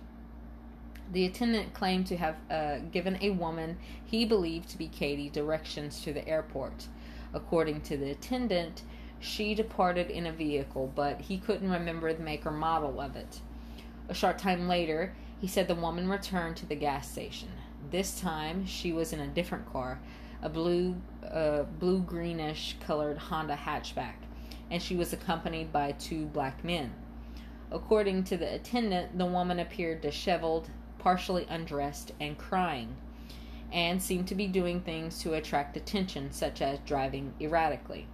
The 1.13 1.27
attendant 1.27 1.75
claimed 1.75 2.07
to 2.07 2.17
have 2.17 2.37
uh, 2.51 2.79
given 2.91 3.19
a 3.21 3.31
woman 3.31 3.79
he 4.05 4.25
believed 4.25 4.69
to 4.71 4.79
be 4.79 4.89
Katie 4.89 5.29
directions 5.29 6.01
to 6.03 6.13
the 6.13 6.27
airport. 6.27 6.87
According 7.35 7.83
to 7.83 7.97
the 7.97 8.11
attendant, 8.11 8.83
she 9.23 9.55
departed 9.55 10.11
in 10.11 10.27
a 10.27 10.33
vehicle, 10.33 10.93
but 10.97 11.21
he 11.21 11.39
couldn't 11.39 11.71
remember 11.71 12.13
the 12.13 12.23
make 12.23 12.45
or 12.45 12.51
model 12.51 13.01
of 13.01 13.15
it. 13.15 13.41
A 14.09 14.15
short 14.15 14.37
time 14.37 14.69
later, 14.69 15.15
he 15.41 15.47
said 15.47 15.69
the 15.69 15.77
woman 15.77 16.09
returned 16.09 16.57
to 16.57 16.67
the 16.67 16.75
gas 16.75 17.11
station. 17.11 17.49
This 17.91 18.21
time, 18.21 18.67
she 18.67 18.93
was 18.93 19.13
in 19.13 19.21
a 19.21 19.29
different 19.29 19.73
car, 19.73 20.01
a 20.43 20.49
blue, 20.49 20.97
uh, 21.25 21.63
blue 21.63 22.01
greenish 22.01 22.77
colored 22.81 23.17
Honda 23.17 23.55
hatchback, 23.55 24.15
and 24.71 24.83
she 24.83 24.97
was 24.97 25.13
accompanied 25.13 25.73
by 25.73 25.93
two 25.93 26.27
black 26.27 26.65
men. 26.65 26.93
According 27.71 28.25
to 28.25 28.37
the 28.37 28.53
attendant, 28.53 29.17
the 29.17 29.27
woman 29.27 29.61
appeared 29.61 30.01
disheveled, 30.01 30.69
partially 30.99 31.47
undressed 31.49 32.11
and 32.21 32.37
crying, 32.37 32.97
and 33.73 34.03
seemed 34.03 34.27
to 34.29 34.35
be 34.35 34.49
doing 34.49 34.81
things 34.81 35.21
to 35.21 35.35
attract 35.35 35.77
attention, 35.77 36.33
such 36.33 36.61
as 36.61 36.81
driving 36.81 37.35
erratically. 37.41 38.09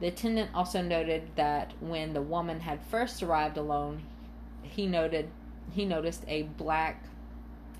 The 0.00 0.08
attendant 0.08 0.50
also 0.54 0.82
noted 0.82 1.30
that 1.36 1.72
when 1.80 2.12
the 2.12 2.22
woman 2.22 2.60
had 2.60 2.82
first 2.82 3.22
arrived 3.22 3.56
alone, 3.56 4.02
he 4.62 4.86
noted 4.86 5.30
he 5.72 5.84
noticed 5.84 6.24
a 6.28 6.42
black 6.42 7.04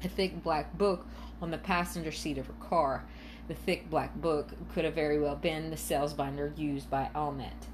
a 0.02 0.08
thick 0.08 0.42
black 0.42 0.76
book 0.76 1.06
on 1.40 1.50
the 1.50 1.58
passenger 1.58 2.12
seat 2.12 2.38
of 2.38 2.46
her 2.46 2.54
car. 2.54 3.04
The 3.48 3.54
thick 3.54 3.88
black 3.90 4.14
book 4.16 4.50
could 4.72 4.84
have 4.84 4.94
very 4.94 5.18
well 5.20 5.36
been 5.36 5.70
the 5.70 5.76
sales 5.76 6.12
binder 6.12 6.52
used 6.56 6.90
by 6.90 7.10
Allnet. 7.14 7.68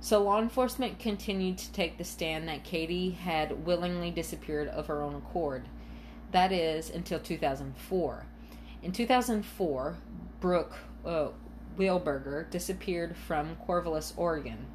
So 0.00 0.22
law 0.22 0.40
enforcement 0.40 0.98
continued 0.98 1.58
to 1.58 1.72
take 1.72 1.96
the 1.96 2.04
stand 2.04 2.48
that 2.48 2.64
Katie 2.64 3.10
had 3.10 3.64
willingly 3.64 4.10
disappeared 4.10 4.68
of 4.68 4.88
her 4.88 5.02
own 5.02 5.14
accord. 5.14 5.68
That 6.32 6.50
is 6.50 6.90
until 6.90 7.20
2004. 7.20 8.26
In 8.82 8.90
2004, 8.90 9.96
Brooke 10.40 10.76
uh, 11.04 11.28
Wilberger 11.78 12.50
disappeared 12.50 13.16
from 13.16 13.56
Corvallis, 13.66 14.12
Oregon. 14.16 14.66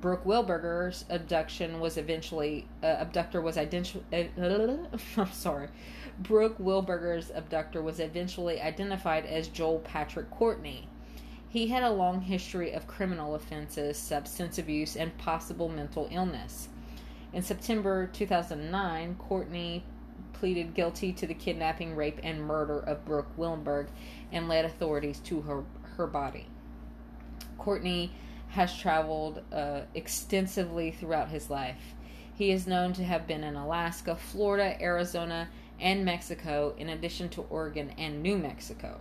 Brooke 0.00 0.24
Wilberger's 0.24 1.04
abduction 1.08 1.80
was 1.80 1.96
eventually 1.96 2.68
uh, 2.82 2.96
abductor 2.98 3.40
was 3.40 3.56
identified. 3.56 4.30
Uh, 4.38 4.76
I'm 5.16 5.32
sorry. 5.32 5.68
Brooke 6.18 6.58
Wilberger's 6.58 7.30
abductor 7.34 7.82
was 7.82 8.00
eventually 8.00 8.60
identified 8.60 9.26
as 9.26 9.48
Joel 9.48 9.80
Patrick 9.80 10.30
Courtney. 10.30 10.88
He 11.48 11.68
had 11.68 11.82
a 11.82 11.90
long 11.90 12.20
history 12.20 12.72
of 12.72 12.86
criminal 12.86 13.34
offenses, 13.34 13.96
substance 13.96 14.58
abuse, 14.58 14.96
and 14.96 15.16
possible 15.16 15.68
mental 15.68 16.08
illness. 16.10 16.68
In 17.32 17.42
September 17.42 18.06
2009, 18.12 19.16
Courtney 19.16 19.84
pleaded 20.32 20.74
guilty 20.74 21.12
to 21.12 21.26
the 21.26 21.34
kidnapping, 21.34 21.96
rape, 21.96 22.20
and 22.22 22.42
murder 22.42 22.80
of 22.80 23.04
Brooke 23.04 23.30
Wilberg 23.36 23.88
and 24.32 24.48
led 24.48 24.64
authorities 24.64 25.18
to 25.20 25.40
her, 25.42 25.64
her 25.96 26.06
body. 26.06 26.46
Courtney 27.58 28.12
has 28.48 28.76
traveled 28.76 29.42
uh, 29.52 29.80
extensively 29.94 30.90
throughout 30.90 31.28
his 31.28 31.50
life. 31.50 31.94
He 32.34 32.50
is 32.50 32.66
known 32.66 32.92
to 32.94 33.04
have 33.04 33.26
been 33.26 33.44
in 33.44 33.56
Alaska, 33.56 34.16
Florida, 34.16 34.80
Arizona, 34.80 35.48
and 35.80 36.04
Mexico, 36.04 36.74
in 36.78 36.88
addition 36.88 37.28
to 37.30 37.42
Oregon 37.42 37.92
and 37.98 38.22
New 38.22 38.38
Mexico. 38.38 39.00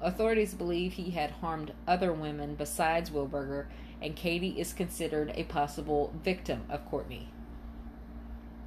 Authorities 0.00 0.54
believe 0.54 0.92
he 0.92 1.10
had 1.10 1.30
harmed 1.30 1.72
other 1.86 2.12
women 2.12 2.54
besides 2.54 3.10
Wilberger, 3.10 3.66
and 4.02 4.14
Katie 4.14 4.60
is 4.60 4.72
considered 4.72 5.32
a 5.34 5.44
possible 5.44 6.12
victim 6.22 6.64
of 6.68 6.84
Courtney. 6.86 7.28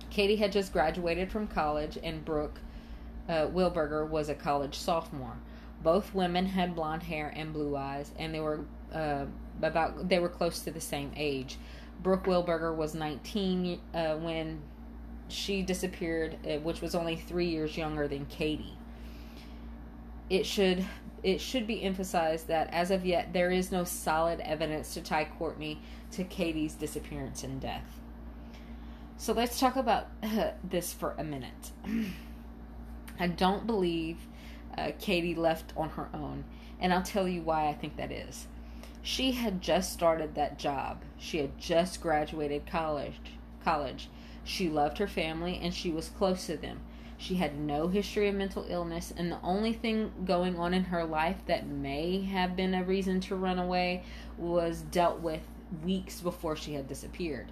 Katie 0.10 0.38
had 0.38 0.52
just 0.52 0.74
graduated 0.74 1.32
from 1.32 1.48
college, 1.48 1.98
and 2.02 2.26
Brooke 2.26 2.60
uh, 3.28 3.46
Wilberger 3.48 4.08
was 4.08 4.28
a 4.28 4.36
college 4.36 4.76
sophomore. 4.76 5.38
Both 5.82 6.14
women 6.14 6.46
had 6.46 6.76
blonde 6.76 7.04
hair 7.04 7.32
and 7.36 7.54
blue 7.54 7.76
eyes, 7.76 8.12
and 8.18 8.34
they 8.34 8.40
were 8.40 8.66
uh, 8.94 9.26
about 9.62 10.10
they 10.10 10.20
were 10.20 10.30
close 10.30 10.60
to 10.62 10.72
the 10.72 10.82
same 10.82 11.12
age. 11.16 11.58
Brooke 12.02 12.26
Wilberger 12.26 12.76
was 12.76 12.96
19 12.96 13.80
uh, 13.94 14.16
when 14.16 14.62
she 15.28 15.62
disappeared, 15.62 16.38
uh, 16.46 16.60
which 16.60 16.82
was 16.82 16.96
only 16.96 17.16
three 17.16 17.48
years 17.48 17.78
younger 17.78 18.08
than 18.08 18.26
Katie. 18.26 18.78
It 20.30 20.46
should 20.46 20.86
it 21.24 21.42
should 21.42 21.68
be 21.68 21.84
emphasized 21.84 22.48
that 22.48 22.74
as 22.74 22.92
of 22.92 23.06
yet, 23.06 23.34
there 23.34 23.52
is 23.52 23.72
no 23.72 23.84
solid 23.84 24.40
evidence 24.42 24.94
to 24.94 25.02
tie 25.02 25.26
Courtney 25.26 25.82
to 26.12 26.24
Katie's 26.24 26.74
disappearance 26.74 27.44
and 27.44 27.60
death. 27.60 28.00
So 29.18 29.34
let's 29.34 29.60
talk 29.60 29.76
about 29.76 30.08
uh, 30.24 30.52
this 30.64 30.94
for 30.94 31.16
a 31.18 31.24
minute. 31.24 31.72
I 33.20 33.28
don't 33.28 33.68
believe 33.68 34.18
uh, 34.78 34.92
Katie 35.00 35.36
left 35.36 35.74
on 35.76 35.90
her 35.90 36.10
own, 36.14 36.44
and 36.80 36.94
I'll 36.94 37.04
tell 37.04 37.28
you 37.28 37.42
why 37.42 37.68
I 37.68 37.74
think 37.74 37.98
that 37.98 38.12
is. 38.12 38.48
She 39.02 39.32
had 39.32 39.62
just 39.62 39.94
started 39.94 40.36
that 40.36 40.60
job. 40.60 41.02
She 41.18 41.40
had 41.40 41.58
just 41.58 42.02
graduated 42.02 42.66
college. 42.66 43.20
College. 43.64 44.10
She 44.44 44.70
loved 44.70 44.98
her 44.98 45.08
family 45.08 45.60
and 45.62 45.74
she 45.74 45.92
was 45.92 46.10
close 46.10 46.46
to 46.48 46.58
them. 46.58 46.82
She 47.18 47.36
had 47.36 47.60
no 47.60 47.90
history 47.90 48.30
of 48.30 48.36
mental 48.36 48.66
illness, 48.70 49.14
and 49.16 49.30
the 49.30 49.42
only 49.44 49.74
thing 49.74 50.14
going 50.24 50.58
on 50.58 50.74
in 50.74 50.86
her 50.86 51.04
life 51.04 51.38
that 51.48 51.68
may 51.68 52.22
have 52.22 52.56
been 52.56 52.74
a 52.74 52.84
reason 52.84 53.20
to 53.22 53.36
run 53.36 53.60
away 53.60 54.04
was 54.38 54.84
dealt 54.84 55.20
with 55.20 55.42
weeks 55.84 56.22
before 56.22 56.56
she 56.56 56.76
had 56.76 56.88
disappeared. 56.88 57.52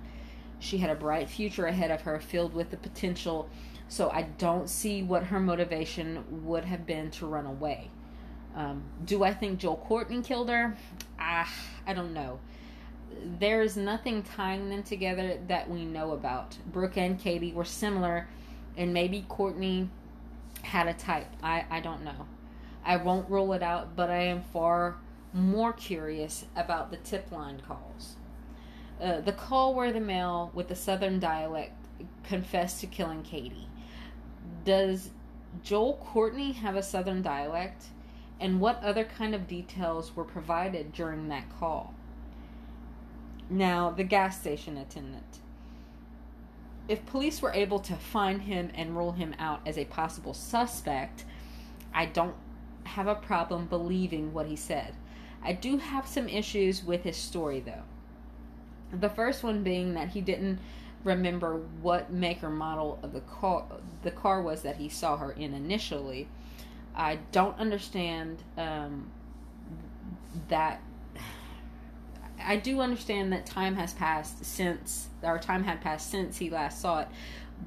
She 0.60 0.78
had 0.78 0.90
a 0.90 0.96
bright 0.96 1.30
future 1.30 1.66
ahead 1.66 1.92
of 1.92 2.02
her 2.02 2.18
filled 2.20 2.54
with 2.54 2.72
the 2.72 2.78
potential, 2.78 3.50
so 3.90 4.10
I 4.10 4.24
don't 4.24 4.70
see 4.70 5.04
what 5.04 5.24
her 5.24 5.40
motivation 5.40 6.46
would 6.46 6.66
have 6.66 6.86
been 6.86 7.12
to 7.12 7.26
run 7.26 7.46
away. 7.46 7.90
Um, 8.56 8.84
do 9.06 9.24
I 9.24 9.34
think 9.34 9.60
Joel 9.60 9.78
Courtney 9.78 10.22
killed 10.22 10.50
her? 10.50 10.76
Ah, 11.20 11.52
I 11.86 11.94
don't 11.94 12.14
know. 12.14 12.40
There 13.40 13.62
is 13.62 13.78
nothing 13.78 14.24
tying 14.24 14.70
them 14.70 14.84
together 14.84 15.40
that 15.48 15.70
we 15.70 15.86
know 15.86 16.12
about. 16.12 16.58
Brooke 16.72 16.98
and 16.98 17.20
Katie 17.20 17.54
were 17.54 17.66
similar 17.66 18.28
and 18.76 18.94
maybe 18.94 19.26
Courtney 19.28 19.90
had 20.64 20.88
a 20.88 20.94
type. 20.94 21.28
I, 21.42 21.66
I 21.70 21.80
don't 21.80 22.04
know. 22.04 22.28
I 22.86 22.98
won't 22.98 23.30
rule 23.30 23.54
it 23.54 23.64
out, 23.64 23.96
but 23.96 24.10
I 24.10 24.24
am 24.24 24.44
far 24.54 24.98
more 25.34 25.74
curious 25.74 26.46
about 26.56 26.92
the 26.92 26.98
tip 26.98 27.32
line 27.32 27.62
calls. 27.68 28.16
Uh, 29.02 29.22
the 29.22 29.32
call 29.32 29.76
where 29.76 29.92
the 29.92 30.00
male 30.00 30.52
with 30.54 30.68
the 30.68 30.76
southern 30.76 31.20
dialect 31.20 31.74
confessed 32.24 32.82
to 32.82 32.88
killing 32.88 33.24
Katie. 33.24 33.68
Does 34.68 35.12
Joel 35.64 35.94
Courtney 35.94 36.52
have 36.52 36.76
a 36.76 36.84
southern 36.84 37.22
dialect? 37.22 37.86
And 38.38 38.60
what 38.60 38.84
other 38.84 39.06
kind 39.06 39.34
of 39.34 39.48
details 39.48 40.14
were 40.14 40.26
provided 40.26 40.92
during 40.92 41.30
that 41.30 41.46
call? 41.58 41.94
Now, 43.50 43.92
the 43.92 44.04
gas 44.04 44.42
station 44.42 44.76
attendant. 44.76 45.40
If 46.90 47.06
police 47.06 47.42
were 47.42 47.54
able 47.54 47.80
to 47.80 47.96
find 47.96 48.42
him 48.42 48.70
and 48.76 48.98
rule 48.98 49.14
him 49.14 49.34
out 49.40 49.62
as 49.66 49.78
a 49.78 49.86
possible 49.86 50.34
suspect, 50.34 51.24
I 51.94 52.06
don't 52.06 52.36
have 52.84 53.08
a 53.08 53.16
problem 53.16 53.68
believing 53.68 54.34
what 54.34 54.48
he 54.48 54.58
said. 54.58 54.96
I 55.42 55.54
do 55.54 55.78
have 55.78 56.06
some 56.06 56.28
issues 56.28 56.84
with 56.84 57.04
his 57.04 57.16
story, 57.16 57.62
though. 57.62 57.84
The 58.92 59.10
first 59.10 59.46
one 59.46 59.64
being 59.64 59.94
that 59.94 60.10
he 60.10 60.20
didn't 60.20 60.60
remember 61.04 61.62
what 61.82 62.12
make 62.12 62.44
or 62.44 62.50
model 62.50 63.00
of 63.04 63.14
the 63.14 63.22
car 63.22 63.66
the 64.04 64.12
car 64.12 64.42
was 64.42 64.62
that 64.64 64.78
he 64.78 64.90
saw 64.90 65.18
her 65.18 65.32
in 65.32 65.54
initially. 65.54 66.28
I 66.96 67.20
don't 67.32 67.58
understand 67.60 68.42
um, 68.58 69.12
that. 70.50 70.82
I 72.40 72.56
do 72.58 72.82
understand 72.82 73.34
that 73.34 73.46
time 73.46 73.76
has 73.76 73.94
passed 73.94 74.46
since, 74.46 75.08
or 75.24 75.40
time 75.40 75.64
had 75.64 75.82
passed 75.82 76.10
since 76.10 76.38
he 76.38 76.50
last 76.50 76.80
saw 76.80 77.02
it, 77.02 77.08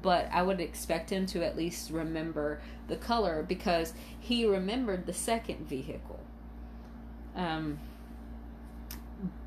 but 0.01 0.29
I 0.31 0.43
would 0.43 0.59
expect 0.61 1.09
him 1.09 1.25
to 1.27 1.45
at 1.45 1.57
least 1.57 1.91
remember 1.91 2.61
the 2.87 2.95
color 2.95 3.43
because 3.43 3.93
he 4.19 4.45
remembered 4.45 5.05
the 5.05 5.13
second 5.13 5.67
vehicle. 5.67 6.19
Um, 7.35 7.79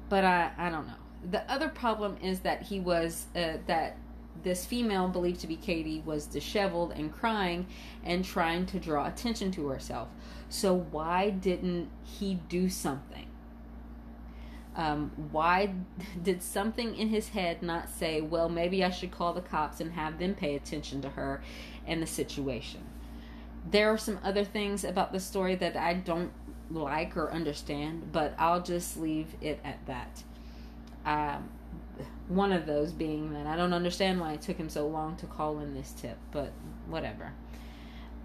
but 0.09 0.25
I, 0.25 0.53
I 0.57 0.71
don't 0.71 0.87
know. 0.87 1.04
The 1.31 1.51
other 1.51 1.69
problem 1.69 2.17
is 2.23 2.41
that 2.41 2.63
he 2.63 2.81
was 2.81 3.27
uh, 3.35 3.55
that 3.67 3.97
this 4.43 4.67
female 4.67 5.09
believed 5.09 5.41
to 5.41 5.47
be 5.47 5.57
Katie 5.57 6.03
was 6.05 6.27
disheveled 6.27 6.93
and 6.93 7.13
crying 7.13 7.67
and 8.03 8.25
trying 8.25 8.67
to 8.67 8.79
draw 8.79 9.07
attention 9.07 9.51
to 9.53 9.69
herself. 9.69 10.09
So 10.49 10.75
why 10.75 11.31
didn't 11.31 11.89
he 12.03 12.35
do 12.49 12.69
something? 12.69 13.27
Um, 14.77 15.13
why 15.31 15.75
did 16.23 16.43
something 16.43 16.97
in 16.97 17.09
his 17.09 17.31
head 17.31 17.63
not 17.63 17.89
say, 17.89 18.21
well, 18.21 18.49
maybe 18.49 18.85
I 18.85 18.91
should 18.91 19.13
call 19.13 19.33
the 19.33 19.41
cops 19.41 19.81
and 19.81 19.93
have 19.93 20.19
them 20.19 20.35
pay 20.35 20.57
attention 20.57 21.01
to 21.03 21.11
her 21.11 21.43
and 21.87 22.03
the 22.03 22.07
situation? 22.07 22.85
There 23.71 23.91
are 23.91 23.99
some 23.99 24.19
other 24.23 24.45
things 24.45 24.85
about 24.85 25.13
the 25.13 25.21
story 25.21 25.55
that 25.55 25.77
I 25.77 25.95
don't 25.95 26.33
like 26.71 27.17
or 27.17 27.31
understand, 27.33 28.13
but 28.13 28.35
I'll 28.39 28.63
just 28.63 28.97
leave 28.97 29.37
it 29.41 29.61
at 29.65 29.87
that. 29.87 30.23
Um, 31.05 31.49
one 32.29 32.53
of 32.53 32.67
those 32.67 32.93
being 32.93 33.33
that 33.35 33.47
I 33.47 33.57
don't 33.57 33.73
understand 33.73 34.21
why 34.21 34.33
it 34.33 34.41
took 34.41 34.57
him 34.57 34.69
so 34.69 34.87
long 34.87 35.17
to 35.17 35.27
call 35.27 35.59
in 35.61 35.75
this 35.75 35.93
tip, 35.93 36.17
but 36.33 36.53
whatever. 36.87 37.33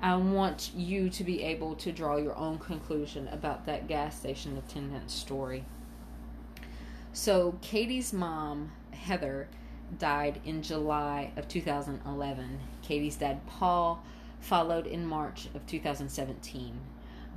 I 0.01 0.15
want 0.15 0.71
you 0.73 1.09
to 1.09 1.23
be 1.25 1.43
able 1.43 1.75
to 1.75 1.91
draw 1.91 2.15
your 2.15 2.37
own 2.37 2.57
conclusion 2.57 3.27
about 3.27 3.65
that 3.65 3.87
gas 3.87 4.17
station 4.17 4.57
attendant 4.57 5.11
story. 5.11 5.65
So, 7.11 7.57
Katie's 7.61 8.13
mom, 8.13 8.71
Heather, 8.91 9.49
died 9.97 10.39
in 10.45 10.61
July 10.61 11.31
of 11.35 11.47
2011. 11.47 12.59
Katie's 12.81 13.17
dad, 13.17 13.45
Paul, 13.47 14.03
followed 14.39 14.87
in 14.87 15.05
March 15.05 15.47
of 15.53 15.65
2017. 15.65 16.79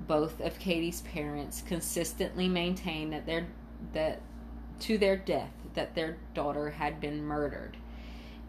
Both 0.06 0.40
of 0.40 0.58
Katie's 0.58 1.00
parents 1.00 1.62
consistently 1.66 2.48
maintained 2.48 3.12
that 3.12 3.26
their 3.26 3.46
that 3.92 4.20
to 4.80 4.98
their 4.98 5.16
death 5.16 5.52
that 5.74 5.94
their 5.94 6.16
daughter 6.34 6.70
had 6.70 7.00
been 7.00 7.24
murdered. 7.24 7.76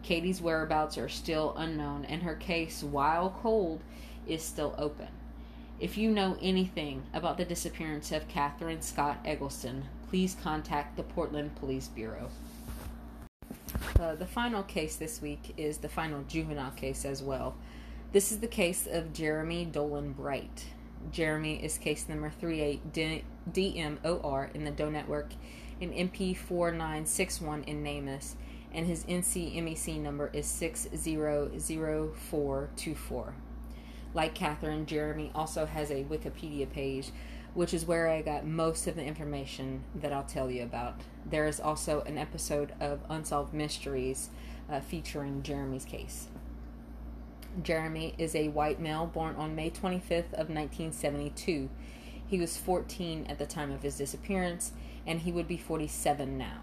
Katie's 0.02 0.40
whereabouts 0.40 0.98
are 0.98 1.08
still 1.08 1.54
unknown, 1.56 2.04
and 2.04 2.22
her 2.22 2.34
case, 2.34 2.82
while 2.82 3.38
cold, 3.42 3.80
is 4.26 4.42
still 4.42 4.74
open. 4.76 5.08
If 5.80 5.96
you 5.96 6.10
know 6.10 6.36
anything 6.40 7.02
about 7.12 7.36
the 7.36 7.44
disappearance 7.44 8.12
of 8.12 8.28
Catherine 8.28 8.82
Scott 8.82 9.18
Eggleston, 9.24 9.86
please 10.08 10.36
contact 10.42 10.96
the 10.96 11.02
Portland 11.02 11.56
Police 11.56 11.88
Bureau. 11.88 12.28
Uh, 13.98 14.14
the 14.14 14.26
final 14.26 14.62
case 14.62 14.96
this 14.96 15.20
week 15.20 15.54
is 15.56 15.78
the 15.78 15.88
final 15.88 16.22
juvenile 16.24 16.70
case 16.72 17.04
as 17.04 17.22
well. 17.22 17.56
This 18.12 18.30
is 18.30 18.38
the 18.38 18.46
case 18.46 18.86
of 18.86 19.12
Jeremy 19.12 19.64
Dolan 19.64 20.12
Bright. 20.12 20.66
Jeremy 21.10 21.62
is 21.62 21.78
case 21.78 22.08
number 22.08 22.32
38DMOR 22.40 24.54
in 24.54 24.64
the 24.64 24.70
Doe 24.70 24.90
Network 24.90 25.32
and 25.80 25.92
MP4961 25.92 27.66
in 27.66 27.82
NamUs, 27.82 28.36
and 28.72 28.86
his 28.86 29.02
NCMEC 29.04 30.00
number 30.00 30.30
is 30.32 30.46
600424. 30.46 33.34
Like 34.12 34.34
Catherine, 34.34 34.86
Jeremy 34.86 35.32
also 35.34 35.66
has 35.66 35.90
a 35.90 36.04
Wikipedia 36.04 36.70
page, 36.70 37.10
which 37.54 37.74
is 37.74 37.86
where 37.86 38.08
I 38.08 38.22
got 38.22 38.46
most 38.46 38.86
of 38.86 38.94
the 38.96 39.04
information 39.04 39.84
that 39.94 40.12
I'll 40.12 40.24
tell 40.24 40.50
you 40.50 40.62
about. 40.62 41.00
There 41.24 41.46
is 41.46 41.60
also 41.60 42.02
an 42.02 42.18
episode 42.18 42.74
of 42.80 43.00
Unsolved 43.08 43.54
Mysteries 43.54 44.28
uh, 44.70 44.80
featuring 44.80 45.42
Jeremy's 45.42 45.84
case. 45.84 46.28
Jeremy 47.62 48.14
is 48.18 48.34
a 48.34 48.48
white 48.48 48.80
male 48.80 49.06
born 49.06 49.36
on 49.36 49.54
May 49.54 49.70
25th 49.70 50.32
of 50.32 50.50
1972. 50.50 51.70
He 52.26 52.40
was 52.40 52.56
14 52.56 53.26
at 53.28 53.38
the 53.38 53.46
time 53.46 53.70
of 53.70 53.82
his 53.82 53.96
disappearance 53.96 54.72
and 55.06 55.20
he 55.20 55.32
would 55.32 55.48
be 55.48 55.56
47 55.56 56.38
now. 56.38 56.60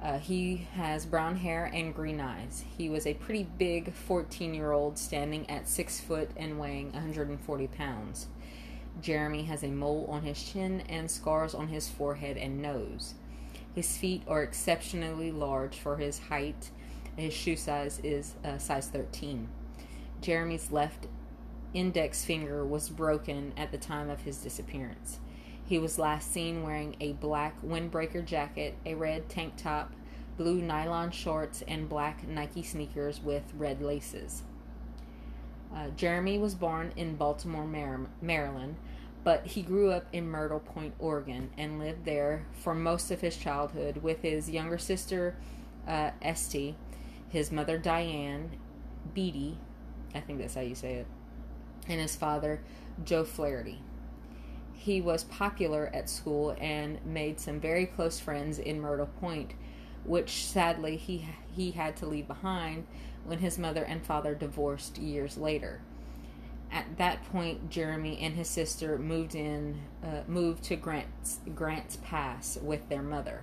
Uh, 0.00 0.18
he 0.18 0.68
has 0.74 1.04
brown 1.04 1.36
hair 1.36 1.68
and 1.72 1.94
green 1.94 2.20
eyes. 2.20 2.64
He 2.76 2.88
was 2.88 3.06
a 3.06 3.14
pretty 3.14 3.42
big 3.58 3.92
14 3.92 4.54
year 4.54 4.70
old 4.70 4.96
standing 4.96 5.48
at 5.50 5.68
6 5.68 6.00
foot 6.00 6.30
and 6.36 6.58
weighing 6.58 6.92
140 6.92 7.66
pounds. 7.68 8.28
Jeremy 9.00 9.44
has 9.44 9.62
a 9.62 9.68
mole 9.68 10.06
on 10.08 10.22
his 10.22 10.42
chin 10.42 10.82
and 10.88 11.10
scars 11.10 11.54
on 11.54 11.68
his 11.68 11.88
forehead 11.88 12.36
and 12.36 12.62
nose. 12.62 13.14
His 13.74 13.96
feet 13.96 14.22
are 14.26 14.42
exceptionally 14.42 15.30
large 15.30 15.76
for 15.76 15.96
his 15.96 16.18
height. 16.18 16.70
His 17.16 17.32
shoe 17.32 17.56
size 17.56 18.00
is 18.02 18.34
uh, 18.44 18.58
size 18.58 18.88
13. 18.88 19.48
Jeremy's 20.20 20.70
left 20.70 21.06
index 21.74 22.24
finger 22.24 22.64
was 22.64 22.88
broken 22.88 23.52
at 23.56 23.70
the 23.70 23.78
time 23.78 24.10
of 24.10 24.22
his 24.22 24.38
disappearance. 24.38 25.18
He 25.68 25.78
was 25.78 25.98
last 25.98 26.32
seen 26.32 26.62
wearing 26.62 26.96
a 26.98 27.12
black 27.12 27.60
windbreaker 27.60 28.24
jacket, 28.24 28.74
a 28.86 28.94
red 28.94 29.28
tank 29.28 29.52
top, 29.58 29.92
blue 30.38 30.62
nylon 30.62 31.10
shorts, 31.10 31.62
and 31.68 31.90
black 31.90 32.26
Nike 32.26 32.62
sneakers 32.62 33.20
with 33.20 33.42
red 33.54 33.82
laces. 33.82 34.44
Uh, 35.74 35.88
Jeremy 35.90 36.38
was 36.38 36.54
born 36.54 36.94
in 36.96 37.16
Baltimore, 37.16 38.08
Maryland, 38.22 38.76
but 39.24 39.46
he 39.46 39.60
grew 39.60 39.90
up 39.90 40.06
in 40.10 40.30
Myrtle 40.30 40.60
Point, 40.60 40.94
Oregon, 40.98 41.50
and 41.58 41.78
lived 41.78 42.06
there 42.06 42.46
for 42.54 42.74
most 42.74 43.10
of 43.10 43.20
his 43.20 43.36
childhood 43.36 43.98
with 43.98 44.22
his 44.22 44.48
younger 44.48 44.78
sister, 44.78 45.36
uh, 45.86 46.12
Esty, 46.22 46.76
his 47.28 47.52
mother, 47.52 47.76
Diane, 47.76 48.52
Beatty, 49.12 49.58
I 50.14 50.20
think 50.20 50.38
that's 50.38 50.54
how 50.54 50.62
you 50.62 50.74
say 50.74 50.94
it, 50.94 51.06
and 51.86 52.00
his 52.00 52.16
father, 52.16 52.62
Joe 53.04 53.24
Flaherty 53.24 53.82
he 54.78 55.00
was 55.00 55.24
popular 55.24 55.90
at 55.92 56.08
school 56.08 56.54
and 56.60 57.04
made 57.04 57.40
some 57.40 57.58
very 57.58 57.84
close 57.84 58.20
friends 58.20 58.60
in 58.60 58.80
Myrtle 58.80 59.10
Point, 59.20 59.54
which 60.04 60.46
sadly 60.46 60.96
he 60.96 61.28
he 61.50 61.72
had 61.72 61.96
to 61.96 62.06
leave 62.06 62.28
behind 62.28 62.86
when 63.24 63.40
his 63.40 63.58
mother 63.58 63.82
and 63.82 64.06
father 64.06 64.36
divorced 64.36 64.96
years 64.96 65.36
later. 65.36 65.80
At 66.70 66.96
that 66.96 67.24
point, 67.24 67.70
Jeremy 67.70 68.20
and 68.20 68.36
his 68.36 68.48
sister 68.48 68.98
moved 68.98 69.34
in 69.34 69.80
uh, 70.02 70.22
moved 70.28 70.62
to 70.64 70.76
Grants 70.76 71.40
Grants 71.56 71.98
Pass 72.04 72.56
with 72.62 72.88
their 72.88 73.02
mother. 73.02 73.42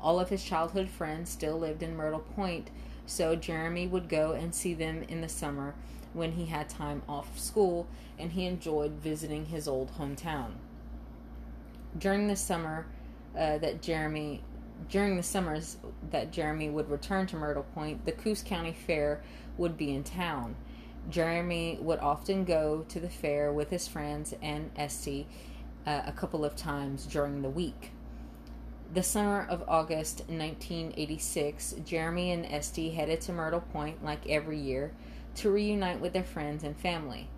All 0.00 0.18
of 0.18 0.30
his 0.30 0.42
childhood 0.42 0.88
friends 0.88 1.28
still 1.28 1.58
lived 1.58 1.82
in 1.82 1.94
Myrtle 1.94 2.20
Point, 2.20 2.70
so 3.04 3.36
Jeremy 3.36 3.86
would 3.86 4.08
go 4.08 4.32
and 4.32 4.54
see 4.54 4.72
them 4.72 5.02
in 5.08 5.20
the 5.20 5.28
summer 5.28 5.74
when 6.12 6.32
he 6.32 6.46
had 6.46 6.68
time 6.68 7.02
off 7.08 7.38
school 7.38 7.86
and 8.18 8.32
he 8.32 8.46
enjoyed 8.46 8.92
visiting 8.92 9.46
his 9.46 9.68
old 9.68 9.92
hometown. 9.98 10.52
During 11.96 12.28
the 12.28 12.36
summer 12.36 12.86
uh, 13.36 13.58
that 13.58 13.82
Jeremy 13.82 14.42
during 14.88 15.16
the 15.16 15.22
summers 15.22 15.76
that 16.10 16.30
Jeremy 16.30 16.70
would 16.70 16.88
return 16.88 17.26
to 17.28 17.36
Myrtle 17.36 17.66
Point, 17.74 18.04
the 18.04 18.12
Coos 18.12 18.42
County 18.42 18.72
Fair 18.72 19.20
would 19.56 19.76
be 19.76 19.92
in 19.92 20.04
town. 20.04 20.54
Jeremy 21.10 21.78
would 21.80 21.98
often 21.98 22.44
go 22.44 22.84
to 22.88 23.00
the 23.00 23.08
fair 23.08 23.52
with 23.52 23.70
his 23.70 23.88
friends 23.88 24.34
and 24.42 24.70
Esty 24.76 25.26
uh, 25.86 26.02
a 26.06 26.12
couple 26.12 26.44
of 26.44 26.54
times 26.54 27.06
during 27.06 27.42
the 27.42 27.50
week. 27.50 27.92
The 28.92 29.02
summer 29.02 29.46
of 29.48 29.64
August 29.68 30.20
1986, 30.28 31.74
Jeremy 31.84 32.30
and 32.32 32.46
Esty 32.46 32.90
headed 32.90 33.20
to 33.22 33.32
Myrtle 33.32 33.60
Point 33.60 34.04
like 34.04 34.26
every 34.28 34.58
year 34.58 34.92
to 35.38 35.50
reunite 35.50 36.00
with 36.00 36.12
their 36.12 36.24
friends 36.24 36.64
and 36.64 36.76
family. 36.76 37.28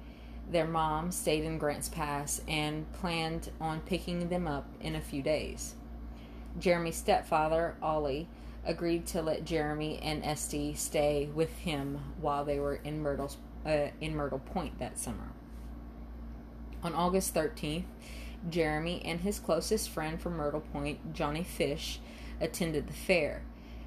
Their 0.50 0.66
mom 0.66 1.12
stayed 1.12 1.44
in 1.44 1.58
Grants 1.58 1.88
Pass 1.88 2.40
and 2.48 2.90
planned 2.92 3.50
on 3.60 3.80
picking 3.80 4.28
them 4.28 4.48
up 4.48 4.66
in 4.80 4.94
a 4.94 5.00
few 5.00 5.22
days. 5.22 5.74
Jeremy's 6.58 6.96
stepfather, 6.96 7.76
Ollie, 7.80 8.28
agreed 8.64 9.06
to 9.06 9.22
let 9.22 9.44
Jeremy 9.44 9.98
and 10.02 10.24
Esty 10.24 10.74
stay 10.74 11.28
with 11.34 11.56
him 11.58 12.00
while 12.20 12.44
they 12.44 12.58
were 12.58 12.76
in 12.76 13.00
Myrtle's 13.00 13.36
uh, 13.64 13.88
in 14.00 14.16
Myrtle 14.16 14.38
Point 14.38 14.78
that 14.78 14.98
summer. 14.98 15.32
On 16.82 16.94
August 16.94 17.34
13th, 17.34 17.84
Jeremy 18.48 19.02
and 19.04 19.20
his 19.20 19.38
closest 19.38 19.90
friend 19.90 20.20
from 20.20 20.36
Myrtle 20.36 20.62
Point, 20.72 21.12
Johnny 21.12 21.44
Fish, 21.44 22.00
attended 22.40 22.88
the 22.88 22.94
fair. 22.94 23.42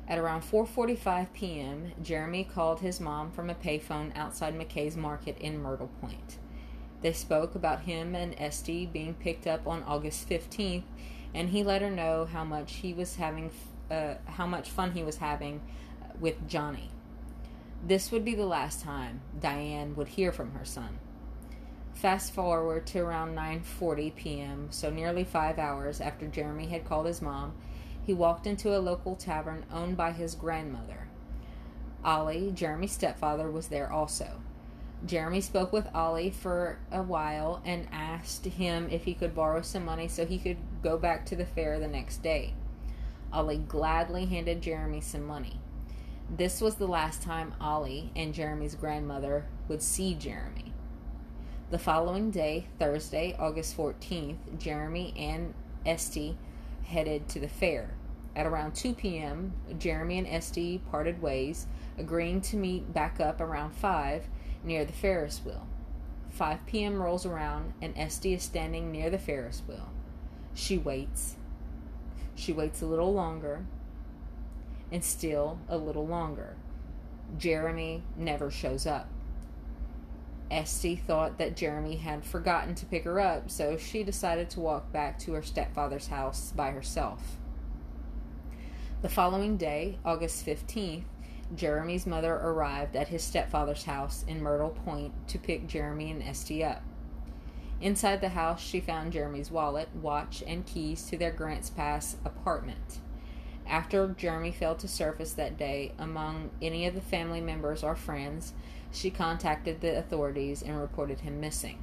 At 0.07 0.19
around 0.19 0.41
4:45 0.41 1.33
p.m., 1.33 1.91
Jeremy 2.01 2.43
called 2.43 2.81
his 2.81 2.99
mom 2.99 3.31
from 3.31 3.49
a 3.49 3.55
payphone 3.55 4.15
outside 4.17 4.53
McKay's 4.53 4.97
Market 4.97 5.37
in 5.37 5.61
Myrtle 5.61 5.89
Point. 6.01 6.37
They 7.01 7.13
spoke 7.13 7.55
about 7.55 7.81
him 7.81 8.13
and 8.15 8.35
Esty 8.37 8.85
being 8.85 9.13
picked 9.13 9.47
up 9.47 9.65
on 9.65 9.83
August 9.83 10.29
15th, 10.29 10.83
and 11.33 11.49
he 11.49 11.63
let 11.63 11.81
her 11.81 11.89
know 11.89 12.25
how 12.25 12.43
much 12.43 12.75
he 12.75 12.93
was 12.93 13.15
having, 13.15 13.51
uh, 13.89 14.15
how 14.25 14.45
much 14.45 14.69
fun 14.69 14.91
he 14.91 15.03
was 15.03 15.17
having 15.17 15.61
with 16.19 16.47
Johnny. 16.47 16.89
This 17.85 18.11
would 18.11 18.23
be 18.23 18.35
the 18.35 18.45
last 18.45 18.81
time 18.81 19.21
Diane 19.39 19.95
would 19.95 20.09
hear 20.09 20.31
from 20.31 20.51
her 20.51 20.65
son. 20.65 20.99
Fast 21.93 22.33
forward 22.33 22.87
to 22.87 22.99
around 22.99 23.35
9:40 23.35 24.15
p.m., 24.15 24.67
so 24.69 24.89
nearly 24.89 25.23
5 25.23 25.59
hours 25.59 26.01
after 26.01 26.27
Jeremy 26.27 26.67
had 26.67 26.85
called 26.85 27.05
his 27.05 27.21
mom, 27.21 27.53
he 28.05 28.13
walked 28.13 28.45
into 28.45 28.75
a 28.75 28.79
local 28.79 29.15
tavern 29.15 29.65
owned 29.71 29.97
by 29.97 30.11
his 30.11 30.35
grandmother. 30.35 31.07
Ollie, 32.03 32.51
Jeremy's 32.53 32.91
stepfather, 32.91 33.49
was 33.49 33.69
there 33.69 33.91
also. 33.91 34.41
Jeremy 35.05 35.41
spoke 35.41 35.73
with 35.73 35.93
Ollie 35.93 36.29
for 36.29 36.79
a 36.91 37.01
while 37.01 37.61
and 37.65 37.87
asked 37.91 38.45
him 38.45 38.89
if 38.89 39.03
he 39.03 39.13
could 39.13 39.35
borrow 39.35 39.61
some 39.61 39.83
money 39.83 40.07
so 40.07 40.25
he 40.25 40.37
could 40.37 40.57
go 40.81 40.97
back 40.97 41.25
to 41.25 41.35
the 41.35 41.45
fair 41.45 41.79
the 41.79 41.87
next 41.87 42.23
day. 42.23 42.53
Ollie 43.31 43.57
gladly 43.57 44.25
handed 44.25 44.61
Jeremy 44.61 45.01
some 45.01 45.25
money. 45.25 45.59
This 46.29 46.61
was 46.61 46.75
the 46.75 46.87
last 46.87 47.21
time 47.21 47.53
Ollie 47.59 48.11
and 48.15 48.33
Jeremy's 48.33 48.75
grandmother 48.75 49.45
would 49.67 49.81
see 49.81 50.13
Jeremy. 50.13 50.73
The 51.69 51.79
following 51.79 52.31
day, 52.31 52.67
Thursday, 52.79 53.35
August 53.37 53.75
14th, 53.75 54.59
Jeremy 54.59 55.13
and 55.17 55.53
Esty 55.85 56.37
headed 56.85 57.27
to 57.29 57.39
the 57.39 57.47
fair. 57.47 57.95
At 58.35 58.45
around 58.45 58.73
2 58.73 58.93
p.m., 58.93 59.53
Jeremy 59.77 60.17
and 60.17 60.27
Esty 60.27 60.81
parted 60.89 61.21
ways, 61.21 61.67
agreeing 61.97 62.41
to 62.41 62.57
meet 62.57 62.93
back 62.93 63.19
up 63.19 63.39
around 63.39 63.75
5 63.75 64.25
near 64.63 64.85
the 64.85 64.93
Ferris 64.93 65.41
wheel. 65.45 65.67
5 66.31 66.65
p.m. 66.65 67.01
rolls 67.01 67.25
around, 67.27 67.73
and 67.81 67.95
Esty 67.95 68.33
is 68.33 68.41
standing 68.41 68.91
near 68.91 69.11
the 69.11 69.19
Ferris 69.19 69.61
wheel. 69.67 69.89
She 70.55 70.77
waits. 70.77 71.35
She 72.33 72.51
waits 72.51 72.81
a 72.81 72.87
little 72.87 73.13
longer, 73.13 73.65
and 74.91 75.03
still 75.03 75.59
a 75.69 75.77
little 75.77 76.07
longer. 76.07 76.55
Jeremy 77.37 78.03
never 78.17 78.49
shows 78.49 78.87
up. 78.87 79.07
Esty 80.53 80.95
thought 80.95 81.37
that 81.37 81.57
Jeremy 81.57 81.95
had 81.95 82.23
forgotten 82.23 82.75
to 82.75 82.85
pick 82.85 83.03
her 83.03 83.19
up, 83.19 83.49
so 83.49 83.75
she 83.75 84.03
decided 84.03 84.49
to 84.51 84.59
walk 84.59 84.91
back 84.91 85.17
to 85.19 85.33
her 85.33 85.41
stepfather's 85.41 86.07
house 86.07 86.53
by 86.55 86.71
herself. 86.71 87.37
The 89.01 89.09
following 89.09 89.57
day, 89.57 89.97
August 90.05 90.45
15th, 90.45 91.03
Jeremy's 91.55 92.05
mother 92.05 92.33
arrived 92.33 92.95
at 92.95 93.09
his 93.09 93.23
stepfather's 93.23 93.83
house 93.83 94.23
in 94.27 94.41
Myrtle 94.41 94.69
Point 94.69 95.27
to 95.27 95.37
pick 95.37 95.67
Jeremy 95.67 96.11
and 96.11 96.23
Esty 96.23 96.63
up. 96.63 96.83
Inside 97.81 98.21
the 98.21 98.29
house, 98.29 98.61
she 98.61 98.79
found 98.79 99.11
Jeremy's 99.11 99.51
wallet, 99.51 99.89
watch, 99.93 100.41
and 100.47 100.65
keys 100.65 101.03
to 101.09 101.17
their 101.17 101.31
Grants 101.31 101.69
Pass 101.69 102.15
apartment. 102.23 102.99
After 103.67 104.15
Jeremy 104.17 104.51
failed 104.51 104.79
to 104.79 104.87
surface 104.87 105.33
that 105.33 105.57
day 105.57 105.93
among 105.97 106.51
any 106.61 106.85
of 106.85 106.95
the 106.95 107.01
family 107.01 107.41
members 107.41 107.83
or 107.83 107.95
friends, 107.95 108.53
she 108.93 109.09
contacted 109.09 109.81
the 109.81 109.97
authorities 109.97 110.61
and 110.61 110.79
reported 110.79 111.21
him 111.21 111.39
missing. 111.39 111.79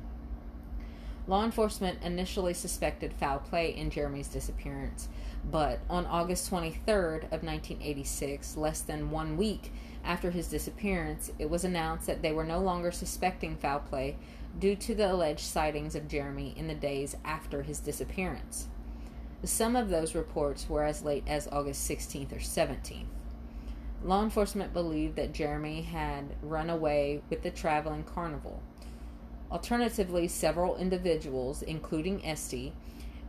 Law 1.26 1.44
enforcement 1.44 2.02
initially 2.02 2.54
suspected 2.54 3.12
foul 3.12 3.38
play 3.38 3.74
in 3.74 3.90
Jeremy's 3.90 4.28
disappearance, 4.28 5.08
but 5.48 5.80
on 5.88 6.06
August 6.06 6.50
23rd 6.50 7.24
of 7.24 7.42
1986, 7.42 8.56
less 8.56 8.80
than 8.80 9.10
1 9.10 9.36
week 9.36 9.72
after 10.02 10.30
his 10.30 10.48
disappearance, 10.48 11.30
it 11.38 11.50
was 11.50 11.64
announced 11.64 12.06
that 12.06 12.22
they 12.22 12.32
were 12.32 12.44
no 12.44 12.58
longer 12.58 12.90
suspecting 12.90 13.56
foul 13.56 13.80
play 13.80 14.16
due 14.58 14.74
to 14.74 14.94
the 14.94 15.12
alleged 15.12 15.44
sightings 15.44 15.94
of 15.94 16.08
Jeremy 16.08 16.54
in 16.56 16.66
the 16.66 16.74
days 16.74 17.16
after 17.24 17.62
his 17.62 17.80
disappearance. 17.80 18.66
Some 19.44 19.76
of 19.76 19.88
those 19.88 20.14
reports 20.14 20.68
were 20.68 20.84
as 20.84 21.02
late 21.02 21.24
as 21.26 21.48
August 21.48 21.88
16th 21.88 22.32
or 22.32 22.40
17th. 22.40 23.06
Law 24.02 24.22
enforcement 24.22 24.72
believed 24.72 25.16
that 25.16 25.34
Jeremy 25.34 25.82
had 25.82 26.36
run 26.42 26.70
away 26.70 27.22
with 27.28 27.42
the 27.42 27.50
traveling 27.50 28.02
carnival. 28.02 28.62
Alternatively, 29.50 30.26
several 30.26 30.76
individuals, 30.76 31.62
including 31.62 32.24
Esty, 32.24 32.72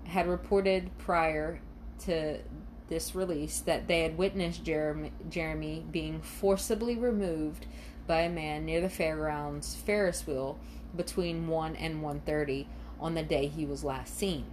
had 0.05 0.27
reported 0.27 0.97
prior 0.97 1.59
to 2.05 2.39
this 2.87 3.15
release 3.15 3.59
that 3.59 3.87
they 3.87 4.01
had 4.01 4.17
witnessed 4.17 4.63
Jeremy, 4.63 5.11
Jeremy 5.29 5.85
being 5.91 6.21
forcibly 6.21 6.95
removed 6.95 7.65
by 8.07 8.21
a 8.21 8.29
man 8.29 8.65
near 8.65 8.81
the 8.81 8.89
fairgrounds 8.89 9.75
Ferris 9.75 10.25
wheel 10.25 10.57
between 10.95 11.47
1 11.47 11.75
and 11.75 12.01
1:30 12.01 12.67
on 12.99 13.15
the 13.15 13.23
day 13.23 13.47
he 13.47 13.65
was 13.65 13.83
last 13.83 14.17
seen. 14.17 14.45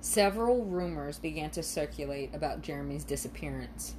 Several 0.00 0.64
rumors 0.64 1.18
began 1.18 1.50
to 1.50 1.62
circulate 1.62 2.34
about 2.34 2.62
Jeremy's 2.62 3.04
disappearance. 3.04 3.94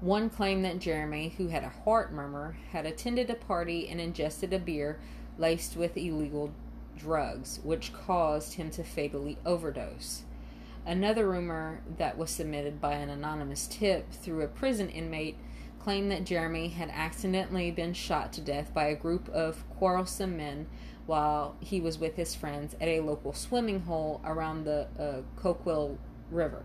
One 0.00 0.28
claimed 0.28 0.64
that 0.66 0.78
Jeremy, 0.78 1.34
who 1.38 1.48
had 1.48 1.64
a 1.64 1.70
heart 1.70 2.12
murmur, 2.12 2.56
had 2.70 2.84
attended 2.84 3.30
a 3.30 3.34
party 3.34 3.88
and 3.88 3.98
ingested 3.98 4.52
a 4.52 4.58
beer 4.58 4.98
laced 5.38 5.76
with 5.76 5.96
illegal 5.96 6.52
drugs, 6.98 7.60
which 7.62 7.92
caused 7.92 8.54
him 8.54 8.70
to 8.72 8.84
fatally 8.84 9.38
overdose. 9.46 10.22
Another 10.84 11.28
rumor 11.28 11.80
that 11.96 12.18
was 12.18 12.30
submitted 12.30 12.80
by 12.80 12.92
an 12.92 13.08
anonymous 13.08 13.66
tip 13.66 14.12
through 14.12 14.42
a 14.42 14.48
prison 14.48 14.90
inmate 14.90 15.36
claimed 15.80 16.10
that 16.10 16.24
Jeremy 16.24 16.68
had 16.68 16.90
accidentally 16.90 17.70
been 17.70 17.94
shot 17.94 18.32
to 18.34 18.40
death 18.40 18.74
by 18.74 18.88
a 18.88 18.94
group 18.94 19.28
of 19.30 19.64
quarrelsome 19.70 20.36
men 20.36 20.66
while 21.06 21.56
he 21.60 21.80
was 21.80 21.98
with 21.98 22.16
his 22.16 22.34
friends 22.34 22.74
at 22.80 22.88
a 22.88 23.00
local 23.00 23.32
swimming 23.32 23.80
hole 23.80 24.20
around 24.24 24.64
the 24.64 24.88
uh, 24.98 25.40
Coquille 25.40 25.96
River. 26.30 26.64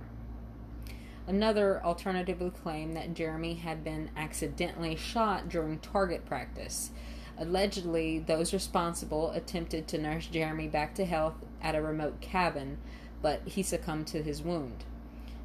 Another 1.28 1.82
alternatively 1.84 2.50
claimed 2.50 2.96
that 2.96 3.14
Jeremy 3.14 3.56
had 3.56 3.84
been 3.84 4.10
accidentally 4.18 4.96
shot 4.96 5.50
during 5.50 5.80
target 5.80 6.26
practice. 6.26 6.92
Allegedly, 7.38 8.20
those 8.20 8.54
responsible 8.54 9.32
attempted 9.32 9.88
to 9.88 9.98
nurse 9.98 10.28
Jeremy 10.28 10.68
back 10.68 10.94
to 10.96 11.06
health 11.06 11.36
at 11.62 11.76
a 11.76 11.82
remote 11.82 12.22
cabin, 12.22 12.78
but 13.22 13.42
he 13.46 13.64
succumbed 13.64 14.08
to 14.08 14.24
his 14.24 14.42
wound. 14.42 14.84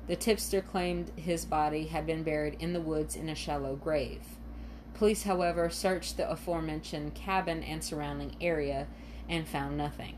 The 0.07 0.17
tipster 0.17 0.61
claimed 0.61 1.11
his 1.17 1.45
body 1.45 1.87
had 1.87 2.07
been 2.07 2.23
buried 2.23 2.57
in 2.61 2.73
the 2.73 2.81
woods 2.81 3.17
in 3.17 3.29
a 3.29 3.35
shallow 3.35 3.77
grave. 3.77 4.23
Police, 4.95 5.25
however, 5.25 5.69
searched 5.69 6.17
the 6.17 6.31
aforementioned 6.31 7.15
cabin 7.15 7.63
and 7.63 7.85
surrounding 7.85 8.37
area 8.41 8.87
and 9.29 9.47
found 9.47 9.77
nothing. 9.77 10.15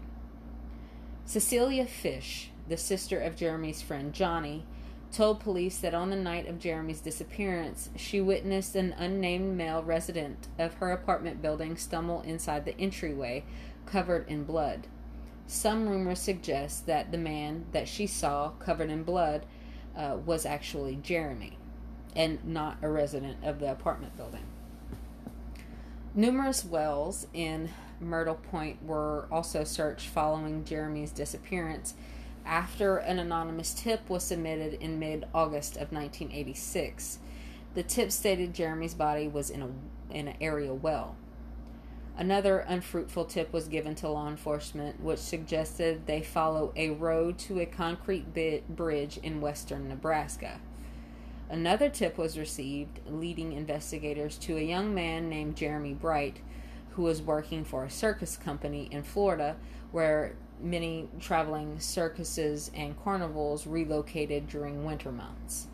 Cecilia 1.24 1.84
Fish, 1.84 2.50
the 2.68 2.76
sister 2.76 3.18
of 3.18 3.36
Jeremy's 3.36 3.82
friend 3.82 4.12
Johnny, 4.12 4.64
told 5.12 5.40
police 5.40 5.78
that 5.78 5.94
on 5.94 6.10
the 6.10 6.16
night 6.16 6.48
of 6.48 6.58
Jeremy's 6.58 7.00
disappearance, 7.00 7.90
she 7.96 8.20
witnessed 8.20 8.76
an 8.76 8.94
unnamed 8.98 9.56
male 9.56 9.82
resident 9.82 10.48
of 10.58 10.74
her 10.74 10.90
apartment 10.90 11.40
building 11.40 11.76
stumble 11.76 12.22
inside 12.22 12.64
the 12.64 12.78
entryway, 12.78 13.44
covered 13.86 14.28
in 14.28 14.44
blood. 14.44 14.86
Some 15.46 15.88
rumors 15.88 16.20
suggest 16.20 16.86
that 16.86 17.10
the 17.10 17.18
man 17.18 17.66
that 17.72 17.88
she 17.88 18.06
saw 18.06 18.50
covered 18.58 18.90
in 18.90 19.02
blood 19.02 19.46
uh, 19.96 20.18
was 20.24 20.44
actually 20.44 20.96
Jeremy 20.96 21.56
and 22.14 22.44
not 22.44 22.76
a 22.82 22.88
resident 22.88 23.38
of 23.42 23.60
the 23.60 23.70
apartment 23.70 24.16
building. 24.16 24.44
Numerous 26.14 26.64
wells 26.64 27.26
in 27.32 27.70
Myrtle 28.00 28.34
Point 28.34 28.84
were 28.84 29.26
also 29.30 29.64
searched 29.64 30.08
following 30.08 30.64
Jeremy's 30.64 31.12
disappearance 31.12 31.94
after 32.48 32.96
an 32.96 33.18
anonymous 33.18 33.74
tip 33.74 34.08
was 34.08 34.24
submitted 34.24 34.74
in 34.82 34.98
mid 34.98 35.26
August 35.34 35.74
of 35.74 35.92
1986. 35.92 37.18
The 37.74 37.82
tip 37.82 38.10
stated 38.10 38.54
Jeremy's 38.54 38.94
body 38.94 39.28
was 39.28 39.50
in, 39.50 39.62
a, 39.62 39.68
in 40.10 40.28
an 40.28 40.36
area 40.40 40.72
well. 40.72 41.14
Another 42.16 42.60
unfruitful 42.60 43.26
tip 43.26 43.52
was 43.52 43.68
given 43.68 43.94
to 43.96 44.08
law 44.08 44.28
enforcement, 44.28 45.00
which 45.00 45.20
suggested 45.20 46.06
they 46.06 46.22
follow 46.22 46.72
a 46.74 46.90
road 46.90 47.38
to 47.38 47.60
a 47.60 47.66
concrete 47.66 48.34
bridge 48.34 49.18
in 49.18 49.40
western 49.40 49.88
Nebraska. 49.88 50.58
Another 51.48 51.88
tip 51.88 52.18
was 52.18 52.36
received, 52.36 52.98
leading 53.06 53.52
investigators 53.52 54.36
to 54.38 54.56
a 54.56 54.62
young 54.62 54.92
man 54.92 55.28
named 55.28 55.54
Jeremy 55.54 55.94
Bright, 55.94 56.38
who 56.90 57.02
was 57.02 57.22
working 57.22 57.64
for 57.64 57.84
a 57.84 57.90
circus 57.90 58.36
company 58.36 58.88
in 58.90 59.04
Florida, 59.04 59.56
where 59.92 60.34
many 60.60 61.08
traveling 61.20 61.78
circuses 61.80 62.70
and 62.74 63.00
carnivals 63.02 63.66
relocated 63.66 64.48
during 64.48 64.84
winter 64.84 65.12
months. 65.12 65.66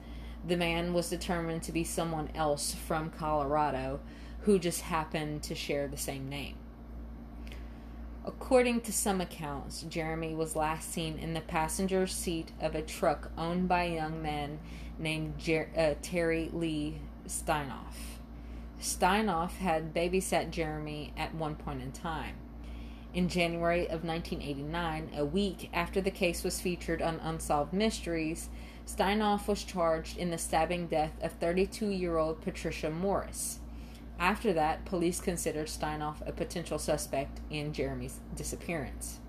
The 0.46 0.56
man 0.56 0.92
was 0.92 1.08
determined 1.08 1.62
to 1.64 1.72
be 1.72 1.84
someone 1.84 2.30
else 2.34 2.74
from 2.74 3.10
Colorado 3.10 4.00
who 4.40 4.58
just 4.58 4.82
happened 4.82 5.42
to 5.44 5.54
share 5.54 5.88
the 5.88 5.96
same 5.96 6.28
name. 6.28 6.56
According 8.26 8.82
to 8.82 8.92
some 8.92 9.20
accounts, 9.20 9.82
Jeremy 9.82 10.34
was 10.34 10.56
last 10.56 10.90
seen 10.90 11.18
in 11.18 11.34
the 11.34 11.40
passenger 11.40 12.06
seat 12.06 12.52
of 12.60 12.74
a 12.74 12.82
truck 12.82 13.30
owned 13.36 13.68
by 13.68 13.84
a 13.84 13.94
young 13.94 14.22
man 14.22 14.60
named 14.98 15.38
Jer- 15.38 15.70
uh, 15.76 15.94
Terry 16.00 16.50
Lee 16.52 17.00
Steinoff. 17.26 18.18
Steinoff 18.80 19.56
had 19.56 19.94
babysat 19.94 20.50
Jeremy 20.50 21.12
at 21.16 21.34
one 21.34 21.54
point 21.54 21.82
in 21.82 21.92
time. 21.92 22.36
In 23.14 23.28
January 23.28 23.82
of 23.82 24.02
1989, 24.02 25.12
a 25.16 25.24
week 25.24 25.70
after 25.72 26.00
the 26.00 26.10
case 26.10 26.42
was 26.42 26.60
featured 26.60 27.00
on 27.00 27.20
Unsolved 27.20 27.72
Mysteries, 27.72 28.48
Steinoff 28.88 29.46
was 29.46 29.62
charged 29.62 30.18
in 30.18 30.30
the 30.30 30.36
stabbing 30.36 30.88
death 30.88 31.12
of 31.22 31.30
32 31.34 31.90
year 31.90 32.18
old 32.18 32.40
Patricia 32.40 32.90
Morris. 32.90 33.60
After 34.18 34.52
that, 34.54 34.84
police 34.84 35.20
considered 35.20 35.68
Steinoff 35.68 36.26
a 36.26 36.32
potential 36.32 36.76
suspect 36.76 37.40
in 37.50 37.72
Jeremy's 37.72 38.18
disappearance. 38.34 39.20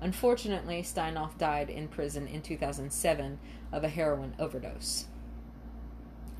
Unfortunately, 0.00 0.80
Steinoff 0.82 1.36
died 1.38 1.70
in 1.70 1.88
prison 1.88 2.28
in 2.28 2.40
2007 2.40 3.40
of 3.72 3.82
a 3.82 3.88
heroin 3.88 4.36
overdose. 4.38 5.06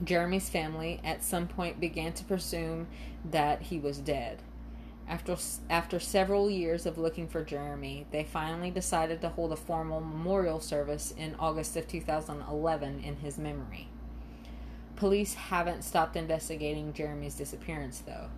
Jeremy's 0.04 0.48
family 0.48 1.00
at 1.02 1.24
some 1.24 1.48
point 1.48 1.80
began 1.80 2.12
to 2.12 2.24
presume 2.24 2.86
that 3.28 3.62
he 3.62 3.80
was 3.80 3.98
dead. 3.98 4.42
After, 5.08 5.38
after 5.70 5.98
several 5.98 6.50
years 6.50 6.84
of 6.84 6.98
looking 6.98 7.28
for 7.28 7.42
Jeremy, 7.42 8.06
they 8.10 8.24
finally 8.24 8.70
decided 8.70 9.22
to 9.22 9.30
hold 9.30 9.52
a 9.52 9.56
formal 9.56 10.00
memorial 10.00 10.60
service 10.60 11.14
in 11.16 11.34
August 11.38 11.76
of 11.78 11.88
2011 11.88 13.00
in 13.00 13.16
his 13.16 13.38
memory. 13.38 13.88
Police 14.96 15.32
haven't 15.32 15.84
stopped 15.84 16.14
investigating 16.14 16.92
Jeremy's 16.92 17.36
disappearance, 17.36 18.02
though. 18.04 18.28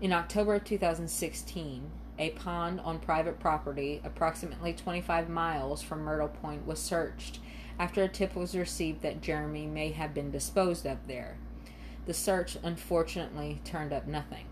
In 0.00 0.12
October 0.12 0.54
of 0.54 0.64
2016, 0.64 1.90
a 2.16 2.30
pond 2.30 2.78
on 2.80 3.00
private 3.00 3.40
property, 3.40 4.00
approximately 4.04 4.72
25 4.72 5.28
miles 5.28 5.82
from 5.82 6.02
Myrtle 6.02 6.28
Point, 6.28 6.64
was 6.64 6.78
searched 6.78 7.40
after 7.76 8.04
a 8.04 8.08
tip 8.08 8.36
was 8.36 8.54
received 8.54 9.02
that 9.02 9.20
Jeremy 9.20 9.66
may 9.66 9.90
have 9.90 10.14
been 10.14 10.30
disposed 10.30 10.86
of 10.86 11.08
there. 11.08 11.38
The 12.06 12.14
search 12.14 12.56
unfortunately 12.62 13.60
turned 13.64 13.92
up 13.92 14.06
nothing. 14.06 14.46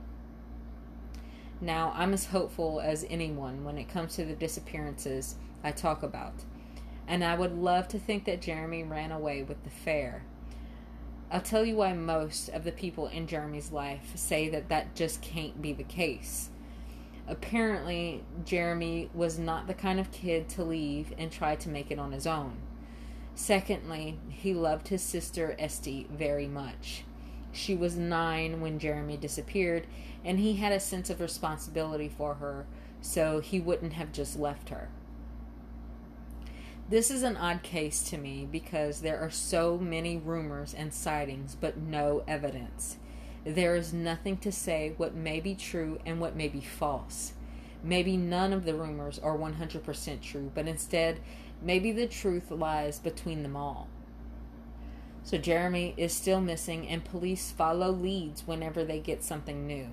Now, 1.62 1.92
I'm 1.94 2.12
as 2.12 2.26
hopeful 2.26 2.80
as 2.80 3.06
anyone 3.08 3.62
when 3.62 3.78
it 3.78 3.88
comes 3.88 4.16
to 4.16 4.24
the 4.24 4.34
disappearances 4.34 5.36
I 5.62 5.70
talk 5.70 6.02
about, 6.02 6.34
and 7.06 7.22
I 7.22 7.36
would 7.36 7.56
love 7.56 7.86
to 7.88 8.00
think 8.00 8.24
that 8.24 8.42
Jeremy 8.42 8.82
ran 8.82 9.12
away 9.12 9.44
with 9.44 9.62
the 9.62 9.70
fair. 9.70 10.24
I'll 11.30 11.40
tell 11.40 11.64
you 11.64 11.76
why 11.76 11.92
most 11.92 12.48
of 12.48 12.64
the 12.64 12.72
people 12.72 13.06
in 13.06 13.28
Jeremy's 13.28 13.70
life 13.70 14.10
say 14.16 14.48
that 14.48 14.70
that 14.70 14.96
just 14.96 15.22
can't 15.22 15.62
be 15.62 15.72
the 15.72 15.84
case. 15.84 16.50
Apparently, 17.28 18.24
Jeremy 18.44 19.08
was 19.14 19.38
not 19.38 19.68
the 19.68 19.74
kind 19.74 20.00
of 20.00 20.10
kid 20.10 20.48
to 20.50 20.64
leave 20.64 21.14
and 21.16 21.30
try 21.30 21.54
to 21.54 21.68
make 21.68 21.92
it 21.92 21.98
on 22.00 22.10
his 22.10 22.26
own. 22.26 22.56
Secondly, 23.36 24.18
he 24.28 24.52
loved 24.52 24.88
his 24.88 25.00
sister 25.00 25.54
Esty 25.60 26.08
very 26.10 26.48
much. 26.48 27.04
She 27.52 27.76
was 27.76 27.96
nine 27.96 28.60
when 28.60 28.78
Jeremy 28.78 29.16
disappeared, 29.16 29.86
and 30.24 30.38
he 30.38 30.54
had 30.54 30.72
a 30.72 30.80
sense 30.80 31.10
of 31.10 31.20
responsibility 31.20 32.08
for 32.08 32.34
her, 32.34 32.66
so 33.00 33.40
he 33.40 33.60
wouldn't 33.60 33.94
have 33.94 34.12
just 34.12 34.38
left 34.38 34.68
her. 34.68 34.88
This 36.88 37.10
is 37.10 37.22
an 37.22 37.36
odd 37.36 37.62
case 37.62 38.02
to 38.10 38.18
me 38.18 38.46
because 38.50 39.00
there 39.00 39.18
are 39.18 39.30
so 39.30 39.78
many 39.78 40.16
rumors 40.16 40.74
and 40.74 40.92
sightings, 40.92 41.56
but 41.58 41.78
no 41.78 42.22
evidence. 42.28 42.98
There 43.44 43.74
is 43.74 43.92
nothing 43.92 44.36
to 44.38 44.52
say 44.52 44.94
what 44.96 45.14
may 45.14 45.40
be 45.40 45.54
true 45.54 45.98
and 46.04 46.20
what 46.20 46.36
may 46.36 46.48
be 46.48 46.60
false. 46.60 47.32
Maybe 47.82 48.16
none 48.16 48.52
of 48.52 48.64
the 48.64 48.74
rumors 48.74 49.18
are 49.18 49.36
100% 49.36 50.20
true, 50.20 50.52
but 50.54 50.68
instead, 50.68 51.20
maybe 51.60 51.90
the 51.90 52.06
truth 52.06 52.50
lies 52.50 52.98
between 52.98 53.42
them 53.42 53.56
all. 53.56 53.88
So 55.24 55.38
Jeremy 55.38 55.94
is 55.96 56.12
still 56.12 56.40
missing, 56.40 56.86
and 56.88 57.04
police 57.04 57.50
follow 57.50 57.90
leads 57.90 58.46
whenever 58.46 58.84
they 58.84 58.98
get 58.98 59.24
something 59.24 59.66
new. 59.66 59.88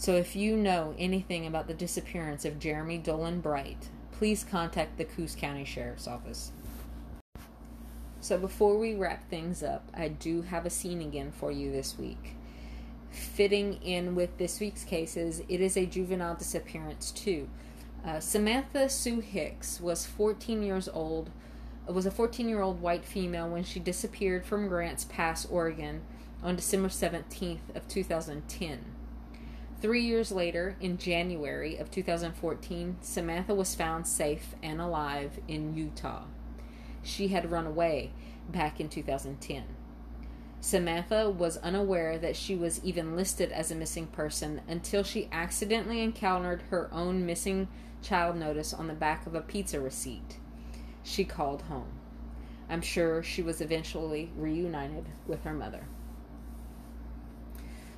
So 0.00 0.14
if 0.14 0.34
you 0.34 0.56
know 0.56 0.94
anything 0.98 1.46
about 1.46 1.66
the 1.66 1.74
disappearance 1.74 2.46
of 2.46 2.58
Jeremy 2.58 2.96
Dolan 2.96 3.42
Bright, 3.42 3.90
please 4.12 4.42
contact 4.42 4.96
the 4.96 5.04
Coos 5.04 5.34
County 5.34 5.62
Sheriff's 5.62 6.08
Office. 6.08 6.52
So 8.18 8.38
before 8.38 8.78
we 8.78 8.94
wrap 8.94 9.28
things 9.28 9.62
up, 9.62 9.90
I 9.92 10.08
do 10.08 10.40
have 10.40 10.64
a 10.64 10.70
scene 10.70 11.02
again 11.02 11.30
for 11.30 11.52
you 11.52 11.70
this 11.70 11.98
week. 11.98 12.34
Fitting 13.10 13.74
in 13.82 14.14
with 14.14 14.38
this 14.38 14.58
week's 14.58 14.84
cases, 14.84 15.42
it 15.50 15.60
is 15.60 15.76
a 15.76 15.84
juvenile 15.84 16.34
disappearance 16.34 17.10
too. 17.10 17.50
Uh, 18.02 18.20
Samantha 18.20 18.88
Sue 18.88 19.20
Hicks 19.20 19.82
was 19.82 20.06
14 20.06 20.62
years 20.62 20.88
old 20.88 21.28
was 21.86 22.06
a 22.06 22.10
14 22.10 22.48
year 22.48 22.62
old 22.62 22.80
white 22.80 23.04
female 23.04 23.50
when 23.50 23.64
she 23.64 23.78
disappeared 23.78 24.46
from 24.46 24.66
Grants 24.66 25.04
Pass, 25.04 25.44
Oregon 25.44 26.00
on 26.42 26.56
December 26.56 26.88
17th 26.88 27.74
of 27.74 27.86
2010. 27.86 28.78
Three 29.80 30.02
years 30.02 30.30
later, 30.30 30.76
in 30.80 30.98
January 30.98 31.76
of 31.76 31.90
2014, 31.90 32.98
Samantha 33.00 33.54
was 33.54 33.74
found 33.74 34.06
safe 34.06 34.54
and 34.62 34.80
alive 34.80 35.40
in 35.48 35.74
Utah. 35.74 36.24
She 37.02 37.28
had 37.28 37.50
run 37.50 37.66
away 37.66 38.10
back 38.48 38.78
in 38.78 38.88
2010. 38.88 39.64
Samantha 40.60 41.30
was 41.30 41.56
unaware 41.58 42.18
that 42.18 42.36
she 42.36 42.54
was 42.54 42.84
even 42.84 43.16
listed 43.16 43.50
as 43.52 43.70
a 43.70 43.74
missing 43.74 44.06
person 44.06 44.60
until 44.68 45.02
she 45.02 45.28
accidentally 45.32 46.02
encountered 46.02 46.62
her 46.68 46.90
own 46.92 47.24
missing 47.24 47.68
child 48.02 48.36
notice 48.36 48.74
on 48.74 48.86
the 48.86 48.92
back 48.92 49.26
of 49.26 49.34
a 49.34 49.40
pizza 49.40 49.80
receipt 49.80 50.36
she 51.02 51.24
called 51.24 51.62
home. 51.62 51.92
I'm 52.68 52.82
sure 52.82 53.22
she 53.22 53.42
was 53.42 53.60
eventually 53.60 54.30
reunited 54.36 55.06
with 55.26 55.42
her 55.44 55.52
mother. 55.52 55.86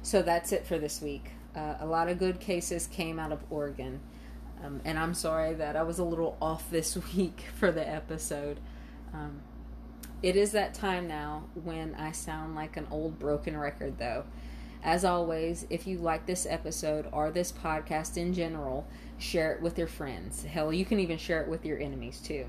So 0.02 0.22
that's 0.22 0.52
it 0.52 0.66
for 0.66 0.78
this 0.78 1.00
week. 1.00 1.32
Uh, 1.54 1.74
a 1.80 1.86
lot 1.86 2.08
of 2.08 2.18
good 2.18 2.40
cases 2.40 2.86
came 2.86 3.18
out 3.18 3.32
of 3.32 3.40
Oregon. 3.50 4.00
Um, 4.64 4.80
and 4.84 4.98
I'm 4.98 5.14
sorry 5.14 5.54
that 5.54 5.76
I 5.76 5.82
was 5.82 5.98
a 5.98 6.04
little 6.04 6.36
off 6.40 6.70
this 6.70 6.96
week 7.16 7.44
for 7.58 7.70
the 7.70 7.86
episode. 7.86 8.60
Um, 9.12 9.40
it 10.22 10.36
is 10.36 10.52
that 10.52 10.72
time 10.72 11.08
now 11.08 11.44
when 11.54 11.94
I 11.94 12.12
sound 12.12 12.54
like 12.54 12.76
an 12.76 12.86
old 12.90 13.18
broken 13.18 13.56
record, 13.56 13.98
though. 13.98 14.24
As 14.84 15.04
always, 15.04 15.66
if 15.70 15.86
you 15.86 15.98
like 15.98 16.26
this 16.26 16.46
episode 16.48 17.06
or 17.12 17.30
this 17.30 17.52
podcast 17.52 18.16
in 18.16 18.34
general, 18.34 18.86
share 19.18 19.52
it 19.52 19.62
with 19.62 19.78
your 19.78 19.86
friends. 19.86 20.44
Hell, 20.44 20.72
you 20.72 20.84
can 20.84 20.98
even 20.98 21.18
share 21.18 21.42
it 21.42 21.48
with 21.48 21.64
your 21.64 21.78
enemies 21.78 22.20
too 22.20 22.46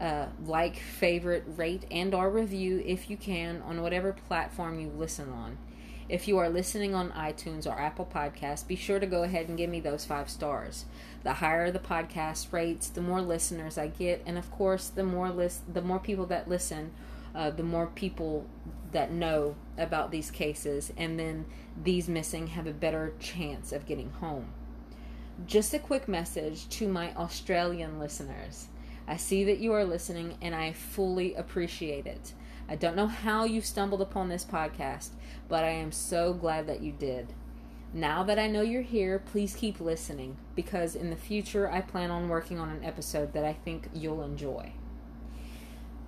uh, 0.00 0.26
like, 0.44 0.76
favorite, 0.76 1.44
rate, 1.56 1.84
and 1.90 2.14
or 2.14 2.30
review 2.30 2.82
if 2.84 3.08
you 3.08 3.16
can 3.16 3.62
on 3.62 3.80
whatever 3.82 4.12
platform 4.12 4.78
you 4.78 4.88
listen 4.88 5.30
on. 5.30 5.58
If 6.08 6.28
you 6.28 6.38
are 6.38 6.48
listening 6.48 6.94
on 6.94 7.10
iTunes 7.10 7.66
or 7.66 7.80
Apple 7.80 8.06
Podcasts, 8.06 8.66
be 8.66 8.76
sure 8.76 9.00
to 9.00 9.06
go 9.06 9.24
ahead 9.24 9.48
and 9.48 9.58
give 9.58 9.68
me 9.68 9.80
those 9.80 10.04
five 10.04 10.30
stars. 10.30 10.84
The 11.24 11.34
higher 11.34 11.72
the 11.72 11.80
podcast 11.80 12.52
rates, 12.52 12.88
the 12.88 13.00
more 13.00 13.20
listeners 13.20 13.76
I 13.76 13.88
get, 13.88 14.22
and 14.24 14.38
of 14.38 14.48
course, 14.52 14.88
the 14.88 15.02
more 15.02 15.30
list, 15.30 15.74
the 15.74 15.82
more 15.82 15.98
people 15.98 16.26
that 16.26 16.48
listen, 16.48 16.92
uh, 17.34 17.50
the 17.50 17.64
more 17.64 17.88
people 17.88 18.46
that 18.92 19.10
know 19.10 19.56
about 19.76 20.12
these 20.12 20.30
cases, 20.30 20.92
and 20.96 21.18
then 21.18 21.44
these 21.82 22.08
missing 22.08 22.48
have 22.48 22.68
a 22.68 22.72
better 22.72 23.12
chance 23.18 23.72
of 23.72 23.84
getting 23.84 24.10
home. 24.10 24.52
Just 25.44 25.74
a 25.74 25.78
quick 25.80 26.06
message 26.06 26.68
to 26.68 26.86
my 26.86 27.12
Australian 27.16 27.98
listeners. 27.98 28.68
I 29.08 29.16
see 29.16 29.42
that 29.44 29.58
you 29.58 29.72
are 29.72 29.84
listening 29.84 30.38
and 30.40 30.54
I 30.54 30.72
fully 30.72 31.34
appreciate 31.34 32.06
it. 32.06 32.32
I 32.68 32.74
don't 32.74 32.96
know 32.96 33.06
how 33.06 33.44
you 33.44 33.60
stumbled 33.60 34.02
upon 34.02 34.28
this 34.28 34.44
podcast, 34.44 35.10
but 35.48 35.62
I 35.62 35.70
am 35.70 35.92
so 35.92 36.32
glad 36.32 36.66
that 36.66 36.82
you 36.82 36.92
did. 36.92 37.32
Now 37.92 38.22
that 38.24 38.38
I 38.38 38.48
know 38.48 38.62
you're 38.62 38.82
here, 38.82 39.18
please 39.18 39.54
keep 39.54 39.80
listening 39.80 40.36
because 40.54 40.96
in 40.96 41.10
the 41.10 41.16
future 41.16 41.70
I 41.70 41.80
plan 41.80 42.10
on 42.10 42.28
working 42.28 42.58
on 42.58 42.68
an 42.68 42.84
episode 42.84 43.32
that 43.32 43.44
I 43.44 43.52
think 43.52 43.88
you'll 43.94 44.22
enjoy. 44.22 44.72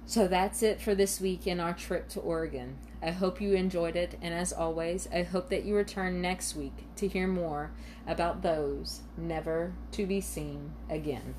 So 0.05 0.27
that's 0.27 0.63
it 0.63 0.81
for 0.81 0.95
this 0.95 1.21
week 1.21 1.47
in 1.47 1.61
our 1.61 1.75
trip 1.75 2.09
to 2.11 2.21
Oregon. 2.21 2.79
I 3.03 3.11
hope 3.11 3.41
you 3.41 3.53
enjoyed 3.53 3.95
it, 3.95 4.19
and 4.21 4.35
as 4.35 4.53
always, 4.53 5.07
I 5.13 5.23
hope 5.23 5.51
that 5.51 5.65
you 5.65 5.77
return 5.77 6.21
next 6.21 6.57
week 6.57 6.73
to 6.97 7.07
hear 7.07 7.29
more 7.29 7.71
about 8.07 8.43
those 8.43 9.03
never 9.17 9.75
to 9.93 10.07
be 10.07 10.21
seen 10.21 10.73
again. 10.91 11.35